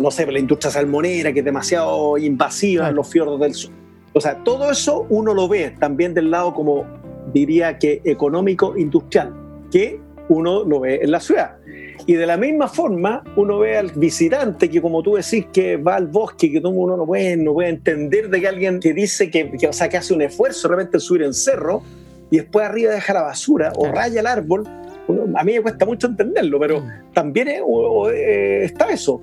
no 0.00 0.10
sé, 0.10 0.30
la 0.30 0.38
industria 0.38 0.70
salmonera 0.70 1.32
que 1.32 1.40
es 1.40 1.44
demasiado 1.44 2.18
invasiva 2.18 2.88
en 2.88 2.96
los 2.96 3.08
fiordos 3.08 3.40
del 3.40 3.54
sur. 3.54 3.72
O 4.12 4.20
sea, 4.20 4.42
todo 4.42 4.70
eso 4.70 5.06
uno 5.08 5.34
lo 5.34 5.48
ve 5.48 5.74
también 5.78 6.14
del 6.14 6.30
lado 6.30 6.54
como 6.54 6.84
diría 7.32 7.78
que 7.78 8.00
económico-industrial, 8.04 9.34
que 9.70 10.00
uno 10.28 10.64
lo 10.64 10.80
ve 10.80 11.00
en 11.02 11.10
la 11.10 11.20
ciudad. 11.20 11.56
Y 12.06 12.14
de 12.14 12.26
la 12.26 12.36
misma 12.36 12.68
forma, 12.68 13.24
uno 13.36 13.58
ve 13.58 13.76
al 13.76 13.90
visitante 13.92 14.70
que, 14.70 14.80
como 14.80 15.02
tú 15.02 15.16
decís, 15.16 15.46
que 15.52 15.76
va 15.76 15.96
al 15.96 16.06
bosque, 16.06 16.50
que 16.50 16.58
uno 16.58 16.96
no 16.96 17.06
puede, 17.06 17.36
no 17.36 17.52
puede 17.52 17.70
entender 17.70 18.28
de 18.30 18.40
que 18.40 18.48
alguien 18.48 18.80
que 18.80 18.94
dice 18.94 19.30
que, 19.30 19.50
o 19.68 19.72
sea, 19.72 19.88
que 19.88 19.96
hace 19.96 20.14
un 20.14 20.22
esfuerzo 20.22 20.68
realmente 20.68 21.00
subir 21.00 21.22
en 21.22 21.34
cerro 21.34 21.82
y 22.30 22.38
después 22.38 22.66
arriba 22.66 22.92
deja 22.92 23.12
la 23.14 23.22
basura 23.22 23.72
o 23.76 23.86
raya 23.88 24.20
el 24.20 24.26
árbol. 24.26 24.64
a 25.34 25.44
mí 25.44 25.52
me 25.54 25.60
cuesta 25.60 25.84
mucho 25.86 26.06
entenderlo, 26.06 26.58
pero 26.58 26.80
mm. 26.80 27.12
también 27.12 27.48
eh, 27.48 28.60
está 28.64 28.90
eso. 28.90 29.20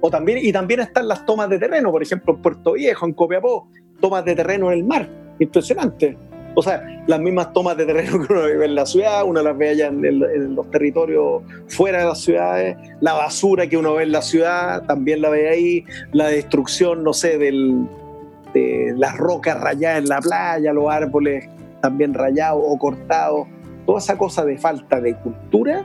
O 0.00 0.10
también, 0.10 0.38
y 0.40 0.52
también 0.52 0.80
están 0.80 1.08
las 1.08 1.26
tomas 1.26 1.48
de 1.48 1.58
terreno, 1.58 1.90
por 1.90 2.02
ejemplo, 2.02 2.34
en 2.34 2.42
Puerto 2.42 2.72
Viejo, 2.74 3.04
en 3.06 3.14
Copiapó, 3.14 3.68
tomas 4.00 4.24
de 4.24 4.36
terreno 4.36 4.70
en 4.70 4.78
el 4.78 4.84
mar. 4.84 5.08
Impresionante 5.40 6.16
o 6.54 6.62
sea, 6.62 6.82
las 7.06 7.20
mismas 7.20 7.52
tomas 7.52 7.76
de 7.76 7.86
terreno 7.86 8.24
que 8.26 8.32
uno 8.32 8.42
ve 8.42 8.64
en 8.64 8.74
la 8.74 8.86
ciudad, 8.86 9.24
uno 9.24 9.42
las 9.42 9.56
ve 9.56 9.70
allá 9.70 9.86
en, 9.86 10.54
los 10.54 10.70
territorios 10.70 11.42
fuera 11.68 12.00
de 12.00 12.04
las 12.06 12.20
ciudades, 12.20 12.76
la 13.00 13.14
basura 13.14 13.66
que 13.66 13.76
uno 13.76 13.94
ve 13.94 14.04
en 14.04 14.12
la 14.12 14.22
ciudad, 14.22 14.84
también 14.86 15.22
la 15.22 15.30
ve 15.30 15.48
ahí, 15.48 15.84
la 16.12 16.28
destrucción, 16.28 17.04
no 17.04 17.12
sé, 17.12 17.38
de 17.38 18.94
las 18.96 19.16
rocas 19.16 19.60
rayadas 19.60 19.98
en 19.98 20.08
la 20.08 20.20
playa, 20.20 20.72
los 20.72 20.90
árboles 20.90 21.48
también 21.80 22.14
rayados 22.14 22.62
o 22.64 22.76
cortados, 22.78 23.46
toda 23.86 23.98
esa 23.98 24.18
cosa 24.18 24.44
de 24.44 24.58
falta 24.58 25.00
de 25.00 25.14
cultura, 25.16 25.84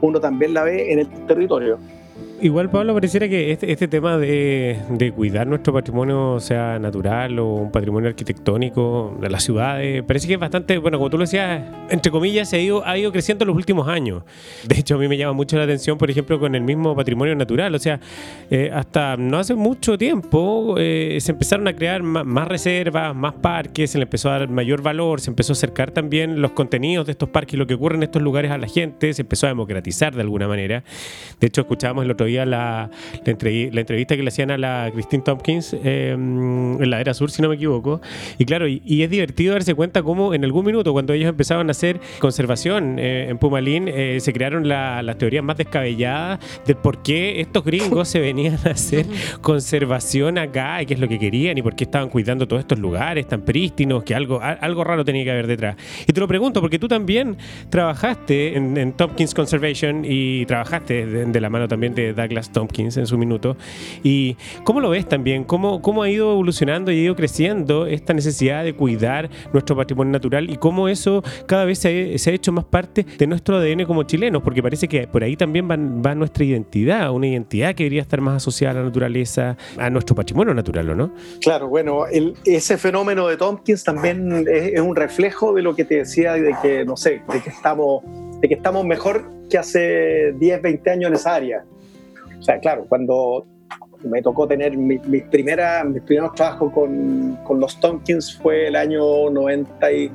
uno 0.00 0.20
también 0.20 0.54
la 0.54 0.64
ve 0.64 0.92
en 0.92 1.00
el 1.00 1.08
territorio. 1.26 1.78
Igual, 2.40 2.70
Pablo, 2.70 2.94
pareciera 2.94 3.28
que 3.28 3.52
este, 3.52 3.70
este 3.72 3.88
tema 3.88 4.18
de, 4.18 5.12
cuidar 5.14 5.46
nuestro 5.46 5.72
patrimonio, 5.72 6.38
sea 6.40 6.78
natural 6.78 7.38
o 7.38 7.54
un 7.54 7.72
patrimonio 7.72 8.08
arquitectónico 8.08 9.16
de 9.20 9.30
las 9.30 9.42
ciudades, 9.42 10.02
parece 10.04 10.26
que 10.28 10.34
es 10.34 10.40
bastante, 10.40 10.78
bueno, 10.78 10.98
como 10.98 11.10
tú 11.10 11.18
lo 11.18 11.24
decías, 11.24 11.62
entre 11.90 12.12
comillas, 12.12 12.48
se 12.48 12.56
ha 12.56 12.60
ido, 12.60 12.86
ha 12.86 12.96
ido 12.96 13.10
creciendo 13.12 13.44
en 13.44 13.48
los 13.48 13.56
últimos 13.56 13.88
años. 13.88 14.22
De 14.64 14.78
hecho, 14.78 14.94
a 14.94 14.98
mí 14.98 15.08
me 15.08 15.16
llama 15.16 15.32
mucho 15.32 15.56
la 15.56 15.64
atención, 15.64 15.98
por 15.98 16.10
ejemplo, 16.10 16.38
con 16.38 16.54
el 16.54 16.62
mismo 16.62 16.94
patrimonio 16.94 17.34
natural. 17.34 17.74
O 17.74 17.78
sea, 17.78 18.00
eh, 18.50 18.70
hasta 18.72 19.16
no 19.16 19.38
hace 19.38 19.54
mucho 19.54 19.98
tiempo 19.98 20.76
eh, 20.78 21.18
se 21.20 21.32
empezaron 21.32 21.66
a 21.68 21.74
crear 21.74 22.02
más, 22.02 22.48
reservas, 22.48 23.14
más 23.14 23.34
parques, 23.34 23.90
se 23.90 23.98
le 23.98 24.04
empezó 24.04 24.30
a 24.30 24.38
dar 24.38 24.48
mayor 24.48 24.82
valor, 24.82 25.20
se 25.20 25.30
empezó 25.30 25.52
a 25.52 25.54
acercar 25.54 25.90
también 25.90 26.40
los 26.40 26.52
contenidos 26.52 27.06
de 27.06 27.12
estos 27.12 27.28
parques 27.28 27.54
y 27.54 27.56
lo 27.56 27.66
que 27.66 27.74
ocurre 27.74 27.96
en 27.96 28.04
estos 28.04 28.22
lugares 28.22 28.50
a 28.50 28.58
la 28.58 28.68
gente, 28.68 29.12
se 29.12 29.22
empezó 29.22 29.46
a 29.46 29.48
democratizar 29.50 30.14
de 30.14 30.20
alguna 30.20 30.46
manera. 30.46 30.84
De 31.40 31.46
hecho, 31.46 31.62
escuchábamos 31.62 32.04
el 32.04 32.10
otro 32.10 32.26
día 32.26 32.27
la, 32.36 32.90
la, 33.24 33.80
entrevista 33.80 34.16
que 34.16 34.22
le 34.22 34.28
hacían 34.28 34.50
a 34.50 34.58
la 34.58 34.90
Christine 34.92 35.22
Tompkins 35.22 35.74
em, 35.84 36.82
en 36.82 36.90
la 36.90 37.00
era 37.00 37.14
sur, 37.14 37.30
si 37.30 37.42
no 37.42 37.48
me 37.48 37.56
equivoco. 37.56 38.00
Y 38.38 38.44
claro, 38.44 38.66
y, 38.68 39.02
es 39.02 39.10
divertido 39.10 39.54
darse 39.54 39.74
cuenta 39.74 40.02
cómo 40.02 40.34
en 40.34 40.44
algún 40.44 40.66
minuto, 40.66 40.92
cuando 40.92 41.12
ellos 41.12 41.28
empezaban 41.28 41.68
a 41.68 41.70
hacer 41.70 42.00
conservación 42.18 42.98
eh, 42.98 43.28
en 43.28 43.38
Pumalín, 43.38 43.88
eh, 43.88 44.18
se 44.20 44.32
crearon 44.32 44.68
las 44.68 45.18
teorías 45.18 45.44
más 45.44 45.56
descabelladas 45.56 46.40
de 46.66 46.74
por 46.74 47.02
qué 47.02 47.40
estos 47.40 47.64
gringos 47.64 48.08
se 48.08 48.20
venían 48.20 48.58
a 48.64 48.70
hacer 48.70 49.06
conservación 49.40 50.38
acá 50.38 50.82
y 50.82 50.86
qué 50.86 50.94
es 50.94 51.00
lo 51.00 51.08
que 51.08 51.18
querían 51.18 51.56
y 51.58 51.62
por 51.62 51.74
qué 51.74 51.84
estaban 51.84 52.08
cuidando 52.08 52.46
todos 52.46 52.60
estos 52.60 52.78
lugares 52.78 53.26
tan 53.26 53.42
prístinos, 53.42 54.02
que 54.04 54.14
algo, 54.14 54.40
algo 54.42 54.84
raro 54.84 55.04
tenía 55.04 55.24
que 55.24 55.30
haber 55.30 55.46
detrás. 55.46 55.76
Y 56.06 56.12
te 56.12 56.20
lo 56.20 56.28
pregunto 56.28 56.60
porque 56.60 56.78
tú 56.78 56.88
también 56.88 57.36
trabajaste 57.70 58.56
en, 58.56 58.76
en 58.76 58.92
Tompkins 58.92 59.34
Conservation 59.34 60.04
y 60.04 60.46
trabajaste 60.46 61.06
de, 61.06 61.40
la 61.40 61.50
mano 61.50 61.68
también 61.68 61.94
de 61.94 62.12
Douglas 62.18 62.50
Tompkins 62.50 62.96
en 62.96 63.06
su 63.06 63.16
minuto. 63.16 63.56
¿Y 64.02 64.36
cómo 64.64 64.80
lo 64.80 64.90
ves 64.90 65.08
también? 65.08 65.44
¿Cómo, 65.44 65.80
cómo 65.82 66.02
ha 66.02 66.10
ido 66.10 66.32
evolucionando 66.32 66.92
y 66.92 66.98
ha 66.98 67.02
ido 67.04 67.16
creciendo 67.16 67.86
esta 67.86 68.12
necesidad 68.12 68.64
de 68.64 68.74
cuidar 68.74 69.30
nuestro 69.52 69.76
patrimonio 69.76 70.12
natural 70.12 70.50
y 70.50 70.56
cómo 70.56 70.88
eso 70.88 71.22
cada 71.46 71.64
vez 71.64 71.78
se 71.78 71.88
ha, 71.88 72.32
hecho 72.32 72.52
más 72.52 72.64
parte 72.64 73.06
de 73.18 73.26
nuestro 73.26 73.56
ADN 73.56 73.84
como 73.84 74.02
chilenos? 74.02 74.42
Porque 74.42 74.62
parece 74.62 74.88
que 74.88 75.06
por 75.06 75.24
ahí 75.24 75.36
también 75.36 75.68
va, 75.68 76.14
nuestra 76.14 76.44
identidad, 76.44 77.10
una 77.12 77.26
identidad 77.26 77.74
que 77.74 77.84
debería 77.84 78.02
estar 78.02 78.20
más 78.20 78.36
asociada 78.36 78.72
a 78.72 78.82
la 78.82 78.86
naturaleza, 78.86 79.56
a 79.78 79.90
nuestro 79.90 80.14
patrimonio 80.14 80.52
natural, 80.54 80.90
¿o 80.90 80.94
no? 80.94 81.14
Claro, 81.40 81.68
bueno, 81.68 82.04
ese 82.44 82.76
fenómeno 82.76 83.28
de 83.28 83.36
Tompkins 83.36 83.84
también 83.84 84.46
es, 84.48 84.72
es 84.74 84.80
un 84.80 84.96
reflejo 84.96 85.54
de 85.54 85.62
lo 85.62 85.74
que 85.74 85.84
te 85.84 85.96
decía 85.96 86.34
de 86.34 86.54
que, 86.60 86.84
no 86.84 86.96
sé, 86.96 87.22
de 87.32 87.40
que 87.40 87.50
estamos 87.50 88.02
de 88.40 88.48
que 88.48 88.54
estamos 88.54 88.84
mejor 88.84 89.24
que 89.50 89.58
hace 89.58 90.32
10, 90.38 90.62
20 90.62 90.90
años 90.90 91.08
en 91.08 91.14
esa 91.14 91.34
área. 91.34 91.64
O 92.38 92.42
sea, 92.42 92.58
claro, 92.58 92.86
cuando 92.88 93.46
me 94.04 94.22
tocó 94.22 94.46
tener 94.46 94.76
mis, 94.76 95.00
primeras, 95.24 95.84
mis 95.84 96.02
primeros 96.02 96.34
trabajos 96.34 96.72
con, 96.72 97.36
con, 97.44 97.58
los 97.58 97.80
Tompkins 97.80 98.36
fue 98.36 98.68
el 98.68 98.76
año 98.76 99.30
90 99.30 99.92
y 99.92 100.12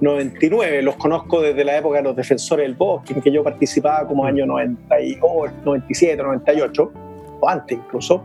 99. 0.00 0.82
Los 0.82 0.96
conozco 0.96 1.40
desde 1.40 1.64
la 1.64 1.78
época 1.78 1.98
de 1.98 2.04
los 2.04 2.16
Defensores 2.16 2.66
del 2.66 2.74
Bosque, 2.74 3.14
en 3.14 3.20
que 3.20 3.30
yo 3.30 3.44
participaba 3.44 4.06
como 4.06 4.24
año 4.24 4.44
98, 4.46 5.54
97, 5.64 6.22
98, 6.22 6.92
o 7.40 7.48
antes 7.48 7.78
incluso. 7.78 8.24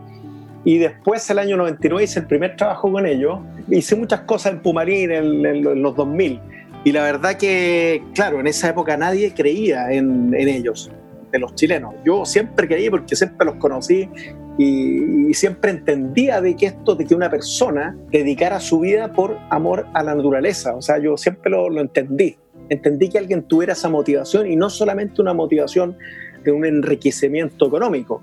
Y 0.64 0.78
después, 0.78 1.30
el 1.30 1.38
año 1.38 1.56
99, 1.56 2.04
hice 2.04 2.20
el 2.20 2.26
primer 2.26 2.56
trabajo 2.56 2.90
con 2.90 3.06
ellos. 3.06 3.38
Hice 3.70 3.94
muchas 3.94 4.22
cosas 4.22 4.54
en 4.54 4.60
Pumarín 4.60 5.12
en, 5.12 5.46
en 5.46 5.82
los 5.82 5.94
2000 5.94 6.40
y 6.84 6.92
la 6.92 7.02
verdad 7.02 7.36
que, 7.36 8.02
claro, 8.14 8.40
en 8.40 8.46
esa 8.46 8.68
época 8.68 8.96
nadie 8.96 9.34
creía 9.34 9.90
en, 9.92 10.32
ellos, 10.34 10.90
de 11.30 11.38
los 11.38 11.54
chilenos. 11.54 11.94
Yo 12.04 12.24
siempre 12.24 12.66
creí 12.66 12.90
porque 12.90 13.16
siempre 13.16 13.46
los 13.46 13.56
conocí 13.56 14.08
y, 14.58 15.32
siempre 15.34 15.70
entendía 15.70 16.40
de 16.40 16.56
que 16.56 16.66
esto, 16.66 16.94
de 16.94 17.04
que 17.04 17.14
una 17.14 17.30
persona 17.30 17.96
dedicara 18.10 18.60
su 18.60 18.80
vida 18.80 19.12
por 19.12 19.36
amor 19.50 19.86
a 19.92 20.02
la 20.02 20.14
naturaleza. 20.14 20.74
O 20.74 20.82
sea, 20.82 20.98
yo 20.98 21.16
siempre 21.16 21.50
lo, 21.50 21.80
entendí. 21.80 22.36
Entendí 22.70 23.08
que 23.08 23.18
alguien 23.18 23.42
tuviera 23.42 23.74
esa 23.74 23.88
motivación 23.88 24.50
y 24.50 24.56
no 24.56 24.70
solamente 24.70 25.20
una 25.20 25.34
motivación 25.34 25.96
de 26.44 26.50
un 26.50 26.64
enriquecimiento 26.64 27.66
económico. 27.66 28.22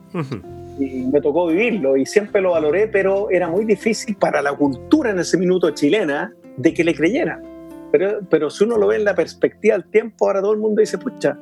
Y 0.80 1.06
me 1.06 1.22
tocó 1.22 1.48
vivirlo 1.48 1.96
y 1.96 2.06
siempre 2.06 2.42
lo 2.42 2.52
valoré, 2.52 2.88
pero 2.88 3.30
era 3.30 3.48
muy 3.48 3.64
difícil 3.66 4.16
para 4.16 4.42
la 4.42 4.54
cultura 4.54 5.12
en 5.12 5.20
ese 5.20 5.38
minuto 5.38 5.70
chilena 5.72 6.34
de 6.58 6.74
que 6.74 6.84
le 6.84 6.94
creyeran 6.94 7.56
pero, 8.30 8.50
si 8.50 8.64
uno 8.64 8.78
lo 8.78 8.88
ve 8.88 8.98
en 8.98 9.06
la 9.06 9.16
perspectiva 9.16 9.76
del 9.76 9.86
tiempo, 9.90 10.28
ahora 10.28 10.42
todo 10.42 10.54
el 10.54 10.60
mundo 10.60 10.82
dice, 10.82 10.98
pucha, 10.98 11.38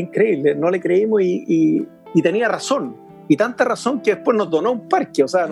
increíble, 0.00 0.54
no 0.54 0.70
le 0.70 0.80
creímos 0.80 1.22
y, 1.22 1.86
tenía 2.22 2.48
razón. 2.48 2.96
Y 3.28 3.36
tanta 3.36 3.64
razón 3.64 4.00
que 4.00 4.14
después 4.14 4.36
nos 4.36 4.50
donó 4.50 4.72
un 4.72 4.88
parque, 4.88 5.22
o 5.22 5.28
sea, 5.28 5.48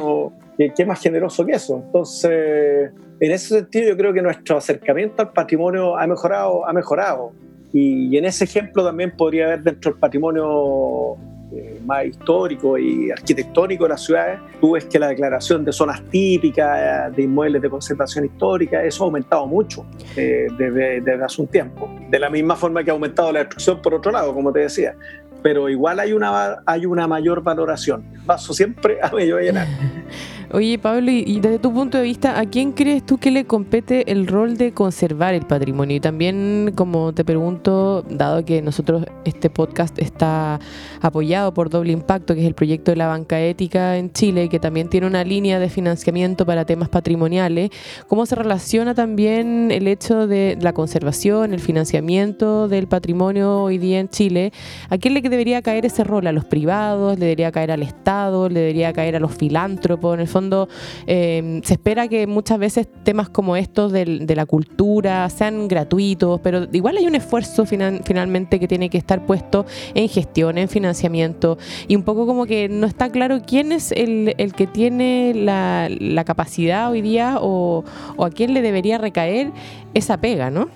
¿qué, 0.56 0.86
más 0.86 1.00
generoso 1.00 1.44
que 1.44 1.52
eso? 1.52 1.82
Entonces, 1.84 2.90
en 3.20 3.32
ese 3.32 3.58
sentido 3.58 3.88
yo 3.90 3.96
creo 3.96 4.12
que 4.12 4.22
nuestro 4.22 4.56
acercamiento 4.56 5.22
al 5.22 5.32
patrimonio 5.32 5.96
ha 5.96 6.06
mejorado, 6.06 6.66
ha 6.66 6.72
mejorado. 6.72 7.32
Y, 7.72 8.08
y 8.08 8.16
en 8.16 8.24
ese 8.24 8.44
ejemplo 8.44 8.84
también 8.84 9.14
podría 9.16 9.46
haber 9.46 9.62
dentro 9.62 9.90
del 9.90 10.00
patrimonio 10.00 11.18
eh, 11.52 11.80
más 11.84 12.06
histórico 12.06 12.76
y 12.76 13.10
arquitectónico 13.10 13.84
de 13.84 13.90
las 13.90 14.04
ciudades, 14.04 14.40
tú 14.60 14.72
ves 14.72 14.84
que 14.86 14.98
la 14.98 15.08
declaración 15.08 15.64
de 15.64 15.72
zonas 15.72 16.02
típicas, 16.10 17.14
de 17.14 17.22
inmuebles 17.22 17.62
de 17.62 17.70
conservación 17.70 18.24
histórica, 18.24 18.82
eso 18.82 19.04
ha 19.04 19.06
aumentado 19.06 19.46
mucho 19.46 19.86
eh, 20.16 20.48
desde, 20.58 21.24
hace 21.24 21.42
un 21.42 21.48
tiempo. 21.48 21.88
De 22.10 22.18
la 22.18 22.30
misma 22.30 22.56
forma 22.56 22.82
que 22.82 22.90
ha 22.90 22.94
aumentado 22.94 23.30
la 23.30 23.40
destrucción 23.40 23.80
por 23.80 23.94
otro 23.94 24.10
lado, 24.10 24.34
como 24.34 24.52
te 24.52 24.60
decía. 24.60 24.96
Pero 25.42 25.68
igual 25.68 26.00
hay 26.00 26.12
una, 26.12 26.62
hay 26.66 26.84
una 26.84 27.06
mayor 27.06 27.42
valoración. 27.42 28.04
Paso 28.26 28.52
siempre 28.52 28.98
a 29.00 29.10
medio 29.12 29.38
llenar. 29.38 29.68
Oye, 30.52 30.78
Pablo, 30.78 31.10
y 31.10 31.40
desde 31.40 31.58
tu 31.58 31.72
punto 31.72 31.98
de 31.98 32.04
vista, 32.04 32.38
¿a 32.38 32.46
quién 32.46 32.70
crees 32.70 33.04
tú 33.04 33.18
que 33.18 33.32
le 33.32 33.46
compete 33.46 34.12
el 34.12 34.28
rol 34.28 34.56
de 34.56 34.72
conservar 34.72 35.34
el 35.34 35.42
patrimonio? 35.42 35.96
Y 35.96 36.00
también, 36.00 36.72
como 36.76 37.12
te 37.12 37.24
pregunto, 37.24 38.02
dado 38.08 38.44
que 38.44 38.62
nosotros, 38.62 39.04
este 39.24 39.50
podcast 39.50 39.98
está 39.98 40.60
apoyado 41.02 41.52
por 41.52 41.68
Doble 41.68 41.92
Impacto, 41.92 42.34
que 42.34 42.42
es 42.42 42.46
el 42.46 42.54
proyecto 42.54 42.92
de 42.92 42.96
la 42.96 43.08
banca 43.08 43.40
ética 43.40 43.96
en 43.96 44.12
Chile, 44.12 44.48
que 44.48 44.60
también 44.60 44.88
tiene 44.88 45.08
una 45.08 45.24
línea 45.24 45.58
de 45.58 45.68
financiamiento 45.68 46.46
para 46.46 46.64
temas 46.64 46.88
patrimoniales, 46.88 47.70
¿cómo 48.06 48.24
se 48.24 48.36
relaciona 48.36 48.94
también 48.94 49.72
el 49.72 49.88
hecho 49.88 50.28
de 50.28 50.56
la 50.60 50.72
conservación, 50.72 51.54
el 51.54 51.60
financiamiento 51.60 52.68
del 52.68 52.86
patrimonio 52.86 53.62
hoy 53.62 53.78
día 53.78 53.98
en 53.98 54.08
Chile? 54.08 54.52
¿A 54.90 54.98
quién 54.98 55.14
le 55.14 55.22
debería 55.22 55.60
caer 55.60 55.86
ese 55.86 56.04
rol? 56.04 56.28
¿A 56.28 56.32
los 56.32 56.44
privados? 56.44 57.18
¿Le 57.18 57.26
debería 57.26 57.50
caer 57.50 57.72
al 57.72 57.82
Estado? 57.82 58.48
¿Le 58.48 58.60
debería 58.60 58.92
caer 58.92 59.16
a 59.16 59.20
los 59.20 59.34
filántropos? 59.34 60.14
En 60.14 60.20
el 60.20 60.28
fondo, 60.36 60.68
eh, 61.06 61.60
se 61.64 61.74
espera 61.74 62.08
que 62.08 62.26
muchas 62.26 62.58
veces 62.58 62.86
temas 63.04 63.30
como 63.30 63.56
estos 63.56 63.90
de, 63.90 64.34
la 64.36 64.44
cultura 64.44 65.30
sean 65.30 65.66
gratuitos, 65.66 66.40
pero 66.42 66.66
igual 66.72 66.98
hay 66.98 67.06
un 67.06 67.14
esfuerzo 67.14 67.64
finalmente 67.64 68.60
que 68.60 68.68
tiene 68.68 68.90
que 68.90 68.98
estar 68.98 69.24
puesto 69.24 69.64
en 69.94 70.10
gestión, 70.10 70.58
en 70.58 70.68
financiamiento, 70.68 71.56
y 71.88 71.96
un 71.96 72.02
poco 72.02 72.26
como 72.26 72.44
que 72.44 72.68
no 72.68 72.86
está 72.86 73.08
claro 73.08 73.40
quién 73.46 73.72
es 73.72 73.92
el, 73.92 74.34
que 74.54 74.66
tiene 74.66 75.32
la, 75.34 75.88
capacidad 76.26 76.90
hoy 76.90 77.00
día 77.00 77.38
o, 77.40 77.84
a 78.18 78.28
quién 78.28 78.52
le 78.52 78.60
debería 78.60 78.98
recaer 78.98 79.52
esa 79.94 80.20
pega, 80.20 80.50
¿no? 80.50 80.68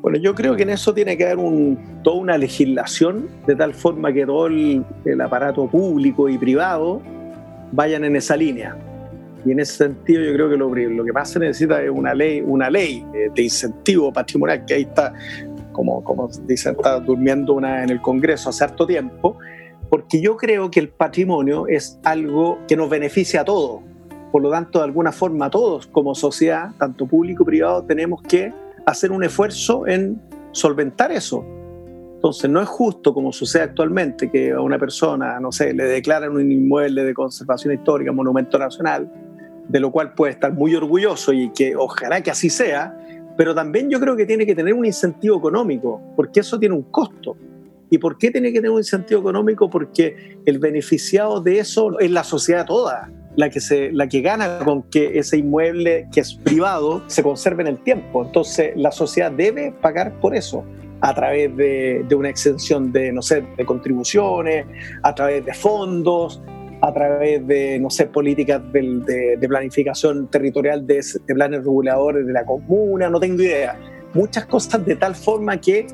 Bueno, 0.00 0.18
yo 0.18 0.32
creo 0.36 0.54
que 0.54 0.62
en 0.62 0.70
eso 0.70 0.94
tiene 0.94 1.16
que 1.16 1.24
haber 1.24 1.38
un, 1.38 1.76
toda 2.04 2.18
una 2.18 2.38
legislación 2.38 3.26
de 3.48 3.56
tal 3.56 3.74
forma 3.74 4.12
que 4.12 4.24
todo 4.24 4.46
el 4.46 4.84
aparato 5.20 5.66
público 5.66 6.28
y 6.28 6.38
privado 6.38 7.02
vayan 7.72 8.04
en 8.04 8.14
esa 8.14 8.36
línea. 8.36 8.76
Y 9.48 9.52
en 9.52 9.60
ese 9.60 9.76
sentido 9.76 10.22
yo 10.22 10.34
creo 10.34 10.50
que 10.50 10.56
lo, 10.58 10.68
lo 10.68 11.04
que 11.04 11.12
más 11.12 11.30
se 11.30 11.38
necesita 11.38 11.82
es 11.82 11.88
una 11.88 12.12
ley, 12.12 12.42
una 12.44 12.68
ley 12.68 13.02
eh, 13.14 13.30
de 13.34 13.42
incentivo 13.42 14.12
patrimonial, 14.12 14.62
que 14.66 14.74
ahí 14.74 14.82
está, 14.82 15.14
como, 15.72 16.04
como 16.04 16.28
dicen, 16.46 16.74
está 16.76 17.00
durmiendo 17.00 17.54
una 17.54 17.82
en 17.82 17.88
el 17.88 18.02
Congreso 18.02 18.50
hace 18.50 18.64
harto 18.64 18.86
tiempo, 18.86 19.38
porque 19.88 20.20
yo 20.20 20.36
creo 20.36 20.70
que 20.70 20.80
el 20.80 20.90
patrimonio 20.90 21.66
es 21.66 21.98
algo 22.04 22.58
que 22.68 22.76
nos 22.76 22.90
beneficia 22.90 23.40
a 23.40 23.44
todos. 23.46 23.80
Por 24.30 24.42
lo 24.42 24.50
tanto, 24.50 24.80
de 24.80 24.84
alguna 24.84 25.12
forma, 25.12 25.48
todos 25.48 25.86
como 25.86 26.14
sociedad, 26.14 26.72
tanto 26.78 27.06
público 27.06 27.44
y 27.44 27.46
privado, 27.46 27.82
tenemos 27.84 28.20
que 28.20 28.52
hacer 28.84 29.10
un 29.10 29.24
esfuerzo 29.24 29.86
en 29.86 30.20
solventar 30.52 31.10
eso. 31.10 31.42
Entonces, 32.16 32.50
no 32.50 32.60
es 32.60 32.68
justo, 32.68 33.14
como 33.14 33.32
sucede 33.32 33.62
actualmente, 33.62 34.30
que 34.30 34.50
a 34.50 34.60
una 34.60 34.78
persona, 34.78 35.40
no 35.40 35.52
sé, 35.52 35.72
le 35.72 35.84
declaran 35.84 36.32
un 36.32 36.52
inmueble 36.52 37.04
de 37.04 37.14
conservación 37.14 37.72
histórica, 37.72 38.12
monumento 38.12 38.58
nacional, 38.58 39.10
de 39.68 39.80
lo 39.80 39.90
cual 39.90 40.14
puede 40.14 40.32
estar 40.32 40.52
muy 40.52 40.74
orgulloso 40.74 41.32
y 41.32 41.50
que 41.52 41.76
ojalá 41.76 42.22
que 42.22 42.30
así 42.30 42.50
sea, 42.50 42.96
pero 43.36 43.54
también 43.54 43.88
yo 43.88 44.00
creo 44.00 44.16
que 44.16 44.26
tiene 44.26 44.44
que 44.46 44.54
tener 44.54 44.74
un 44.74 44.84
incentivo 44.84 45.38
económico, 45.38 46.00
porque 46.16 46.40
eso 46.40 46.58
tiene 46.58 46.74
un 46.74 46.82
costo. 46.82 47.36
¿Y 47.90 47.98
por 47.98 48.18
qué 48.18 48.30
tiene 48.30 48.52
que 48.52 48.58
tener 48.58 48.70
un 48.70 48.78
incentivo 48.78 49.20
económico? 49.20 49.70
Porque 49.70 50.38
el 50.44 50.58
beneficiado 50.58 51.40
de 51.40 51.60
eso 51.60 51.98
es 52.00 52.10
la 52.10 52.24
sociedad 52.24 52.66
toda, 52.66 53.10
la 53.36 53.48
que, 53.48 53.60
se, 53.60 53.92
la 53.92 54.08
que 54.08 54.20
gana 54.20 54.58
con 54.64 54.82
que 54.82 55.18
ese 55.18 55.38
inmueble 55.38 56.08
que 56.12 56.20
es 56.20 56.34
privado 56.34 57.02
se 57.06 57.22
conserve 57.22 57.62
en 57.62 57.68
el 57.68 57.78
tiempo. 57.78 58.24
Entonces 58.24 58.72
la 58.76 58.90
sociedad 58.90 59.30
debe 59.30 59.72
pagar 59.80 60.18
por 60.20 60.34
eso. 60.34 60.64
a 61.00 61.14
través 61.14 61.56
de, 61.56 62.04
una 62.16 62.28
exención 62.28 62.90
de, 62.90 63.12
no 63.12 63.22
sé, 63.22 63.44
de 63.56 63.64
contribuciones, 63.64 64.66
a 65.04 65.14
través 65.14 65.44
de 65.46 65.54
fondos, 65.54 66.42
a 66.80 66.92
través 66.92 67.46
de, 67.46 67.78
no 67.78 67.90
sé, 67.90 68.06
políticas 68.06 68.60
de, 68.72 69.38
planificación 69.48 70.28
territorial 70.28 70.86
de, 70.86 71.02
planes 71.26 71.60
reguladores 71.60 72.26
de 72.26 72.32
la 72.32 72.44
comuna, 72.44 73.08
no 73.08 73.18
tengo 73.18 73.42
idea. 73.42 73.78
Muchas 74.14 74.46
cosas 74.46 74.84
de 74.84 74.96
tal 74.96 75.14
forma 75.14 75.60
que 75.60 75.86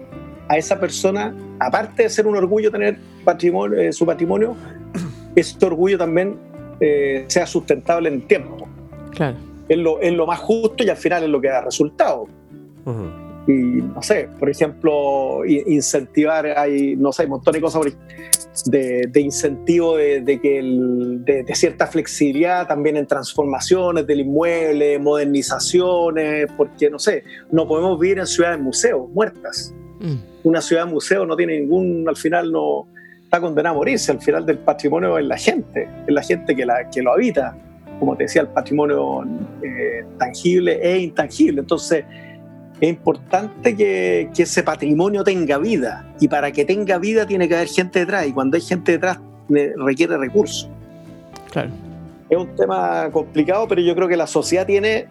a 0.48 0.56
esa 0.56 0.78
persona, 0.78 1.34
aparte 1.58 2.02
de 2.04 2.10
ser 2.10 2.26
un 2.26 2.36
orgullo 2.36 2.70
tener 2.70 2.98
patrimonio, 3.24 3.78
eh, 3.78 3.92
su 3.92 4.04
patrimonio, 4.04 4.54
ese 5.34 5.64
orgullo 5.64 5.96
también 5.96 6.36
eh, 6.80 7.24
sea 7.28 7.46
sustentable 7.46 8.08
en 8.08 8.22
tiempo. 8.22 8.68
Claro. 9.10 9.36
Es 9.68 9.78
lo, 9.78 10.00
es 10.00 10.12
lo 10.12 10.26
más 10.26 10.40
justo 10.40 10.84
y 10.84 10.90
al 10.90 10.96
final 10.96 11.22
es 11.22 11.30
lo 11.30 11.40
que 11.40 11.48
da 11.48 11.62
resultado 11.62 12.26
y 13.46 13.52
no 13.52 14.02
sé, 14.02 14.28
por 14.38 14.48
ejemplo, 14.48 15.44
incentivar, 15.44 16.46
hay, 16.58 16.96
no 16.96 17.12
sé, 17.12 17.26
montón 17.26 17.52
de 17.52 17.60
cosas 17.60 17.82
de, 18.66 19.08
de 19.10 19.20
incentivo 19.20 19.96
de, 19.96 20.38
que 20.40 21.42
de, 21.42 21.54
cierta 21.54 21.86
flexibilidad 21.86 22.66
también 22.66 22.96
en 22.96 23.06
transformaciones 23.06 24.06
del 24.06 24.20
inmueble, 24.20 24.98
modernizaciones, 24.98 26.46
porque 26.56 26.90
no 26.90 26.98
sé, 26.98 27.24
no 27.50 27.66
podemos 27.66 27.98
vivir 27.98 28.18
en 28.18 28.26
ciudades 28.26 28.60
museos 28.60 29.08
muertas. 29.10 29.74
Mm. 30.00 30.16
Una 30.44 30.60
ciudad 30.60 30.86
museo 30.86 31.26
no 31.26 31.36
tiene 31.36 31.60
ningún, 31.60 32.08
al 32.08 32.16
final 32.16 32.52
no 32.52 32.86
está 33.24 33.40
condenada 33.40 33.74
a 33.74 33.78
morirse, 33.78 34.12
al 34.12 34.20
final 34.20 34.46
del 34.46 34.58
patrimonio 34.58 35.18
es 35.18 35.24
la 35.24 35.36
gente, 35.36 35.88
es 36.06 36.14
la 36.14 36.22
gente 36.22 36.54
que, 36.54 36.64
la, 36.64 36.88
que 36.90 37.02
lo 37.02 37.12
habita, 37.12 37.56
como 37.98 38.16
te 38.16 38.24
decía, 38.24 38.42
el 38.42 38.48
patrimonio 38.48 39.24
eh, 39.62 40.04
tangible 40.18 40.78
e 40.82 40.98
intangible. 40.98 41.60
Entonces, 41.60 42.04
es 42.80 42.88
importante 42.88 43.76
que, 43.76 44.28
ese 44.36 44.62
patrimonio 44.62 45.24
tenga 45.24 45.58
vida 45.58 46.06
y 46.20 46.28
para 46.28 46.50
que 46.52 46.64
tenga 46.64 46.98
vida 46.98 47.26
tiene 47.26 47.48
que 47.48 47.54
haber 47.54 47.68
gente 47.68 48.00
detrás 48.00 48.26
y 48.26 48.32
cuando 48.32 48.56
hay 48.56 48.62
gente 48.62 48.92
detrás 48.92 49.18
requiere 49.48 50.16
recursos. 50.16 50.68
Claro. 51.50 51.70
Es 52.28 52.38
un 52.38 52.54
tema 52.56 53.10
complicado, 53.12 53.68
pero 53.68 53.80
yo 53.80 53.94
creo 53.94 54.08
que 54.08 54.16
la 54.16 54.26
sociedad 54.26 54.66
tiene, 54.66 55.06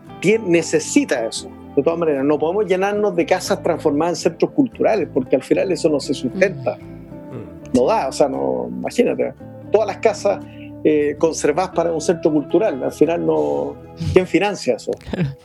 necesita 0.46 1.26
eso. 1.26 1.50
De 1.76 1.82
todas 1.82 1.98
maneras, 1.98 2.24
no 2.26 2.38
podemos 2.38 2.66
llenarnos 2.66 3.16
de 3.16 3.26
casas 3.26 3.64
transformadas 3.64 4.20
en 4.20 4.32
centros 4.32 4.52
culturales 4.52 5.08
porque 5.14 5.36
al 5.36 5.44
final 5.44 5.72
eso 5.72 5.90
no 5.90 6.00
se 6.00 6.14
sustenta. 6.14 6.76
Mm. 6.76 7.78
No 7.78 7.86
da, 7.86 8.10
o 8.10 8.12
sea, 8.12 8.28
no, 8.28 8.68
imagínate, 8.70 9.34
todas 9.72 9.88
las 9.88 9.98
casas 9.98 10.44
eh, 10.84 11.16
conservadas 11.18 11.72
para 11.74 11.92
un 11.92 12.02
centro 12.02 12.32
cultural. 12.32 12.84
Al 12.84 12.92
final 12.92 13.26
no, 13.26 13.76
¿Quién 14.12 14.28
financia 14.28 14.76
eso? 14.76 14.92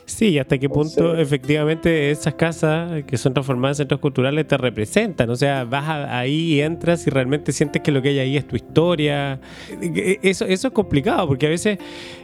Sí, 0.05 0.29
y 0.29 0.39
hasta 0.39 0.57
qué 0.57 0.67
punto 0.67 1.15
efectivamente 1.15 2.11
esas 2.11 2.33
casas 2.33 3.03
que 3.03 3.17
son 3.17 3.33
transformadas 3.33 3.77
en 3.77 3.83
centros 3.83 3.99
culturales 3.99 4.47
te 4.47 4.57
representan. 4.57 5.29
O 5.29 5.35
sea, 5.35 5.63
vas 5.63 5.87
ahí 5.87 6.55
y 6.55 6.61
entras 6.61 7.05
y 7.07 7.09
realmente 7.09 7.51
sientes 7.51 7.81
que 7.81 7.91
lo 7.91 8.01
que 8.01 8.09
hay 8.09 8.19
ahí 8.19 8.37
es 8.37 8.47
tu 8.47 8.55
historia. 8.55 9.39
Eso, 10.23 10.45
eso 10.45 10.67
es 10.67 10.73
complicado 10.73 11.27
porque 11.27 11.45
a 11.45 11.49
veces, 11.49 11.77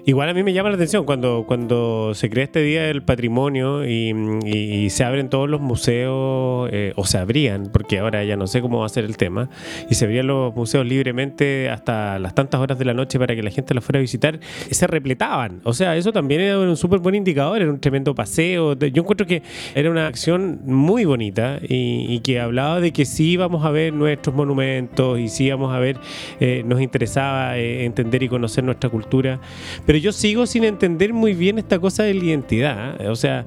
igual 0.06 0.30
a 0.30 0.34
mí 0.34 0.44
me 0.44 0.52
llama 0.52 0.70
la 0.70 0.76
atención 0.76 1.06
cuando, 1.06 1.46
cuando 1.48 2.14
se 2.16 2.30
crea 2.30 2.46
este 2.46 2.62
Día 2.62 2.84
del 2.84 3.04
Patrimonio 3.04 3.86
y, 3.88 4.90
se 4.90 5.04
abren 5.04 5.30
todos 5.30 5.50
los 5.50 5.62
museos, 5.62 6.70
eh, 6.72 6.94
o 6.96 7.06
se 7.06 7.18
abrían, 7.18 7.70
porque 7.72 8.00
ahora 8.00 8.24
ya 8.24 8.38
no 8.38 8.48
sé 8.48 8.62
cómo 8.62 8.80
va 8.80 8.86
a 8.86 8.90
ser 8.90 9.04
el 9.04 9.18
tema, 9.18 9.50
y 9.90 9.96
se 9.96 10.06
abrían 10.06 10.28
los 10.28 10.56
museos 10.56 10.86
libremente 10.86 11.70
hasta 11.70 12.18
las 12.20 12.34
tantas 12.34 12.62
horas 12.62 12.80
de 12.80 12.86
la 12.86 12.94
noche 12.94 13.05
para 13.20 13.36
que 13.36 13.44
la 13.44 13.52
gente 13.52 13.74
los 13.74 13.84
fuera 13.84 14.00
a 14.00 14.02
visitar, 14.02 14.40
se 14.70 14.88
repletaban. 14.88 15.62
O 15.64 15.74
sea, 15.74 15.96
eso 15.96 16.12
también 16.12 16.42
era 16.42 16.60
un 16.60 16.76
súper 16.76 17.00
buen 17.00 17.16
indicador, 17.16 17.62
era 17.62 17.72
un 17.72 17.80
tremendo 17.80 18.14
paseo. 18.14 18.74
Yo 18.74 19.02
encuentro 19.02 19.26
que 19.26 19.42
era 19.74 19.90
una 19.90 20.08
acción 20.08 20.62
muy 20.66 21.06
bonita 21.06 21.60
y, 21.62 22.20
que 22.20 22.40
hablaba 22.40 22.80
de 22.80 22.92
que 22.92 23.06
sí 23.06 23.32
íbamos 23.32 23.66
a 23.66 23.70
ver 23.70 23.94
nuestros 23.94 24.36
monumentos 24.36 25.20
y 25.20 25.28
sí 25.28 25.46
íbamos 25.46 25.74
a 25.74 25.80
ver, 25.80 25.98
eh, 26.40 26.64
nos 26.66 26.82
interesaba 26.82 27.58
eh, 27.58 27.86
entender 27.86 28.24
y 28.24 28.30
conocer 28.30 28.64
nuestra 28.64 28.90
cultura. 28.90 29.40
Pero 29.86 29.98
yo 30.00 30.12
sigo 30.12 30.46
sin 30.46 30.64
entender 30.64 31.14
muy 31.14 31.34
bien 31.34 31.60
esta 31.60 31.78
cosa 31.80 32.04
de 32.04 32.14
la 32.14 32.24
identidad. 32.24 33.02
¿eh? 33.02 33.10
O 33.10 33.16
sea, 33.16 33.46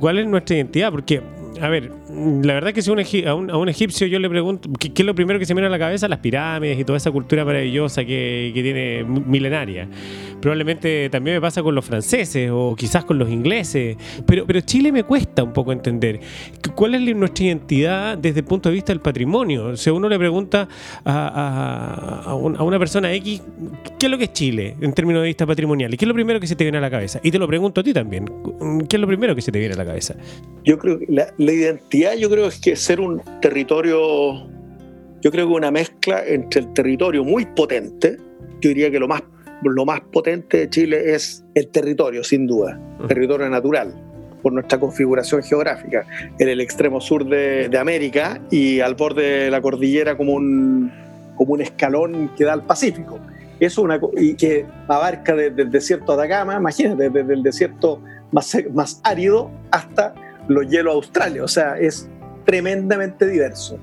¿cuál 0.00 0.18
es 0.18 0.26
nuestra 0.26 0.56
identidad? 0.56 0.90
Porque 0.90 1.20
a 1.60 1.68
ver, 1.68 1.90
la 2.16 2.54
verdad 2.54 2.72
que 2.72 2.82
si 2.82 2.90
a, 3.24 3.34
un, 3.34 3.68
egipcio 3.68 4.06
yo 4.06 4.18
le 4.18 4.28
pregunto, 4.30 4.68
¿qué, 4.78 4.90
es 4.94 5.04
lo 5.04 5.14
primero 5.14 5.38
que 5.38 5.44
se 5.44 5.54
me 5.54 5.60
viene 5.60 5.68
a 5.74 5.78
la 5.78 5.78
cabeza? 5.78 6.08
Las 6.08 6.20
pirámides 6.20 6.78
y 6.78 6.84
toda 6.84 6.96
esa 6.96 7.10
cultura 7.10 7.44
maravillosa 7.44 8.04
que, 8.04 8.50
tiene 8.54 9.04
milenaria. 9.04 9.88
Probablemente 10.40 11.08
también 11.10 11.36
me 11.36 11.40
pasa 11.40 11.62
con 11.62 11.74
los 11.74 11.84
franceses 11.84 12.50
o 12.52 12.74
quizás 12.76 13.04
con 13.04 13.18
los 13.18 13.30
ingleses, 13.30 13.96
pero, 14.26 14.46
pero 14.46 14.60
Chile 14.60 14.92
me 14.92 15.04
cuesta 15.04 15.42
un 15.42 15.52
poco 15.52 15.72
entender. 15.72 16.20
¿Cuál 16.74 16.94
es 16.94 17.16
nuestra 17.16 17.44
identidad 17.44 18.18
desde 18.18 18.40
el 18.40 18.44
punto 18.44 18.68
de 18.68 18.74
vista 18.74 18.92
del 18.92 19.00
patrimonio? 19.00 19.76
Si 19.76 19.90
uno 19.90 20.08
le 20.08 20.18
pregunta 20.18 20.68
a, 21.04 22.34
una 22.34 22.78
persona 22.78 23.12
X, 23.14 23.42
¿qué 23.98 24.06
es 24.06 24.10
lo 24.10 24.18
que 24.18 24.24
es 24.24 24.32
Chile 24.32 24.76
en 24.80 24.92
términos 24.92 25.22
de 25.22 25.28
vista 25.28 25.46
patrimonial? 25.46 25.92
¿Y 25.94 25.96
qué 25.96 26.04
es 26.04 26.08
lo 26.08 26.14
primero 26.14 26.40
que 26.40 26.46
se 26.46 26.56
te 26.56 26.64
viene 26.64 26.78
a 26.78 26.80
la 26.80 26.90
cabeza? 26.90 27.20
Y 27.22 27.30
te 27.30 27.38
lo 27.38 27.46
pregunto 27.46 27.80
a 27.80 27.84
ti 27.84 27.92
también. 27.92 28.26
¿Qué 28.88 28.96
es 28.96 29.00
lo 29.00 29.06
primero 29.06 29.34
que 29.34 29.42
se 29.42 29.52
te 29.52 29.58
viene 29.58 29.74
a 29.74 29.78
la 29.78 29.86
cabeza? 29.86 30.16
Yo 30.64 30.78
creo 30.78 30.98
que 30.98 31.06
la, 31.08 31.32
la 31.38 31.52
identidad 31.52 32.14
yo 32.16 32.28
creo 32.30 32.46
es 32.46 32.60
que 32.60 32.76
ser 32.76 33.00
un 33.00 33.22
territorio, 33.40 34.48
yo 35.22 35.30
creo 35.30 35.46
que 35.46 35.52
una 35.52 35.70
mezcla 35.70 36.22
entre 36.26 36.62
el 36.62 36.72
territorio 36.72 37.24
muy 37.24 37.46
potente, 37.46 38.16
yo 38.60 38.68
diría 38.68 38.90
que 38.90 38.98
lo 38.98 39.08
más, 39.08 39.22
lo 39.62 39.84
más 39.84 40.00
potente 40.00 40.58
de 40.58 40.70
Chile 40.70 41.14
es 41.14 41.44
el 41.54 41.68
territorio, 41.68 42.22
sin 42.22 42.46
duda, 42.46 42.78
territorio 43.08 43.48
natural, 43.48 43.94
por 44.42 44.52
nuestra 44.52 44.78
configuración 44.78 45.42
geográfica, 45.42 46.06
en 46.38 46.48
el 46.48 46.60
extremo 46.60 47.00
sur 47.00 47.24
de, 47.26 47.76
América 47.78 48.40
y 48.50 48.80
al 48.80 48.94
borde 48.94 49.44
de 49.44 49.50
la 49.50 49.60
cordillera 49.60 50.16
como 50.16 50.34
un, 50.34 50.92
como 51.36 51.54
un 51.54 51.60
escalón 51.60 52.30
que 52.36 52.44
da 52.44 52.52
al 52.52 52.64
Pacífico. 52.64 53.18
Eso 53.58 53.82
una, 53.82 53.98
y 54.16 54.34
que 54.34 54.66
abarca 54.86 55.34
desde 55.34 55.62
el 55.62 55.70
desierto 55.70 56.16
de 56.16 56.24
Atacama, 56.24 56.56
imagínate, 56.56 57.08
desde 57.08 57.32
el 57.32 57.42
desierto 57.42 58.02
más, 58.30 58.56
más 58.74 59.00
árido 59.02 59.50
hasta 59.70 60.14
los 60.48 60.68
hielos 60.68 60.94
australes, 60.94 61.42
o 61.42 61.48
sea, 61.48 61.78
es 61.78 62.08
tremendamente 62.44 63.26
diverso. 63.26 63.78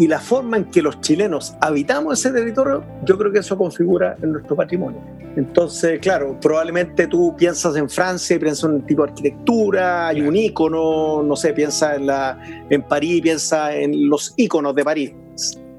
Y 0.00 0.08
la 0.08 0.18
forma 0.18 0.56
en 0.56 0.64
que 0.64 0.80
los 0.80 0.98
chilenos 1.02 1.54
habitamos 1.60 2.18
ese 2.18 2.32
territorio, 2.32 2.82
yo 3.04 3.18
creo 3.18 3.30
que 3.30 3.40
eso 3.40 3.58
configura 3.58 4.16
en 4.22 4.32
nuestro 4.32 4.56
patrimonio. 4.56 4.98
Entonces, 5.36 6.00
claro, 6.00 6.38
probablemente 6.40 7.06
tú 7.06 7.36
piensas 7.36 7.76
en 7.76 7.88
Francia 7.90 8.34
y 8.34 8.38
piensas 8.38 8.64
en 8.64 8.76
un 8.76 8.86
tipo 8.86 9.02
de 9.04 9.10
arquitectura, 9.10 10.08
hay 10.08 10.22
un 10.22 10.34
ícono, 10.34 11.22
no 11.22 11.36
sé, 11.36 11.52
piensa 11.52 11.96
en, 11.96 12.06
la, 12.06 12.42
en 12.70 12.80
París, 12.80 13.20
piensa 13.20 13.76
en 13.76 14.08
los 14.08 14.32
íconos 14.38 14.74
de 14.74 14.84
París. 14.84 15.12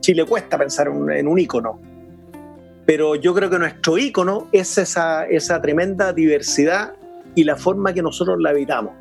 Chile 0.01 0.23
cuesta 0.23 0.55
pensar 0.55 0.87
en 0.87 1.27
un 1.27 1.39
ícono, 1.39 1.79
pero 2.85 3.15
yo 3.15 3.33
creo 3.33 3.49
que 3.49 3.57
nuestro 3.57 3.97
ícono 3.97 4.49
es 4.51 4.77
esa, 4.77 5.25
esa 5.25 5.59
tremenda 5.59 6.13
diversidad 6.13 6.93
y 7.33 7.43
la 7.43 7.55
forma 7.55 7.91
que 7.91 8.03
nosotros 8.03 8.37
la 8.39 8.51
habitamos. 8.51 9.00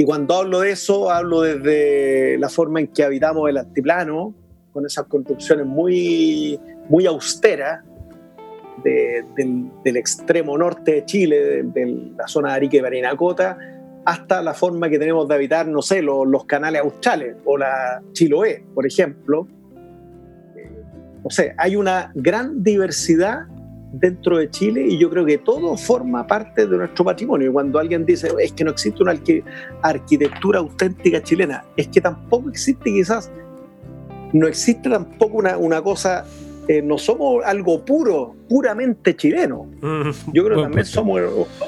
Y 0.00 0.04
cuando 0.04 0.36
hablo 0.36 0.60
de 0.60 0.70
eso, 0.70 1.10
hablo 1.10 1.40
desde 1.40 2.38
la 2.38 2.48
forma 2.48 2.78
en 2.78 2.86
que 2.86 3.02
habitamos 3.02 3.50
el 3.50 3.56
altiplano, 3.56 4.32
con 4.72 4.86
esas 4.86 5.06
construcciones 5.06 5.66
muy, 5.66 6.60
muy 6.88 7.04
austeras 7.04 7.84
del, 8.84 9.96
extremo 9.96 10.56
norte 10.56 10.92
de 10.92 11.04
Chile, 11.04 11.64
de, 11.64 12.12
la 12.16 12.28
zona 12.28 12.50
de 12.50 12.54
Arica 12.54 12.76
y 12.76 12.80
Barinacota, 12.80 13.58
hasta 14.04 14.40
la 14.40 14.54
forma 14.54 14.88
que 14.88 15.00
tenemos 15.00 15.26
de 15.26 15.34
habitar, 15.34 15.66
no 15.66 15.82
sé, 15.82 16.00
los, 16.00 16.44
canales 16.44 16.80
australes 16.82 17.34
o 17.44 17.58
la 17.58 18.00
Chiloé, 18.12 18.64
por 18.76 18.86
ejemplo. 18.86 19.48
Eh, 20.56 20.70
no 21.24 21.30
sé, 21.30 21.56
hay 21.58 21.74
una 21.74 22.12
gran 22.14 22.62
diversidad 22.62 23.46
dentro 23.92 24.38
de 24.38 24.50
Chile 24.50 24.86
y 24.86 24.98
yo 24.98 25.08
creo 25.10 25.24
que 25.24 25.38
todo 25.38 25.76
forma 25.76 26.26
parte 26.26 26.66
de 26.66 26.76
nuestro 26.76 27.04
patrimonio. 27.04 27.52
Cuando 27.52 27.78
alguien 27.78 28.04
dice 28.04 28.30
es 28.38 28.52
que 28.52 28.64
no 28.64 28.70
existe 28.70 29.02
una 29.02 29.14
arquitectura 29.82 30.60
auténtica 30.60 31.22
chilena, 31.22 31.64
es 31.76 31.88
que 31.88 32.00
tampoco 32.00 32.50
existe 32.50 32.84
quizás, 32.84 33.30
no 34.32 34.46
existe 34.46 34.90
tampoco 34.90 35.38
una, 35.38 35.56
una 35.56 35.80
cosa, 35.80 36.26
eh, 36.68 36.82
no 36.82 36.98
somos 36.98 37.42
algo 37.44 37.82
puro, 37.82 38.34
puramente 38.48 39.16
chileno. 39.16 39.66
Mm, 39.80 40.10
yo 40.34 40.44
creo 40.44 40.56
que 40.58 40.62
también 40.64 40.84
somos, 40.84 41.20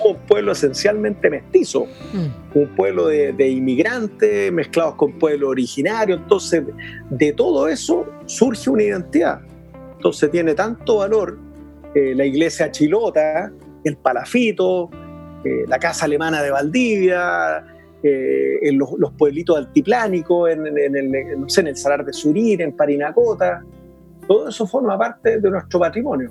un 0.05 0.17
pueblo 0.29 0.53
esencialmente 0.53 1.31
mestizo, 1.31 1.87
mm. 2.13 2.59
un 2.59 2.69
pueblo 2.77 3.07
de, 3.07 3.33
de 3.33 3.49
inmigrantes 3.49 4.53
mezclados 4.53 4.97
con 4.97 5.19
pueblo 5.19 5.49
originario, 5.49 6.17
entonces 6.17 6.65
de 7.09 7.33
todo 7.33 7.67
eso 7.67 8.07
surge 8.27 8.69
una 8.69 8.83
identidad. 8.83 9.41
Entonces 9.97 10.31
tiene 10.31 10.55
tanto 10.55 10.99
valor 10.99 11.50
eh, 11.95 12.15
la 12.15 12.25
iglesia 12.25 12.71
chilota, 12.71 13.51
el 13.85 13.97
palafito, 13.97 14.91
eh, 15.45 15.65
la 15.67 15.79
casa 15.79 16.05
alemana 16.05 16.43
de 16.43 16.51
Valdivia, 16.51 17.65
eh, 18.03 18.59
en 18.63 18.79
los, 18.79 19.13
pueblitos 19.19 19.59
altiplánicos, 19.59 20.51
en, 20.51 20.67
el, 20.67 21.41
no 21.41 21.49
sé, 21.49 21.63
en 21.63 21.69
el 21.69 21.77
Salar 21.77 22.05
de 22.05 22.13
Surir, 22.13 22.63
en 22.63 22.77
Parinacota. 22.77 23.63
Todo 24.27 24.49
eso 24.49 24.67
forma 24.67 24.97
parte 24.99 25.41
de 25.41 25.51
nuestro 25.51 25.81
patrimonio. 25.81 26.31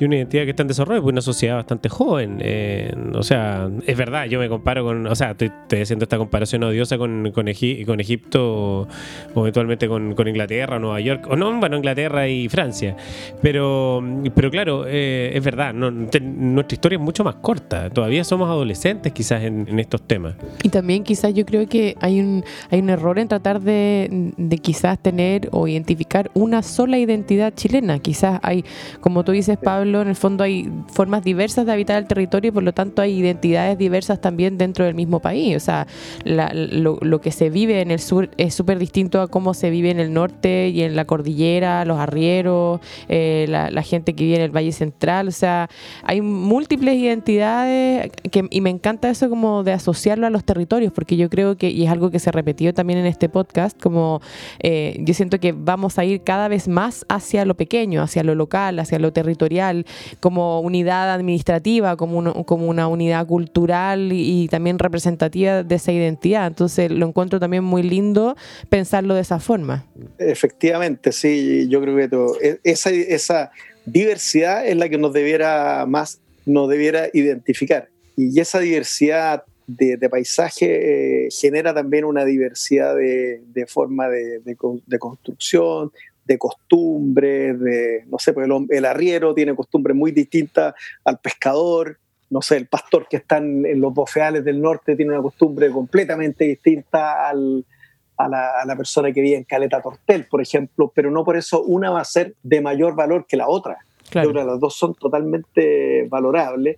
Y 0.00 0.04
una 0.06 0.16
identidad 0.16 0.44
que 0.44 0.50
está 0.50 0.62
en 0.62 0.68
desarrollo, 0.68 1.02
pues 1.02 1.12
una 1.12 1.20
sociedad 1.20 1.56
bastante 1.56 1.90
joven. 1.90 2.38
Eh, 2.40 2.90
o 3.14 3.22
sea, 3.22 3.68
es 3.86 3.96
verdad, 3.98 4.24
yo 4.24 4.38
me 4.38 4.48
comparo 4.48 4.82
con, 4.82 5.06
o 5.06 5.14
sea, 5.14 5.32
estoy, 5.32 5.50
haciendo 5.78 6.04
esta 6.04 6.16
comparación 6.16 6.62
odiosa 6.64 6.96
con, 6.96 7.30
con, 7.32 7.44
con 7.86 8.00
Egipto 8.00 8.88
o, 9.34 9.40
eventualmente 9.42 9.88
con, 9.88 10.14
con, 10.14 10.26
Inglaterra, 10.26 10.78
Nueva 10.78 11.00
York, 11.00 11.26
o 11.28 11.36
no, 11.36 11.52
bueno, 11.60 11.76
Inglaterra 11.76 12.26
y 12.28 12.48
Francia. 12.48 12.96
Pero, 13.42 14.02
pero 14.34 14.50
claro, 14.50 14.84
eh, 14.88 15.32
es 15.34 15.44
verdad, 15.44 15.74
nuestra 15.74 16.74
historia 16.74 16.96
es 16.96 17.02
mucho 17.02 17.22
más 17.22 17.34
corta. 17.34 17.90
Todavía 17.90 18.24
somos 18.24 18.48
adolescentes 18.48 19.12
quizás 19.12 19.42
en, 19.42 19.68
en, 19.68 19.78
estos 19.80 20.00
temas. 20.00 20.34
Y 20.62 20.70
también 20.70 21.04
quizás 21.04 21.34
yo 21.34 21.44
creo 21.44 21.68
que 21.68 21.94
hay 22.00 22.20
un, 22.20 22.42
hay 22.70 22.80
un 22.80 22.88
error 22.88 23.18
en 23.18 23.28
tratar 23.28 23.60
de, 23.60 24.32
de 24.38 24.58
quizás 24.58 24.98
tener 24.98 25.50
o 25.52 25.68
identificar 25.68 26.30
una 26.32 26.62
sola 26.62 26.96
identidad 26.96 27.52
chilena. 27.54 27.98
Quizás 27.98 28.40
hay, 28.42 28.64
como 29.02 29.24
tú 29.24 29.32
dices, 29.32 29.58
Pablo, 29.62 29.89
en 30.02 30.08
el 30.08 30.16
fondo 30.16 30.44
hay 30.44 30.70
formas 30.92 31.22
diversas 31.24 31.66
de 31.66 31.72
habitar 31.72 31.98
el 31.98 32.06
territorio 32.06 32.48
y 32.48 32.52
por 32.52 32.62
lo 32.62 32.72
tanto 32.72 33.02
hay 33.02 33.18
identidades 33.18 33.78
diversas 33.78 34.20
también 34.20 34.58
dentro 34.58 34.84
del 34.84 34.94
mismo 34.94 35.20
país. 35.20 35.56
O 35.56 35.60
sea, 35.60 35.86
lo, 36.24 37.20
que 37.20 37.32
se 37.32 37.50
vive 37.50 37.80
en 37.80 37.90
el 37.90 37.98
sur 37.98 38.30
es 38.36 38.54
súper 38.54 38.78
distinto 38.78 39.20
a 39.20 39.28
cómo 39.28 39.54
se 39.54 39.70
vive 39.70 39.90
en 39.90 40.00
el 40.00 40.12
norte 40.12 40.68
y 40.68 40.82
en 40.82 40.96
la 40.96 41.04
cordillera, 41.04 41.84
los 41.84 41.98
arrieros, 41.98 42.80
eh, 43.08 43.46
la, 43.48 43.82
gente 43.82 44.14
que 44.14 44.24
vive 44.24 44.36
en 44.36 44.42
el 44.42 44.50
Valle 44.50 44.72
Central. 44.72 45.28
O 45.28 45.32
sea, 45.32 45.68
hay 46.02 46.20
múltiples 46.20 46.94
identidades 46.96 48.10
que, 48.30 48.46
y 48.50 48.60
me 48.60 48.70
encanta 48.70 49.10
eso 49.10 49.28
como 49.28 49.62
de 49.62 49.72
asociarlo 49.72 50.26
a 50.26 50.30
los 50.30 50.44
territorios, 50.44 50.92
porque 50.92 51.16
yo 51.16 51.30
creo 51.30 51.56
que, 51.56 51.70
y 51.70 51.84
es 51.84 51.90
algo 51.90 52.10
que 52.10 52.18
se 52.18 52.30
repetió 52.30 52.72
también 52.74 52.98
en 52.98 53.06
este 53.06 53.28
podcast, 53.28 53.80
como 53.80 54.20
eh, 54.60 54.98
yo 55.00 55.14
siento 55.14 55.40
que 55.40 55.52
vamos 55.52 55.98
a 55.98 56.04
ir 56.04 56.22
cada 56.22 56.48
vez 56.48 56.68
más 56.68 57.04
hacia 57.08 57.44
lo 57.44 57.56
pequeño, 57.56 58.02
hacia 58.02 58.22
lo 58.22 58.34
local, 58.34 58.78
hacia 58.78 58.98
lo 58.98 59.12
territorial, 59.12 59.79
como 60.20 60.60
unidad 60.60 61.12
administrativa, 61.12 61.96
como, 61.96 62.44
como 62.44 62.66
una 62.66 62.88
unidad 62.88 63.26
cultural 63.26 64.12
y, 64.12 64.48
también 64.48 64.78
representativa 64.78 65.62
de 65.62 65.74
esa 65.74 65.92
identidad. 65.92 66.46
Entonces 66.46 66.90
lo 66.90 67.06
encuentro 67.06 67.38
también 67.38 67.64
muy 67.64 67.82
lindo 67.82 68.36
pensarlo 68.68 69.14
de 69.14 69.20
esa 69.20 69.38
forma. 69.38 69.86
Efectivamente, 70.18 71.12
sí, 71.12 71.68
yo 71.68 71.80
creo 71.80 71.96
que 71.96 72.48
e, 72.48 72.60
esa, 72.64 72.90
esa 72.90 73.50
diversidad 73.84 74.66
es 74.66 74.76
la 74.76 74.88
que 74.88 74.98
nos 74.98 75.12
debiera 75.12 75.84
más, 75.86 76.20
nos 76.46 76.68
debiera 76.68 77.08
identificar. 77.12 77.88
Y 78.16 78.38
esa 78.40 78.58
diversidad 78.58 79.44
de, 79.76 80.08
paisaje 80.08 81.26
eh, 81.26 81.28
genera 81.30 81.72
también 81.72 82.04
una 82.04 82.24
diversidad 82.24 82.96
de, 82.96 83.66
forma 83.68 84.08
de, 84.08 84.56
construcción, 84.98 85.92
de 86.30 86.38
costumbres, 86.38 87.58
de, 87.58 88.04
no 88.06 88.20
sé, 88.20 88.32
pues 88.32 88.48
el, 88.68 88.84
arriero 88.84 89.34
tiene 89.34 89.56
costumbres 89.56 89.96
muy 89.96 90.12
distintas 90.12 90.74
al 91.04 91.18
pescador, 91.18 91.98
no 92.30 92.40
sé, 92.40 92.56
el 92.56 92.68
pastor 92.68 93.08
que 93.10 93.16
está 93.16 93.38
en, 93.38 93.80
los 93.80 93.92
bofeales 93.92 94.44
del 94.44 94.62
norte 94.62 94.94
tiene 94.94 95.10
una 95.10 95.22
costumbre 95.22 95.72
completamente 95.72 96.44
distinta 96.44 97.28
a, 97.28 97.34
la, 97.34 98.76
persona 98.76 99.10
que 99.10 99.20
vive 99.20 99.38
en 99.38 99.42
Caleta 99.42 99.82
Tortel, 99.82 100.26
por 100.26 100.40
ejemplo, 100.40 100.92
pero 100.94 101.10
no 101.10 101.24
por 101.24 101.36
eso 101.36 101.64
una 101.64 101.90
va 101.90 102.00
a 102.00 102.04
ser 102.04 102.36
de 102.44 102.60
mayor 102.60 102.94
valor 102.94 103.26
que 103.26 103.36
la 103.36 103.48
otra. 103.48 103.78
Claro. 104.08 104.32
las 104.32 104.60
dos 104.60 104.76
son 104.76 104.94
totalmente 104.94 106.06
valorables. 106.08 106.76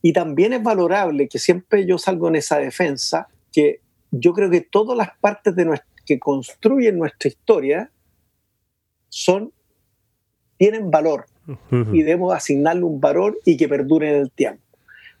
Y 0.00 0.14
también 0.14 0.54
es 0.54 0.62
valorable 0.62 1.28
que 1.28 1.38
siempre 1.38 1.84
yo 1.84 1.98
salgo 1.98 2.28
en 2.28 2.36
esa 2.36 2.58
defensa, 2.58 3.28
que 3.52 3.80
yo 4.10 4.32
creo 4.32 4.48
que 4.48 4.62
todas 4.62 4.96
las 4.96 5.10
partes 5.18 5.54
de 5.54 5.66
que 6.06 6.18
construyen 6.18 6.98
nuestra 6.98 7.28
historia 7.28 7.90
son, 9.08 9.52
tienen 10.58 10.90
valor 10.90 11.26
y 11.92 12.02
debemos 12.02 12.34
asignarle 12.34 12.82
un 12.82 13.00
valor 13.00 13.38
y 13.44 13.56
que 13.56 13.68
perdure 13.68 14.10
en 14.10 14.16
el 14.22 14.30
tiempo. 14.30 14.62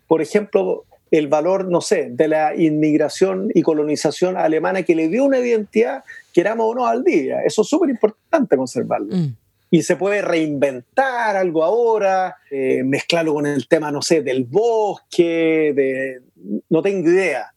Por 0.08 0.22
ejemplo, 0.22 0.84
el 1.10 1.28
valor, 1.28 1.68
no 1.68 1.80
sé, 1.80 2.08
de 2.10 2.28
la 2.28 2.54
inmigración 2.56 3.50
y 3.54 3.62
colonización 3.62 4.36
alemana 4.36 4.82
que 4.82 4.94
le 4.94 5.08
dio 5.08 5.24
una 5.24 5.38
identidad, 5.38 6.02
queramos 6.32 6.66
o 6.66 6.74
no, 6.74 6.86
al 6.86 7.04
día. 7.04 7.42
Eso 7.44 7.62
es 7.62 7.68
súper 7.68 7.90
importante 7.90 8.56
conservarlo. 8.56 9.14
Mm. 9.14 9.36
Y 9.70 9.82
se 9.82 9.96
puede 9.96 10.22
reinventar 10.22 11.36
algo 11.36 11.64
ahora, 11.64 12.36
eh, 12.50 12.82
mezclarlo 12.84 13.34
con 13.34 13.46
el 13.46 13.66
tema, 13.68 13.90
no 13.90 14.00
sé, 14.02 14.22
del 14.22 14.44
bosque, 14.44 15.72
de, 15.74 16.22
no 16.68 16.82
tengo 16.82 17.08
idea. 17.08 17.52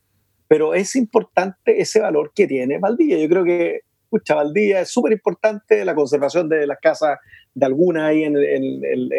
Pero 0.48 0.74
es 0.74 0.96
importante 0.96 1.80
ese 1.80 2.00
valor 2.00 2.32
que 2.34 2.48
tiene 2.48 2.80
Valdivia. 2.80 3.18
Yo 3.20 3.30
creo 3.30 3.44
que 3.44 3.82
Pucha, 4.10 4.36
Valdivia 4.36 4.82
es 4.82 4.90
súper 4.90 5.14
importante 5.14 5.86
la 5.86 5.94
conservación 5.94 6.50
de 6.50 6.66
las 6.66 6.80
casas 6.80 7.20
de 7.54 7.66
alguna 7.66 8.08
ahí 8.08 8.24
en, 8.24 8.34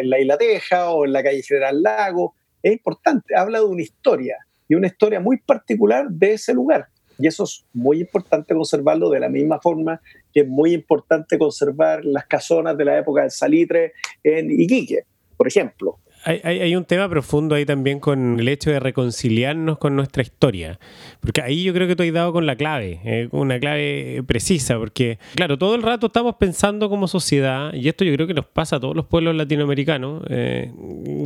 la 0.09 0.19
Isla 0.19 0.37
Teja 0.37 0.91
o 0.91 1.05
en 1.05 1.13
la 1.13 1.23
calle 1.23 1.41
General 1.43 1.81
Lago. 1.81 2.35
Es 2.61 2.73
importante, 2.73 3.35
habla 3.35 3.59
de 3.59 3.65
una 3.65 3.81
historia 3.81 4.37
y 4.67 4.75
una 4.75 4.87
historia 4.87 5.19
muy 5.19 5.37
particular 5.37 6.07
de 6.09 6.33
ese 6.33 6.53
lugar. 6.53 6.87
Y 7.17 7.27
eso 7.27 7.43
es 7.43 7.65
muy 7.73 8.01
importante 8.01 8.53
conservarlo 8.53 9.09
de 9.09 9.19
la 9.19 9.29
misma 9.29 9.59
forma 9.61 10.01
que 10.33 10.41
es 10.41 10.47
muy 10.47 10.73
importante 10.73 11.37
conservar 11.37 12.03
las 12.03 12.25
casonas 12.25 12.77
de 12.77 12.85
la 12.85 12.97
época 12.97 13.21
del 13.21 13.31
salitre 13.31 13.93
en 14.23 14.49
Iquique, 14.49 15.05
por 15.37 15.47
ejemplo 15.47 15.99
hay, 16.23 16.75
un 16.75 16.85
tema 16.85 17.09
profundo 17.09 17.55
ahí 17.55 17.65
también 17.65 17.99
con 17.99 18.39
el 18.39 18.47
hecho 18.47 18.69
de 18.69 18.79
reconciliarnos 18.79 19.77
con 19.77 19.95
nuestra 19.95 20.21
historia. 20.21 20.79
Porque 21.19 21.41
ahí 21.41 21.63
yo 21.63 21.73
creo 21.73 21.87
que 21.87 21.95
tú 21.95 22.03
has 22.03 22.13
dado 22.13 22.31
con 22.33 22.45
la 22.45 22.55
clave, 22.55 22.99
eh, 23.03 23.27
una 23.31 23.59
clave 23.59 24.23
precisa, 24.25 24.77
porque 24.77 25.19
claro, 25.35 25.57
todo 25.57 25.75
el 25.75 25.81
rato 25.81 26.07
estamos 26.07 26.35
pensando 26.35 26.89
como 26.89 27.07
sociedad, 27.07 27.73
y 27.73 27.87
esto 27.87 28.03
yo 28.03 28.13
creo 28.13 28.27
que 28.27 28.33
nos 28.33 28.45
pasa 28.45 28.75
a 28.75 28.79
todos 28.79 28.95
los 28.95 29.05
pueblos 29.05 29.35
latinoamericanos, 29.35 30.23
eh, 30.29 30.71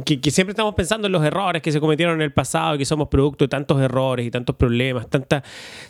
que, 0.06 0.32
siempre 0.32 0.52
estamos 0.52 0.76
pensando 0.76 1.08
en 1.08 1.14
los 1.14 1.24
errores 1.24 1.62
que 1.62 1.72
se 1.72 1.80
cometieron 1.80 2.16
en 2.16 2.22
el 2.22 2.34
pasado, 2.34 2.78
que 2.78 2.86
somos 2.86 3.08
producto 3.08 3.46
de 3.46 3.50
tantos 3.50 3.82
errores 3.82 4.26
y 4.26 4.32
tantos 4.32 4.56
problemas, 4.56 5.10
tanta, 5.10 5.44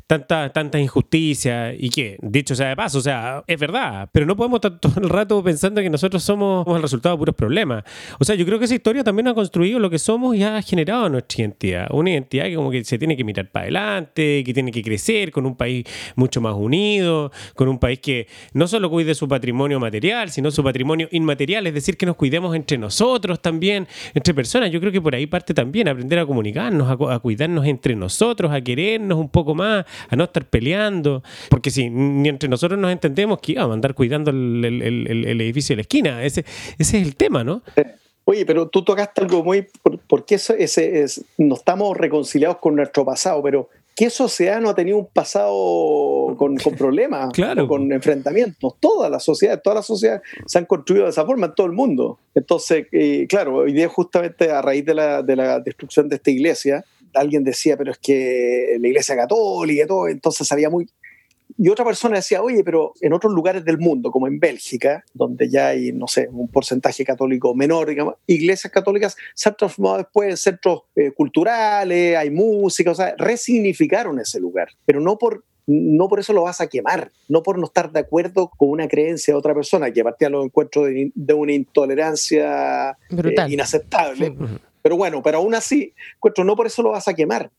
tanta, 0.07 0.49
tanta 0.49 0.79
injusticia, 0.79 1.73
y 1.73 1.89
que, 1.89 2.17
dicho 2.21 2.55
sea 2.55 2.69
de 2.69 2.75
paso, 2.75 2.99
o 2.99 3.01
sea, 3.01 3.43
es 3.47 3.59
verdad, 3.59 4.09
pero 4.11 4.25
no 4.25 4.35
podemos 4.35 4.57
estar 4.57 4.79
todo 4.79 4.99
el 5.01 5.09
rato 5.09 5.43
pensando 5.43 5.81
que 5.81 5.89
nosotros 5.89 6.23
somos 6.23 6.65
el 6.67 6.81
resultado 6.81 7.15
de 7.15 7.19
puros 7.19 7.35
problemas. 7.35 7.83
O 8.19 8.23
sea, 8.23 8.35
yo 8.35 8.45
creo 8.45 8.59
que 8.59 8.65
esa 8.65 8.75
historia 8.75 8.94
también 9.03 9.27
ha 9.27 9.33
construido 9.33 9.79
lo 9.79 9.89
que 9.89 9.99
somos 9.99 10.35
y 10.35 10.43
ha 10.43 10.61
generado 10.61 11.09
nuestra 11.09 11.41
identidad. 11.41 11.87
Una 11.91 12.11
identidad 12.11 12.45
que 12.45 12.55
como 12.55 12.71
que 12.71 12.83
se 12.83 12.97
tiene 12.97 13.17
que 13.17 13.23
mirar 13.23 13.49
para 13.51 13.63
adelante, 13.63 14.43
que 14.43 14.53
tiene 14.53 14.71
que 14.71 14.81
crecer 14.81 15.31
con 15.31 15.45
un 15.45 15.55
país 15.55 15.85
mucho 16.15 16.41
más 16.41 16.55
unido, 16.55 17.31
con 17.55 17.67
un 17.67 17.79
país 17.79 17.99
que 17.99 18.27
no 18.53 18.67
solo 18.67 18.89
cuide 18.89 19.15
su 19.15 19.27
patrimonio 19.27 19.79
material, 19.79 20.29
sino 20.29 20.51
su 20.51 20.63
patrimonio 20.63 21.07
inmaterial, 21.11 21.67
es 21.67 21.73
decir, 21.73 21.97
que 21.97 22.05
nos 22.05 22.15
cuidemos 22.15 22.55
entre 22.55 22.77
nosotros 22.77 23.41
también, 23.41 23.87
entre 24.13 24.33
personas. 24.33 24.71
Yo 24.71 24.79
creo 24.79 24.91
que 24.91 25.01
por 25.01 25.15
ahí 25.15 25.27
parte 25.27 25.53
también 25.53 25.87
aprender 25.87 26.19
a 26.19 26.25
comunicarnos, 26.25 26.89
a, 26.89 27.19
cuidarnos 27.19 27.65
entre 27.65 27.95
nosotros, 27.95 28.51
a 28.51 28.61
querernos 28.61 29.17
un 29.17 29.29
poco 29.29 29.55
más, 29.55 29.85
a 30.09 30.15
no 30.15 30.25
estar 30.25 30.45
peleando, 30.45 31.23
porque 31.49 31.71
si 31.71 31.89
ni 31.89 32.29
entre 32.29 32.49
nosotros 32.49 32.79
nos 32.79 32.91
entendemos, 32.91 33.39
que 33.39 33.55
vamos 33.55 33.71
a 33.71 33.73
andar 33.73 33.93
cuidando 33.93 34.31
el, 34.31 35.41
edificio 35.41 35.73
de 35.73 35.77
la 35.77 35.81
esquina. 35.81 36.23
Ese, 36.23 36.45
ese 36.77 36.99
es 36.99 37.07
el 37.07 37.15
tema, 37.15 37.43
¿no? 37.43 37.61
Oye, 38.25 38.45
pero 38.45 38.67
tú 38.67 38.83
tocaste 38.83 39.21
algo 39.21 39.43
muy... 39.43 39.67
Porque 40.07 40.35
ese, 40.35 41.01
es, 41.01 41.23
no 41.37 41.55
estamos 41.55 41.95
reconciliados 41.95 42.57
con 42.57 42.75
nuestro 42.75 43.05
pasado, 43.05 43.41
pero 43.43 43.69
¿qué 43.95 44.09
sociedad 44.09 44.59
no 44.59 44.69
ha 44.69 44.75
tenido 44.75 44.97
un 44.97 45.05
pasado 45.05 46.35
con, 46.37 46.55
problemas, 46.77 47.31
claro. 47.33 47.67
con 47.67 47.91
enfrentamientos? 47.93 48.73
Todas 48.79 49.11
las 49.11 49.23
sociedades, 49.23 49.61
todas 49.61 49.77
las 49.77 49.85
sociedades 49.85 50.23
se 50.47 50.57
han 50.57 50.65
construido 50.65 51.05
de 51.05 51.11
esa 51.11 51.23
forma 51.23 51.45
en 51.45 51.55
todo 51.55 51.67
el 51.67 51.73
mundo. 51.73 52.17
Entonces, 52.33 52.87
eh, 52.91 53.27
claro, 53.29 53.57
hoy 53.57 53.73
día 53.73 53.87
justamente 53.87 54.49
a 54.49 54.61
raíz 54.61 54.83
de 54.85 54.95
la, 54.95 55.21
de 55.21 55.35
la 55.35 55.59
destrucción 55.59 56.09
de 56.09 56.15
esta 56.15 56.31
iglesia, 56.31 56.83
alguien 57.13 57.43
decía, 57.43 57.77
pero 57.77 57.91
es 57.91 57.99
que 57.99 58.75
la 58.79 58.87
iglesia 58.87 59.15
católica 59.15 59.83
y 59.83 59.87
todo, 59.87 60.07
entonces 60.07 60.51
había 60.51 60.69
muy, 60.69 60.89
y 61.57 61.69
otra 61.69 61.85
persona 61.85 62.17
decía, 62.17 62.41
oye, 62.41 62.63
pero 62.63 62.93
en 62.99 63.13
otros 63.13 63.33
lugares 63.33 63.63
del 63.63 63.77
mundo, 63.77 64.11
como 64.11 64.27
en 64.27 64.39
Bélgica, 64.39 65.03
donde 65.13 65.49
ya 65.49 65.69
hay, 65.69 65.93
no 65.93 66.07
sé, 66.07 66.27
un 66.31 66.49
porcentaje 66.49 67.05
católico 67.05 67.55
menor, 67.55 67.87
digamos, 67.87 68.15
iglesias 68.27 68.71
católicas 68.71 69.15
se 69.33 69.49
han 69.49 69.55
transformado 69.55 69.97
después 69.99 70.29
en 70.29 70.37
centros 70.37 70.81
eh, 70.95 71.11
culturales, 71.11 72.17
hay 72.17 72.29
música, 72.29 72.91
o 72.91 72.95
sea, 72.95 73.15
resignificaron 73.17 74.19
ese 74.19 74.39
lugar, 74.39 74.69
pero 74.85 74.99
no 74.99 75.17
por 75.17 75.43
no 75.67 76.07
por 76.07 76.19
eso 76.19 76.31
lo 76.31 76.43
vas 76.43 76.61
a 76.61 76.67
quemar, 76.67 77.11
no 77.27 77.41
por 77.41 77.57
no 77.57 77.65
estar 77.65 77.91
de 77.91 77.99
acuerdo 77.99 78.51
con 78.55 78.69
una 78.69 78.87
creencia 78.87 79.33
de 79.33 79.39
otra 79.39 79.55
persona, 79.55 79.91
que 79.91 80.03
partía 80.03 80.29
los 80.29 80.45
encuentros 80.45 80.85
de, 80.85 81.11
de 81.15 81.33
una 81.33 81.53
intolerancia 81.53 82.91
eh, 83.09 83.35
inaceptable. 83.49 84.35
Pero 84.83 84.97
bueno, 84.97 85.23
pero 85.23 85.39
aún 85.39 85.55
así, 85.55 85.93
no 86.43 86.55
por 86.55 86.67
eso 86.67 86.83
lo 86.83 86.91
vas 86.91 87.07
a 87.07 87.15
quemar. 87.15 87.49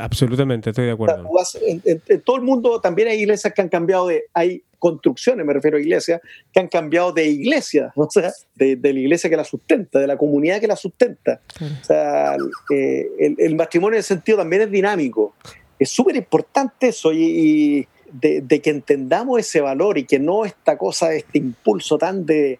Absolutamente, 0.00 0.70
estoy 0.70 0.86
de 0.86 0.92
acuerdo. 0.92 1.24
En, 1.62 2.22
todo 2.22 2.36
el 2.36 2.42
mundo 2.42 2.80
también 2.80 3.08
hay 3.08 3.20
iglesias 3.20 3.52
que 3.52 3.62
han 3.62 3.68
cambiado 3.68 4.08
de, 4.08 4.24
hay 4.32 4.62
construcciones, 4.78 5.46
me 5.46 5.52
refiero 5.52 5.76
a 5.76 5.80
iglesias, 5.80 6.20
que 6.52 6.60
han 6.60 6.68
cambiado 6.68 7.12
de 7.12 7.26
iglesia, 7.26 7.92
o 7.96 8.08
sea, 8.10 8.32
de, 8.54 8.78
la 8.82 8.88
iglesia 8.88 9.30
que 9.30 9.36
la 9.36 9.44
sustenta, 9.44 9.98
de 9.98 10.06
la 10.06 10.16
comunidad 10.16 10.60
que 10.60 10.66
la 10.66 10.76
sustenta. 10.76 11.40
O 11.60 11.84
sea, 11.84 12.36
eh, 12.70 13.06
el, 13.38 13.54
matrimonio 13.54 13.96
en 13.96 14.00
ese 14.00 14.14
sentido 14.14 14.38
también 14.38 14.62
es 14.62 14.70
dinámico. 14.70 15.34
Es 15.78 15.90
súper 15.90 16.16
importante 16.16 16.88
eso 16.88 17.12
y, 17.12 17.86
de, 18.12 18.60
que 18.60 18.70
entendamos 18.70 19.40
ese 19.40 19.60
valor 19.60 19.98
y 19.98 20.04
que 20.04 20.18
no 20.18 20.44
esta 20.44 20.78
cosa, 20.78 21.14
este 21.14 21.38
impulso 21.38 21.98
tan 21.98 22.26
de, 22.26 22.58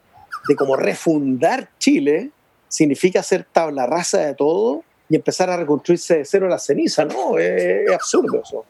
de 0.49 0.57
como 0.57 0.77
refundar 0.77 1.69
Chile, 1.79 2.31
significa 2.69 3.21
hacer 3.21 3.45
tabla 3.45 3.87
rasa 3.87 4.27
de 4.27 4.35
todo 4.35 4.83
y 5.09 5.17
empezar 5.17 5.51
a 5.51 5.57
reconstruirse 5.57 6.19
de 6.19 6.25
cero 6.25 6.49
la 6.49 6.59
ceniza, 6.59 7.05
¿no? 7.05 7.39
Es, 7.39 7.91
absurdo 7.91 8.43
eso. 8.43 8.65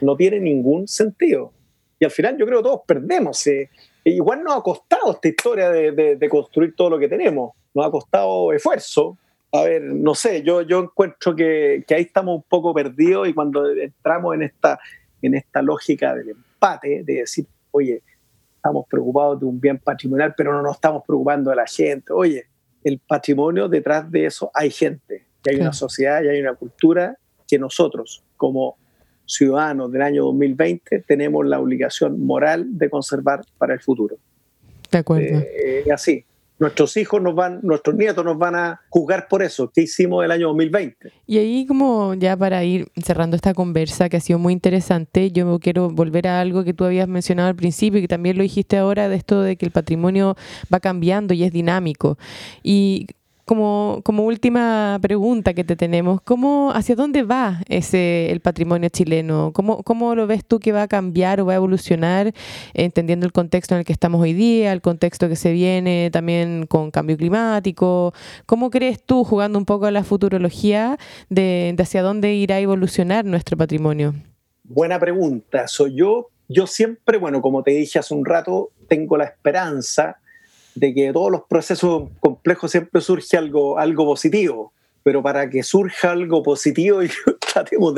No 0.00 0.16
tiene 0.16 0.40
ningún 0.40 0.88
sentido. 0.88 1.52
Y 1.98 2.04
al 2.04 2.10
final 2.10 2.36
yo 2.36 2.46
creo 2.46 2.58
que 2.58 2.64
todos 2.64 2.80
perdemos. 2.86 3.46
Eh. 3.46 3.70
Igual 4.04 4.42
nos 4.42 4.56
ha 4.56 4.62
costado 4.62 5.12
esta 5.12 5.28
historia 5.28 5.70
de, 5.70 6.16
de, 6.16 6.28
construir 6.28 6.74
todo 6.74 6.90
lo 6.90 6.98
que 6.98 7.08
tenemos. 7.08 7.52
Nos 7.74 7.86
ha 7.86 7.90
costado 7.90 8.52
esfuerzo. 8.52 9.16
A 9.52 9.62
ver, 9.62 9.82
no 9.82 10.14
sé, 10.14 10.42
yo, 10.42 10.62
yo 10.62 10.80
encuentro 10.80 11.34
que, 11.34 11.84
que 11.86 11.94
ahí 11.94 12.02
estamos 12.02 12.36
un 12.36 12.42
poco 12.42 12.74
perdidos 12.74 13.28
y 13.28 13.32
cuando 13.32 13.70
entramos 13.70 14.34
en 14.34 14.42
esta, 14.42 14.78
en 15.22 15.34
esta 15.34 15.62
lógica 15.62 16.14
del 16.14 16.30
empate, 16.30 17.04
de 17.04 17.14
decir, 17.14 17.46
oye, 17.70 18.02
estamos 18.56 18.86
preocupados 18.88 19.38
de 19.40 19.46
un 19.46 19.60
bien 19.60 19.78
patrimonial, 19.78 20.34
pero 20.36 20.52
no 20.52 20.62
nos 20.62 20.74
estamos 20.74 21.04
preocupando 21.06 21.50
de 21.50 21.56
la 21.56 21.66
gente. 21.66 22.12
Oye, 22.12 22.46
el 22.82 22.98
patrimonio, 22.98 23.68
detrás 23.68 24.10
de 24.10 24.26
eso 24.26 24.50
hay 24.52 24.70
gente, 24.70 25.25
y 25.46 25.50
hay 25.50 25.60
una 25.60 25.72
sociedad, 25.72 26.22
y 26.22 26.28
hay 26.28 26.40
una 26.40 26.54
cultura 26.54 27.16
que 27.46 27.58
nosotros, 27.58 28.22
como 28.36 28.76
ciudadanos 29.24 29.90
del 29.92 30.02
año 30.02 30.24
2020, 30.24 31.04
tenemos 31.06 31.46
la 31.46 31.60
obligación 31.60 32.20
moral 32.24 32.78
de 32.78 32.90
conservar 32.90 33.42
para 33.58 33.74
el 33.74 33.80
futuro. 33.80 34.16
De 34.90 34.98
acuerdo. 34.98 35.38
Eh, 35.40 35.84
así 35.92 36.24
nuestros 36.58 36.96
hijos 36.96 37.20
nos 37.20 37.34
van, 37.34 37.60
nuestros 37.62 37.96
nietos 37.96 38.24
nos 38.24 38.38
van 38.38 38.54
a 38.54 38.80
juzgar 38.88 39.28
por 39.28 39.42
eso 39.42 39.70
que 39.70 39.82
hicimos 39.82 40.24
el 40.24 40.30
año 40.30 40.48
2020. 40.48 41.12
Y 41.26 41.38
ahí 41.38 41.66
como 41.66 42.14
ya 42.14 42.36
para 42.36 42.64
ir 42.64 42.88
cerrando 43.04 43.36
esta 43.36 43.52
conversa 43.52 44.08
que 44.08 44.16
ha 44.16 44.20
sido 44.20 44.38
muy 44.38 44.52
interesante, 44.52 45.30
yo 45.30 45.58
quiero 45.58 45.90
volver 45.90 46.28
a 46.28 46.40
algo 46.40 46.64
que 46.64 46.72
tú 46.72 46.84
habías 46.84 47.08
mencionado 47.08 47.48
al 47.48 47.56
principio 47.56 47.98
y 47.98 48.02
que 48.02 48.08
también 48.08 48.36
lo 48.36 48.42
dijiste 48.42 48.78
ahora 48.78 49.08
de 49.08 49.16
esto 49.16 49.42
de 49.42 49.56
que 49.56 49.66
el 49.66 49.72
patrimonio 49.72 50.36
va 50.72 50.80
cambiando 50.80 51.34
y 51.34 51.44
es 51.44 51.52
dinámico. 51.52 52.18
Y 52.62 53.06
como, 53.46 54.00
como 54.04 54.24
última 54.24 54.98
pregunta 55.00 55.54
que 55.54 55.62
te 55.62 55.76
tenemos, 55.76 56.20
¿cómo, 56.20 56.72
¿hacia 56.74 56.96
dónde 56.96 57.22
va 57.22 57.62
ese, 57.68 58.32
el 58.32 58.40
patrimonio 58.40 58.88
chileno? 58.88 59.52
¿Cómo, 59.54 59.84
¿Cómo 59.84 60.16
lo 60.16 60.26
ves 60.26 60.44
tú 60.44 60.58
que 60.58 60.72
va 60.72 60.82
a 60.82 60.88
cambiar 60.88 61.40
o 61.40 61.46
va 61.46 61.52
a 61.52 61.56
evolucionar, 61.56 62.34
entendiendo 62.74 63.24
el 63.24 63.30
contexto 63.30 63.74
en 63.74 63.78
el 63.78 63.84
que 63.84 63.92
estamos 63.92 64.20
hoy 64.20 64.32
día, 64.32 64.72
el 64.72 64.82
contexto 64.82 65.28
que 65.28 65.36
se 65.36 65.52
viene 65.52 66.10
también 66.12 66.66
con 66.66 66.90
cambio 66.90 67.16
climático? 67.16 68.12
¿Cómo 68.46 68.68
crees 68.68 69.00
tú, 69.00 69.22
jugando 69.22 69.60
un 69.60 69.64
poco 69.64 69.86
a 69.86 69.92
la 69.92 70.02
futurología, 70.02 70.98
de, 71.30 71.72
de 71.76 71.82
hacia 71.84 72.02
dónde 72.02 72.34
irá 72.34 72.56
a 72.56 72.60
evolucionar 72.60 73.24
nuestro 73.24 73.56
patrimonio? 73.56 74.12
Buena 74.64 74.98
pregunta. 74.98 75.68
Soy 75.68 75.94
yo, 75.94 76.30
yo 76.48 76.66
siempre, 76.66 77.16
bueno, 77.18 77.40
como 77.40 77.62
te 77.62 77.70
dije 77.70 78.00
hace 78.00 78.12
un 78.12 78.24
rato, 78.24 78.72
tengo 78.88 79.16
la 79.16 79.26
esperanza 79.26 80.18
de 80.76 80.94
que 80.94 81.12
todos 81.12 81.32
los 81.32 81.42
procesos 81.48 82.10
complejos 82.20 82.70
siempre 82.70 83.00
surge 83.00 83.36
algo, 83.36 83.78
algo 83.78 84.04
positivo, 84.04 84.72
pero 85.02 85.22
para 85.22 85.48
que 85.48 85.62
surja 85.62 86.12
algo 86.12 86.42
positivo 86.42 87.00
tratemos 87.52 87.94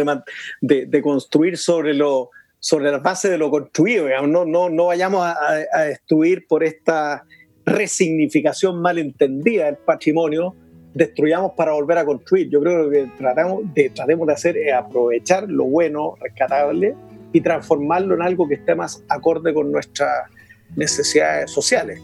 de, 0.60 1.02
construir 1.02 1.58
sobre, 1.58 1.92
lo, 1.92 2.30
sobre 2.60 2.90
la 2.90 2.98
base 2.98 3.28
de 3.28 3.36
lo 3.36 3.50
construido, 3.50 4.06
No, 4.26 4.86
vayamos 4.86 5.26
a, 5.26 5.82
destruir 5.84 6.46
por 6.46 6.62
esta 6.62 7.24
resignificación 7.66 8.80
malentendida 8.80 9.66
del 9.66 9.76
patrimonio, 9.76 10.54
destruyamos 10.94 11.52
para 11.56 11.72
volver 11.72 11.98
a 11.98 12.04
construir. 12.04 12.48
Yo 12.48 12.60
creo 12.60 12.88
que 12.88 13.08
tratamos 13.18 13.62
de, 13.74 13.90
tratemos 13.90 14.26
de 14.26 14.32
hacer 14.32 14.56
es 14.56 14.72
aprovechar 14.72 15.48
lo 15.48 15.64
bueno, 15.64 16.14
rescatable, 16.20 16.94
y 17.32 17.40
transformarlo 17.40 18.14
en 18.14 18.22
algo 18.22 18.48
que 18.48 18.54
esté 18.54 18.74
más 18.74 19.04
acorde 19.08 19.52
con 19.52 19.70
nuestras 19.70 20.30
necesidades 20.76 21.50
sociales. 21.50 22.00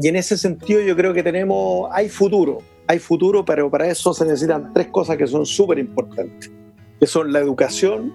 Y 0.00 0.08
en 0.08 0.16
ese 0.16 0.36
sentido 0.36 0.80
yo 0.80 0.94
creo 0.94 1.12
que 1.12 1.22
tenemos, 1.22 1.88
hay 1.92 2.08
futuro, 2.08 2.58
hay 2.86 3.00
futuro, 3.00 3.44
pero 3.44 3.68
para 3.68 3.88
eso 3.88 4.14
se 4.14 4.24
necesitan 4.24 4.72
tres 4.72 4.86
cosas 4.88 5.16
que 5.16 5.26
son 5.26 5.44
súper 5.44 5.78
importantes, 5.78 6.50
que 7.00 7.06
son 7.06 7.32
la 7.32 7.40
educación, 7.40 8.12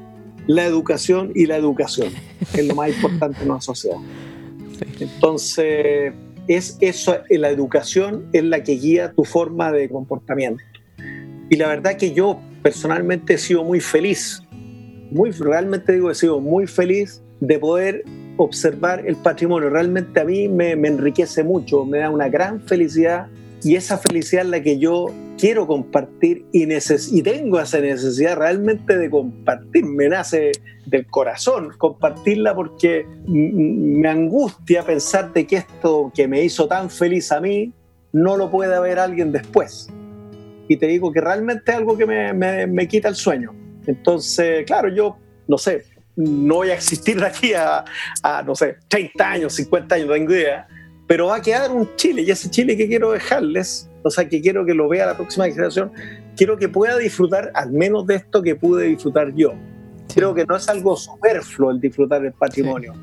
la 0.47 0.65
educación 0.65 1.31
y 1.35 1.45
la 1.45 1.57
educación, 1.57 2.13
que 2.53 2.61
es 2.61 2.67
lo 2.67 2.75
más 2.75 2.89
importante 2.89 3.43
en 3.43 3.51
una 3.51 3.61
sociedad. 3.61 3.97
Entonces, 4.99 6.13
es 6.47 6.77
eso, 6.79 7.17
la 7.29 7.49
educación 7.49 8.27
es 8.31 8.43
la 8.43 8.63
que 8.63 8.73
guía 8.73 9.11
tu 9.11 9.25
forma 9.25 9.71
de 9.71 9.89
comportamiento. 9.89 10.63
Y 11.49 11.57
la 11.57 11.67
verdad 11.67 11.97
que 11.97 12.13
yo 12.13 12.39
personalmente 12.61 13.33
he 13.33 13.37
sido 13.37 13.63
muy 13.63 13.81
feliz, 13.81 14.41
muy, 15.11 15.31
realmente 15.31 15.93
digo, 15.93 16.09
he 16.09 16.15
sido 16.15 16.39
muy 16.39 16.65
feliz 16.65 17.21
de 17.41 17.59
poder 17.59 18.05
observar 18.37 19.03
el 19.07 19.15
patrimonio. 19.15 19.69
Realmente 19.69 20.19
a 20.19 20.25
mí 20.25 20.47
me, 20.47 20.71
enriquece 20.71 21.43
mucho, 21.43 21.85
me 21.85 21.99
da 21.99 22.09
una 22.09 22.29
gran 22.29 22.61
felicidad 22.61 23.27
y 23.63 23.75
esa 23.75 23.97
felicidad 23.97 24.43
es 24.43 24.49
la 24.49 24.61
que 24.61 24.77
yo 24.77 25.07
quiero 25.37 25.65
compartir 25.67 26.45
y, 26.51 26.67
y 26.71 27.21
tengo 27.21 27.59
esa 27.59 27.79
necesidad 27.79 28.37
realmente 28.37 28.97
de 28.97 29.09
compartir. 29.09 29.85
Me 29.85 30.09
nace 30.09 30.51
del 30.85 31.05
corazón 31.07 31.71
compartirla 31.77 32.53
porque 32.55 33.05
me 33.27 34.07
angustia 34.09 34.83
pensar 34.83 35.31
de 35.31 35.47
que 35.47 35.57
esto 35.57 36.11
que 36.13 36.27
me 36.27 36.43
hizo 36.43 36.67
tan 36.67 36.89
feliz 36.89 37.31
a 37.31 37.39
mí 37.39 37.71
no 38.11 38.37
lo 38.37 38.51
puede 38.51 38.79
ver 38.79 38.99
alguien 38.99 39.31
después. 39.31 39.89
Y 40.67 40.77
te 40.77 40.87
digo 40.87 41.11
que 41.11 41.21
realmente 41.21 41.71
es 41.71 41.77
algo 41.77 41.97
que 41.97 42.05
me, 42.05 42.33
me, 42.33 42.67
me 42.67 42.87
quita 42.87 43.09
el 43.09 43.15
sueño. 43.15 43.53
Entonces, 43.85 44.65
claro, 44.65 44.89
yo, 44.89 45.17
no 45.47 45.57
sé, 45.57 45.83
no 46.15 46.55
voy 46.55 46.69
a 46.69 46.75
existir 46.75 47.19
de 47.19 47.25
aquí 47.25 47.53
a, 47.53 47.85
no 48.45 48.55
sé, 48.55 48.77
30 48.87 49.29
años, 49.29 49.53
50 49.53 49.95
años, 49.95 50.07
no 50.07 50.13
tengo 50.13 50.31
idea, 50.31 50.67
pero 51.07 51.27
va 51.27 51.37
a 51.37 51.41
quedar 51.41 51.71
un 51.71 51.89
Chile 51.95 52.21
y 52.21 52.31
ese 52.31 52.49
Chile 52.49 52.77
que 52.77 52.87
quiero 52.87 53.11
dejarles, 53.11 53.89
o 54.03 54.09
sea, 54.09 54.27
que 54.27 54.41
quiero 54.41 54.65
que 54.65 54.73
lo 54.73 54.87
vea 54.87 55.05
la 55.05 55.15
próxima 55.15 55.45
generación, 55.45 55.91
quiero 56.35 56.57
que 56.57 56.69
pueda 56.69 56.97
disfrutar 56.97 57.51
al 57.55 57.71
menos 57.71 58.05
de 58.07 58.15
esto 58.15 58.41
que 58.41 58.55
pude 58.55 58.87
disfrutar 58.87 59.33
yo. 59.33 59.53
Creo 60.13 60.33
que 60.33 60.45
no 60.45 60.55
es 60.55 60.69
algo 60.69 60.95
superfluo 60.95 61.71
el 61.71 61.79
disfrutar 61.79 62.21
del 62.21 62.33
patrimonio. 62.33 62.93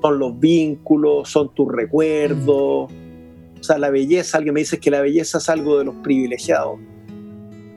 Son 0.00 0.18
los 0.18 0.38
vínculos, 0.38 1.28
son 1.28 1.52
tus 1.54 1.72
recuerdos. 1.72 2.46
O 2.48 3.62
sea, 3.62 3.78
la 3.78 3.90
belleza, 3.90 4.38
alguien 4.38 4.54
me 4.54 4.60
dice 4.60 4.78
que 4.78 4.90
la 4.90 5.00
belleza 5.00 5.38
es 5.38 5.48
algo 5.48 5.78
de 5.78 5.86
los 5.86 5.96
privilegiados. 5.96 6.78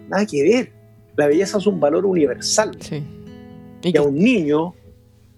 Nada 0.08 0.26
que 0.26 0.44
ver. 0.44 0.72
La 1.16 1.28
belleza 1.28 1.58
es 1.58 1.66
un 1.66 1.80
valor 1.80 2.06
universal. 2.06 2.78
Sí 2.80 3.04
y 3.82 3.98
a 3.98 4.02
un 4.02 4.16
niño, 4.16 4.74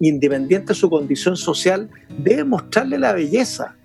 independiente 0.00 0.68
de 0.68 0.74
su 0.74 0.90
condición 0.90 1.36
social, 1.36 1.90
debe 2.18 2.44
mostrarle 2.44 2.98
la 2.98 3.12
belleza. 3.12 3.76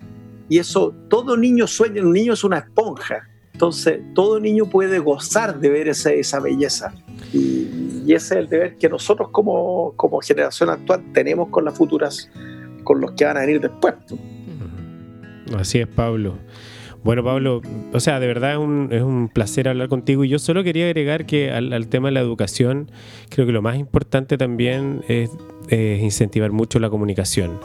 Y 0.48 0.58
eso, 0.58 0.94
todo 1.08 1.36
niño 1.36 1.66
sueña, 1.66 2.02
un 2.02 2.12
niño 2.12 2.32
es 2.32 2.44
una 2.44 2.58
esponja. 2.58 3.28
Entonces, 3.52 4.00
todo 4.14 4.40
niño 4.40 4.66
puede 4.66 4.98
gozar 4.98 5.58
de 5.60 5.68
ver 5.68 5.88
esa 5.88 6.40
belleza. 6.40 6.94
Y, 7.32 7.68
y, 8.06 8.14
ese 8.14 8.34
es 8.34 8.40
el 8.40 8.48
deber 8.48 8.76
que 8.78 8.88
nosotros 8.88 9.28
como, 9.30 9.92
como 9.96 10.20
generación 10.20 10.70
actual 10.70 11.02
tenemos 11.12 11.48
con 11.48 11.64
las 11.64 11.76
futuras, 11.76 12.30
con 12.84 13.00
los 13.00 13.12
que 13.12 13.24
van 13.24 13.36
a 13.36 13.40
venir 13.40 13.60
después. 13.60 13.94
Así 15.56 15.78
es, 15.78 15.86
Pablo. 15.86 16.38
Bueno, 17.04 17.24
Pablo, 17.24 17.62
o 17.92 18.00
sea, 18.00 18.20
de 18.20 18.26
verdad 18.26 18.52
es 18.52 18.58
un, 18.58 18.88
es 18.90 19.02
un 19.02 19.28
placer 19.28 19.68
hablar 19.68 19.88
contigo. 19.88 20.24
Y 20.24 20.28
yo 20.28 20.38
solo 20.38 20.64
quería 20.64 20.86
agregar 20.86 21.26
que 21.26 21.50
al, 21.50 21.88
tema 21.88 22.08
de 22.08 22.12
la 22.12 22.20
educación, 22.20 22.90
creo 23.28 23.46
que 23.46 23.52
lo 23.52 23.62
más 23.62 23.76
importante 23.78 24.36
también 24.36 25.02
es 25.08 25.30
incentivar 25.70 26.50
mucho 26.50 26.78
la 26.78 26.90
comunicación 26.90 27.60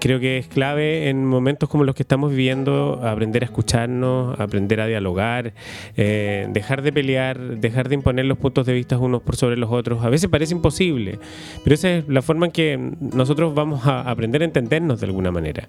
creo 0.00 0.20
que 0.20 0.38
es 0.38 0.46
clave 0.46 1.08
en 1.08 1.24
momentos 1.24 1.68
como 1.68 1.84
los 1.84 1.94
que 1.94 2.02
estamos 2.02 2.30
viviendo 2.30 3.00
aprender 3.04 3.42
a 3.42 3.46
escucharnos, 3.46 4.38
aprender 4.38 4.80
a 4.80 4.86
dialogar, 4.86 5.52
eh, 5.96 6.46
dejar 6.50 6.82
de 6.82 6.92
pelear, 6.92 7.38
dejar 7.58 7.88
de 7.88 7.94
imponer 7.94 8.24
los 8.24 8.38
puntos 8.38 8.66
de 8.66 8.72
vista 8.72 8.98
unos 8.98 9.22
por 9.22 9.36
sobre 9.36 9.56
los 9.56 9.70
otros. 9.70 10.04
A 10.04 10.08
veces 10.08 10.28
parece 10.28 10.54
imposible, 10.54 11.18
pero 11.64 11.74
esa 11.74 11.90
es 11.90 12.08
la 12.08 12.22
forma 12.22 12.46
en 12.46 12.52
que 12.52 12.92
nosotros 13.00 13.54
vamos 13.54 13.86
a 13.86 14.08
aprender 14.08 14.42
a 14.42 14.44
entendernos 14.44 15.00
de 15.00 15.06
alguna 15.06 15.30
manera. 15.30 15.68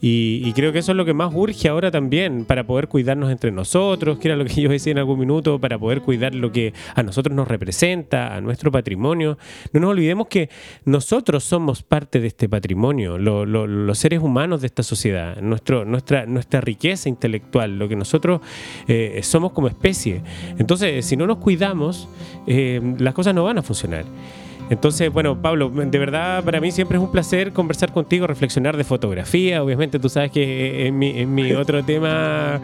Y, 0.00 0.52
creo 0.56 0.72
que 0.72 0.78
eso 0.78 0.92
es 0.92 0.96
lo 0.96 1.04
que 1.04 1.12
más 1.12 1.34
urge 1.34 1.68
ahora 1.68 1.90
también 1.90 2.46
para 2.46 2.66
poder 2.66 2.88
cuidarnos 2.88 3.30
entre 3.30 3.52
nosotros, 3.52 4.18
que 4.18 4.28
era 4.28 4.36
lo 4.36 4.46
que 4.46 4.62
yo 4.62 4.70
decía 4.70 4.92
en 4.92 4.98
algún 4.98 5.18
minuto, 5.18 5.60
para 5.60 5.78
poder 5.78 6.00
cuidar 6.00 6.34
lo 6.34 6.50
que 6.50 6.72
a 6.94 7.02
nosotros 7.02 7.36
nos 7.36 7.46
representa, 7.46 8.34
a 8.34 8.40
nuestro 8.40 8.72
patrimonio. 8.72 9.36
No 9.72 9.80
nos 9.80 9.90
olvidemos 9.90 10.28
que 10.28 10.48
nosotros 10.86 11.44
somos 11.44 11.82
parte 11.82 12.20
de 12.20 12.28
este 12.28 12.48
patrimonio. 12.48 13.18
Lo, 13.18 13.44
los 13.66 13.98
seres 13.98 14.20
humanos 14.20 14.60
de 14.60 14.66
esta 14.66 14.82
sociedad, 14.82 15.36
nuestra, 15.40 15.84
nuestra 16.26 16.60
riqueza 16.60 17.08
intelectual, 17.08 17.78
lo 17.78 17.88
que 17.88 17.96
nosotros 17.96 18.40
eh, 18.88 19.20
somos 19.22 19.52
como 19.52 19.68
especie. 19.68 20.22
Entonces, 20.58 21.04
si 21.04 21.16
no 21.16 21.26
nos 21.26 21.38
cuidamos, 21.38 22.08
eh, 22.46 22.80
las 22.98 23.14
cosas 23.14 23.34
no 23.34 23.44
van 23.44 23.58
a 23.58 23.62
funcionar. 23.62 24.04
Entonces, 24.68 25.12
bueno, 25.12 25.40
Pablo, 25.40 25.70
de 25.70 25.98
verdad 25.98 26.42
para 26.42 26.60
mí 26.60 26.70
siempre 26.72 26.96
es 26.96 27.02
un 27.02 27.10
placer 27.10 27.52
conversar 27.52 27.92
contigo, 27.92 28.26
reflexionar 28.26 28.76
de 28.76 28.84
fotografía. 28.84 29.62
Obviamente 29.62 29.98
tú 29.98 30.08
sabes 30.08 30.30
que 30.32 30.86
es 30.86 30.92
mi, 30.92 31.52
otro 31.56 31.84
tema 31.84 32.60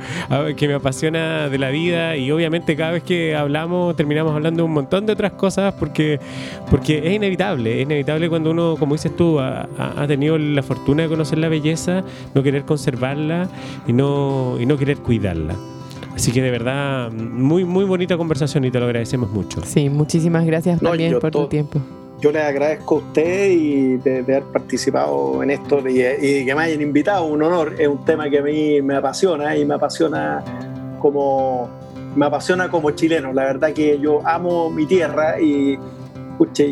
que 0.56 0.68
me 0.68 0.74
apasiona 0.74 1.48
de 1.48 1.58
la 1.58 1.70
vida 1.70 2.16
y 2.16 2.30
obviamente 2.30 2.76
cada 2.76 2.92
vez 2.92 3.02
que 3.02 3.36
hablamos 3.36 3.94
terminamos 3.96 4.34
hablando 4.34 4.62
de 4.62 4.64
un 4.64 4.72
montón 4.72 5.06
de 5.06 5.12
otras 5.12 5.32
cosas 5.32 5.74
porque, 5.74 6.18
porque 6.70 6.98
es 7.04 7.12
inevitable, 7.14 7.76
es 7.76 7.82
inevitable 7.82 8.28
cuando 8.28 8.50
uno, 8.50 8.76
como 8.78 8.94
dices 8.94 9.14
tú, 9.16 9.38
ha, 9.38 9.68
tenido 10.06 10.36
la 10.38 10.62
fortuna 10.62 11.04
de 11.04 11.08
conocer 11.08 11.38
la 11.38 11.48
belleza, 11.48 12.02
no 12.34 12.42
querer 12.42 12.64
conservarla 12.64 13.48
y 13.86 13.92
no, 13.92 14.56
y 14.60 14.66
no 14.66 14.76
querer 14.76 14.98
cuidarla. 14.98 15.54
Así 16.22 16.30
que 16.30 16.40
de 16.40 16.52
verdad, 16.52 17.10
muy, 17.10 17.64
muy 17.64 17.84
bonita 17.84 18.16
conversación 18.16 18.64
y 18.64 18.70
te 18.70 18.78
lo 18.78 18.84
agradecemos 18.84 19.28
mucho. 19.32 19.60
Sí, 19.64 19.90
muchísimas 19.90 20.46
gracias 20.46 20.80
No, 20.80 20.90
también 20.90 21.10
yo 21.10 21.18
por 21.18 21.32
tu 21.32 21.48
tiempo. 21.48 21.80
Yo 22.20 22.30
les 22.30 22.44
agradezco 22.44 22.94
a 22.94 22.98
usted 22.98 23.50
y 23.50 23.96
de, 23.96 24.22
de 24.22 24.36
haber 24.36 24.44
participado 24.52 25.42
en 25.42 25.50
esto 25.50 25.82
y, 25.88 26.00
y 26.00 26.44
que 26.44 26.54
me 26.54 26.62
hayan 26.62 26.80
invitado, 26.80 27.24
un 27.24 27.42
honor. 27.42 27.74
Es 27.76 27.88
un 27.88 28.04
tema 28.04 28.30
que 28.30 28.38
a 28.38 28.42
mí 28.42 28.80
me 28.82 28.94
apasiona 28.94 29.56
y 29.56 29.64
me 29.64 29.74
apasiona 29.74 30.44
como 31.00 31.68
me 32.14 32.24
apasiona 32.24 32.70
como 32.70 32.92
chileno. 32.92 33.32
La 33.32 33.42
verdad 33.42 33.72
que 33.72 33.98
yo 33.98 34.24
amo 34.24 34.70
mi 34.70 34.86
tierra 34.86 35.40
y 35.40 35.76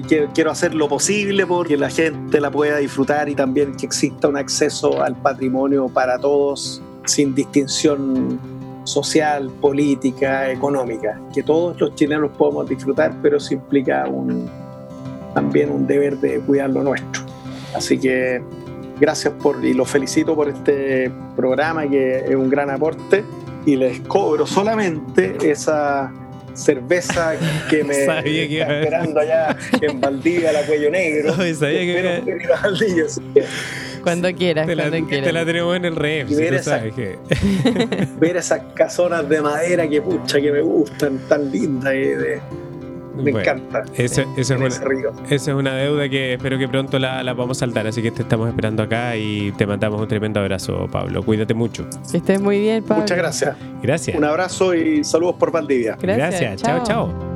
quiero, 0.06 0.28
quiero 0.32 0.52
hacer 0.52 0.76
lo 0.76 0.88
posible 0.88 1.44
porque 1.44 1.76
la 1.76 1.90
gente 1.90 2.40
la 2.40 2.52
pueda 2.52 2.76
disfrutar 2.76 3.28
y 3.28 3.34
también 3.34 3.74
que 3.76 3.86
exista 3.86 4.28
un 4.28 4.36
acceso 4.36 5.02
al 5.02 5.16
patrimonio 5.16 5.88
para 5.88 6.20
todos 6.20 6.80
sin 7.04 7.34
distinción 7.34 8.59
social, 8.90 9.50
política, 9.60 10.50
económica. 10.50 11.20
Que 11.32 11.42
todos 11.42 11.80
los 11.80 11.94
chilenos 11.94 12.30
podamos 12.36 12.68
disfrutar, 12.68 13.14
pero 13.22 13.38
eso 13.38 13.54
implica 13.54 14.06
un, 14.06 14.48
también 15.34 15.70
un 15.70 15.86
deber 15.86 16.18
de 16.18 16.40
cuidar 16.40 16.70
lo 16.70 16.82
nuestro. 16.82 17.22
Así 17.74 17.98
que 17.98 18.42
gracias 18.98 19.32
por 19.34 19.64
y 19.64 19.72
los 19.72 19.88
felicito 19.88 20.34
por 20.34 20.48
este 20.48 21.10
programa 21.34 21.88
que 21.88 22.18
es 22.18 22.34
un 22.34 22.50
gran 22.50 22.70
aporte 22.70 23.24
y 23.64 23.76
les 23.76 24.00
cobro 24.00 24.46
solamente 24.46 25.36
esa 25.50 26.12
cerveza 26.54 27.34
que 27.68 27.84
me 27.84 27.94
que 28.24 28.60
está 28.60 28.80
esperando 28.80 29.20
allá 29.20 29.56
en 29.80 30.00
Valdivia, 30.00 30.52
la 30.52 30.62
cuello 30.66 30.90
negro. 30.90 31.34
Ay, 31.38 31.54
sabía 31.54 31.80
que 31.80 32.24
ir 32.42 32.52
a 32.52 32.60
Valdivia, 32.60 33.04
así 33.06 33.20
que 33.34 33.44
Cuando 34.02 34.32
quieras, 34.34 34.66
Te 34.66 34.74
la, 34.76 34.88
cuando 34.88 35.06
te 35.08 35.16
la 35.16 35.22
quieras. 35.22 35.46
tenemos 35.46 35.76
en 35.76 35.84
el 35.84 35.96
ref, 35.96 36.28
si 36.28 36.34
ver 36.36 36.48
tú 36.50 36.54
esa- 36.56 36.78
sabes 36.78 36.94
que... 36.94 37.18
ver 38.20 38.36
esas 38.36 38.60
casonas 38.74 39.28
de 39.28 39.40
madera 39.40 39.88
que 39.88 40.00
pucha 40.02 40.40
que 40.40 40.50
me 40.52 40.60
gustan, 40.60 41.18
tan 41.28 41.50
lindas 41.50 41.92
de- 41.92 42.40
me 43.16 43.32
Bueno, 43.32 43.40
encanta. 43.40 43.82
Eso, 43.96 44.22
eso 44.36 44.54
es 44.54 44.60
una, 44.80 45.14
esa 45.28 45.34
es 45.34 45.48
una 45.48 45.74
deuda 45.74 46.08
que 46.08 46.34
espero 46.34 46.56
que 46.58 46.68
pronto 46.68 46.98
la, 46.98 47.22
la 47.22 47.34
podamos 47.34 47.58
saltar, 47.58 47.86
así 47.86 48.00
que 48.00 48.10
te 48.12 48.22
estamos 48.22 48.48
esperando 48.48 48.82
acá 48.84 49.14
y 49.16 49.52
te 49.52 49.66
mandamos 49.66 50.00
un 50.00 50.08
tremendo 50.08 50.40
abrazo, 50.40 50.88
Pablo. 50.90 51.22
Cuídate 51.22 51.52
mucho. 51.52 51.86
Que 52.10 52.18
estés 52.18 52.40
muy 52.40 52.60
bien, 52.60 52.82
Pablo. 52.84 53.02
Muchas 53.02 53.18
gracias. 53.18 53.56
Gracias. 53.82 54.16
Un 54.16 54.24
abrazo 54.24 54.74
y 54.74 55.04
saludos 55.04 55.34
por 55.38 55.50
Valdivia. 55.50 55.98
Gracias. 56.00 56.62
Chao, 56.62 56.82
chao. 56.84 57.29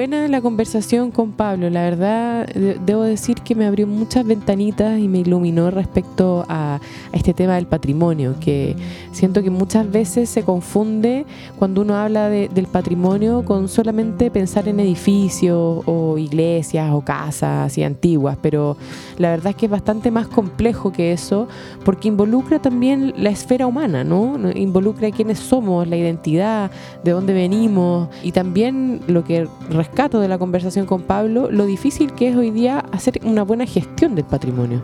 Buena 0.00 0.28
la 0.30 0.40
conversación 0.40 1.10
con 1.10 1.32
Pablo. 1.32 1.68
La 1.70 1.82
verdad, 1.82 2.46
de- 2.46 2.78
debo 2.84 3.02
decir 3.02 3.36
que 3.42 3.54
me 3.54 3.66
abrió 3.66 3.86
muchas 3.86 4.24
ventanitas 4.24 4.98
y 4.98 5.08
me 5.08 5.18
iluminó 5.18 5.70
respecto 5.70 6.44
a, 6.48 6.76
a 6.76 7.16
este 7.16 7.34
tema 7.34 7.54
del 7.56 7.66
patrimonio, 7.66 8.34
que 8.40 8.76
siento 9.12 9.42
que 9.42 9.50
muchas 9.50 9.90
veces 9.90 10.28
se 10.30 10.42
confunde 10.44 11.26
cuando 11.58 11.82
uno 11.82 11.96
habla 11.96 12.28
de- 12.28 12.48
del 12.48 12.66
patrimonio 12.66 13.44
con 13.44 13.68
solamente 13.68 14.30
pensar 14.30 14.68
en 14.68 14.80
edificios 14.80 15.82
o 15.86 16.16
iglesias 16.18 16.90
o 16.92 17.00
casas 17.02 17.66
así 17.66 17.82
antiguas, 17.82 18.36
pero 18.40 18.76
la 19.18 19.30
verdad 19.30 19.50
es 19.50 19.56
que 19.56 19.66
es 19.66 19.72
bastante 19.72 20.10
más 20.10 20.28
complejo 20.28 20.92
que 20.92 21.12
eso 21.12 21.48
porque 21.84 22.08
involucra 22.08 22.60
también 22.60 23.12
la 23.16 23.30
esfera 23.30 23.66
humana, 23.66 24.04
¿no? 24.04 24.38
Involucra 24.54 25.10
quiénes 25.10 25.38
somos, 25.38 25.88
la 25.88 25.96
identidad, 25.96 26.70
de 27.02 27.10
dónde 27.10 27.32
venimos 27.32 28.08
y 28.22 28.32
también 28.32 29.00
lo 29.08 29.24
que 29.24 29.48
rescato 29.70 30.19
de 30.20 30.28
la 30.28 30.38
conversación 30.38 30.86
con 30.86 31.02
Pablo, 31.02 31.50
lo 31.50 31.66
difícil 31.66 32.12
que 32.12 32.28
es 32.28 32.36
hoy 32.36 32.50
día 32.50 32.80
hacer 32.92 33.20
una 33.24 33.42
buena 33.42 33.66
gestión 33.66 34.14
del 34.14 34.24
patrimonio. 34.24 34.82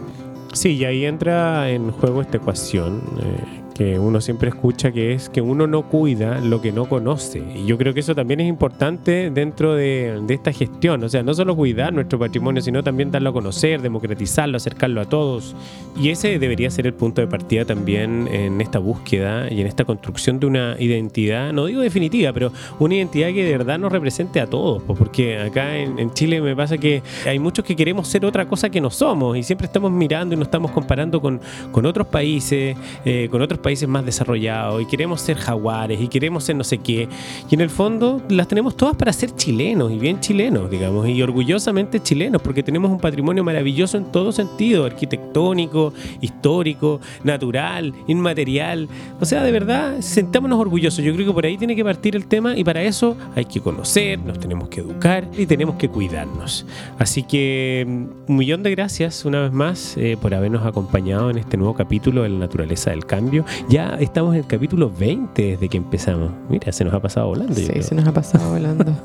Sí, 0.52 0.70
y 0.76 0.84
ahí 0.84 1.04
entra 1.04 1.70
en 1.70 1.90
juego 1.90 2.22
esta 2.22 2.38
ecuación 2.38 3.02
eh, 3.20 3.65
que 3.76 3.98
uno 3.98 4.22
siempre 4.22 4.48
escucha, 4.48 4.90
que 4.90 5.12
es 5.12 5.28
que 5.28 5.42
uno 5.42 5.66
no 5.66 5.82
cuida 5.82 6.40
lo 6.40 6.62
que 6.62 6.72
no 6.72 6.88
conoce. 6.88 7.42
Y 7.54 7.66
yo 7.66 7.76
creo 7.76 7.92
que 7.92 8.00
eso 8.00 8.14
también 8.14 8.40
es 8.40 8.48
importante 8.48 9.30
dentro 9.30 9.74
de, 9.74 10.18
esta 10.30 10.50
gestión. 10.50 11.04
O 11.04 11.10
sea, 11.10 11.22
no 11.22 11.34
solo 11.34 11.54
cuidar 11.54 11.92
nuestro 11.92 12.18
patrimonio, 12.18 12.62
sino 12.62 12.82
también 12.82 13.10
darlo 13.10 13.30
a 13.30 13.32
conocer, 13.34 13.82
democratizarlo, 13.82 14.56
acercarlo 14.56 15.02
a 15.02 15.04
todos. 15.04 15.54
Y 15.94 16.08
ese 16.08 16.38
debería 16.38 16.70
ser 16.70 16.86
el 16.86 16.94
punto 16.94 17.20
de 17.20 17.26
partida 17.26 17.66
también 17.66 18.28
en 18.32 18.62
esta 18.62 18.78
búsqueda 18.78 19.52
y 19.52 19.60
en 19.60 19.66
esta 19.66 19.84
construcción 19.84 20.40
de 20.40 20.46
una 20.46 20.76
identidad, 20.78 21.52
no 21.52 21.66
digo 21.66 21.82
definitiva, 21.82 22.32
pero 22.32 22.52
una 22.78 22.94
identidad 22.94 23.28
que 23.28 23.44
de 23.44 23.58
verdad 23.58 23.78
nos 23.78 23.92
represente 23.92 24.40
a 24.40 24.46
todos. 24.46 24.82
Porque 24.84 25.38
acá 25.38 25.76
en, 25.76 25.98
en 25.98 26.14
Chile 26.14 26.40
me 26.40 26.56
pasa 26.56 26.78
que 26.78 27.02
hay 27.26 27.38
muchos 27.38 27.62
que 27.62 27.76
queremos 27.76 28.08
ser 28.08 28.24
otra 28.24 28.48
cosa 28.48 28.70
que 28.70 28.80
no 28.80 28.88
somos 28.88 29.36
y 29.36 29.42
siempre 29.42 29.66
estamos 29.66 29.92
mirando 29.92 30.34
y 30.34 30.38
nos 30.38 30.46
estamos 30.46 30.70
comparando 30.70 31.20
con, 31.20 31.42
con 31.72 31.84
otros 31.84 32.06
países, 32.06 32.74
eh, 33.04 33.28
con 33.30 33.42
otros 33.42 33.60
países 33.66 33.88
más 33.88 34.06
desarrollados 34.06 34.80
y 34.80 34.86
queremos 34.86 35.20
ser 35.20 35.36
jaguares 35.38 36.00
y 36.00 36.06
queremos 36.06 36.44
ser 36.44 36.54
no 36.54 36.62
sé 36.62 36.78
qué. 36.78 37.08
Y 37.50 37.54
en 37.56 37.60
el 37.60 37.68
fondo 37.68 38.22
las 38.28 38.46
tenemos 38.46 38.76
todas 38.76 38.94
para 38.94 39.12
ser 39.12 39.34
chilenos 39.34 39.90
y 39.90 39.98
bien 39.98 40.20
chilenos, 40.20 40.70
digamos, 40.70 41.08
y 41.08 41.20
orgullosamente 41.20 41.98
chilenos 42.00 42.40
porque 42.42 42.62
tenemos 42.62 42.92
un 42.92 43.00
patrimonio 43.00 43.42
maravilloso 43.42 43.96
en 43.96 44.12
todo 44.12 44.30
sentido, 44.30 44.84
arquitectónico, 44.84 45.92
histórico, 46.20 47.00
natural, 47.24 47.92
inmaterial. 48.06 48.88
O 49.20 49.24
sea, 49.24 49.42
de 49.42 49.50
verdad, 49.50 50.00
sentámonos 50.00 50.60
orgullosos. 50.60 51.04
Yo 51.04 51.12
creo 51.14 51.26
que 51.26 51.32
por 51.32 51.44
ahí 51.44 51.58
tiene 51.58 51.74
que 51.74 51.82
partir 51.82 52.14
el 52.14 52.28
tema 52.28 52.56
y 52.56 52.62
para 52.62 52.84
eso 52.84 53.16
hay 53.34 53.46
que 53.46 53.60
conocer, 53.60 54.20
nos 54.20 54.38
tenemos 54.38 54.68
que 54.68 54.78
educar 54.78 55.28
y 55.36 55.44
tenemos 55.44 55.74
que 55.74 55.88
cuidarnos. 55.88 56.66
Así 57.00 57.24
que 57.24 57.84
mm, 57.84 58.30
un 58.30 58.36
millón 58.36 58.62
de 58.62 58.70
gracias 58.70 59.24
una 59.24 59.42
vez 59.42 59.52
más 59.52 59.96
eh, 59.96 60.16
por 60.22 60.34
habernos 60.34 60.64
acompañado 60.64 61.30
en 61.30 61.38
este 61.38 61.56
nuevo 61.56 61.74
capítulo 61.74 62.22
de 62.22 62.28
la 62.28 62.38
naturaleza 62.38 62.90
del 62.90 63.04
cambio. 63.06 63.44
Ya 63.68 63.96
estamos 64.00 64.34
en 64.34 64.40
el 64.40 64.46
capítulo 64.46 64.90
20 64.90 65.42
desde 65.42 65.68
que 65.68 65.76
empezamos. 65.76 66.30
Mira, 66.48 66.72
se 66.72 66.84
nos 66.84 66.94
ha 66.94 67.00
pasado 67.00 67.28
volando. 67.28 67.54
Sí, 67.54 67.82
se 67.82 67.94
nos 67.94 68.06
ha 68.06 68.12
pasado 68.12 68.50
volando. 68.50 68.84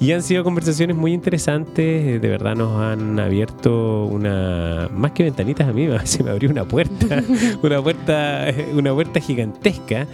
Y 0.00 0.12
han 0.12 0.22
sido 0.22 0.44
conversaciones 0.44 0.96
muy 0.96 1.12
interesantes, 1.12 1.84
eh, 1.84 2.18
de 2.20 2.28
verdad 2.28 2.54
nos 2.54 2.80
han 2.80 3.18
abierto 3.18 4.04
una, 4.04 4.88
más 4.92 5.10
que 5.10 5.24
ventanitas 5.24 5.66
a 5.66 5.72
mí, 5.72 5.88
se 6.04 6.22
me 6.22 6.30
abrió 6.30 6.50
una 6.50 6.64
puerta, 6.64 7.20
una 7.62 7.82
puerta, 7.82 8.48
eh, 8.48 8.68
una 8.74 8.94
puerta 8.94 9.18
gigantesca. 9.20 10.06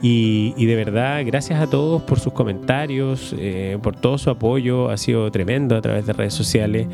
Y, 0.00 0.54
y 0.56 0.66
de 0.66 0.76
verdad, 0.76 1.22
gracias 1.26 1.60
a 1.60 1.66
todos 1.66 2.02
por 2.02 2.20
sus 2.20 2.32
comentarios, 2.32 3.34
eh, 3.38 3.78
por 3.82 3.96
todo 3.96 4.16
su 4.18 4.30
apoyo, 4.30 4.90
ha 4.90 4.96
sido 4.96 5.30
tremendo 5.30 5.76
a 5.76 5.80
través 5.80 6.06
de 6.06 6.12
redes 6.12 6.34
sociales. 6.34 6.86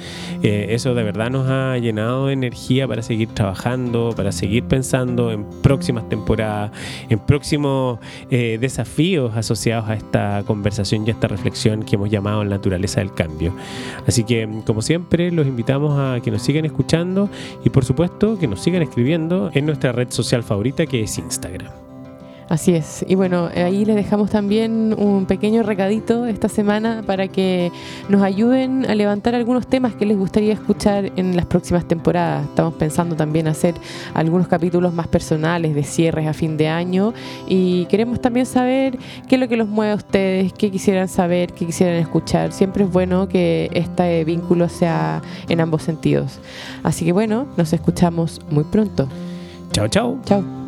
Eh, 0.43 0.69
eso 0.71 0.95
de 0.95 1.03
verdad 1.03 1.31
nos 1.31 1.49
ha 1.49 1.77
llenado 1.79 2.27
de 2.27 2.33
energía 2.33 2.89
para 2.89 3.03
seguir 3.03 3.29
trabajando, 3.29 4.15
para 4.17 4.33
seguir 4.33 4.65
pensando 4.65 5.31
en 5.31 5.45
próximas 5.63 6.09
temporadas, 6.09 6.73
en 7.11 7.19
próximos 7.19 7.99
eh, 8.31 8.59
desafíos 8.61 9.37
asociados 9.37 9.89
a 9.89 9.95
esta 9.95 10.43
conversación 10.47 11.07
y 11.07 11.11
a 11.11 11.13
esta 11.13 11.29
reflexión 11.29 11.83
que 11.83 11.97
hemos 11.97 12.11
llamado 12.11 12.43
la 12.43 12.51
naturaleza 12.57 13.01
del 13.01 13.13
cambio. 13.13 13.55
Así 14.07 14.25
que, 14.25 14.49
como 14.65 14.83
siempre, 14.83 15.31
los 15.31 15.47
invitamos 15.47 15.99
a 15.99 16.21
que 16.21 16.31
nos 16.31 16.43
sigan 16.43 16.65
escuchando 16.65 17.29
y, 17.65 17.71
por 17.71 17.85
supuesto, 17.85 18.39
que 18.39 18.49
nos 18.49 18.61
sigan 18.61 18.83
escribiendo 18.83 19.51
en 19.53 19.67
nuestra 19.67 19.93
red 19.93 20.11
social 20.11 20.43
favorita 20.43 20.87
que 20.87 21.03
es 21.03 21.19
Instagram. 21.19 21.94
Así 22.49 22.75
es. 22.75 23.05
Y 23.09 23.15
bueno, 23.15 23.49
ahí 23.55 23.85
les 23.85 23.97
dejamos 23.97 24.31
también 24.31 24.95
un 24.99 25.27
pequeño 25.27 25.63
recadito 25.63 26.27
esta 26.27 26.49
semana 26.49 27.03
para 27.07 27.29
que 27.29 27.73
nos 28.09 28.23
ayuden 28.23 28.85
a 28.89 28.95
levantar 28.95 29.35
algunos 29.35 29.67
temas 29.67 29.95
que 29.95 30.05
les 30.05 30.17
gustaría 30.17 30.53
escuchar 30.53 31.11
en 31.17 31.37
las 31.37 31.47
próximas 31.47 31.87
temporadas. 31.87 32.45
Estamos 32.47 32.75
pensando 32.75 33.17
también 33.17 33.49
hacer 33.49 33.75
algunos 34.13 34.47
capítulos 34.47 34.93
más 34.93 35.09
personales 35.09 35.75
de 35.75 35.83
cierres 35.85 36.27
a 36.27 36.35
fin 36.35 36.57
de 36.57 36.69
año 36.69 37.15
y 37.49 37.87
queremos 37.87 38.21
también 38.21 38.47
saber 38.47 38.99
qué 39.27 39.37
es 39.37 39.41
lo 39.41 39.49
que 39.49 39.57
los 39.57 39.69
mueve 39.69 39.93
a 39.93 39.97
ustedes, 39.97 40.53
qué 40.53 40.71
quisieran 40.71 41.09
saber, 41.09 41.53
qué 41.53 41.67
quisieran 41.67 41.97
escuchar. 41.97 42.53
Siempre 42.53 42.85
es 42.85 42.93
bueno 42.93 43.29
que 43.29 43.71
este 43.73 44.25
vínculo 44.25 44.69
sea 44.69 45.23
en 45.49 45.61
ambos 45.61 45.83
sentidos. 45.83 46.39
Así 46.83 47.05
que 47.05 47.13
bueno, 47.13 47.47
nos 47.57 47.73
escuchamos 47.73 48.41
muy 48.51 48.65
pronto. 48.65 49.09
Chao, 49.73 49.89
chao. 49.89 50.21
Chao. 50.25 50.64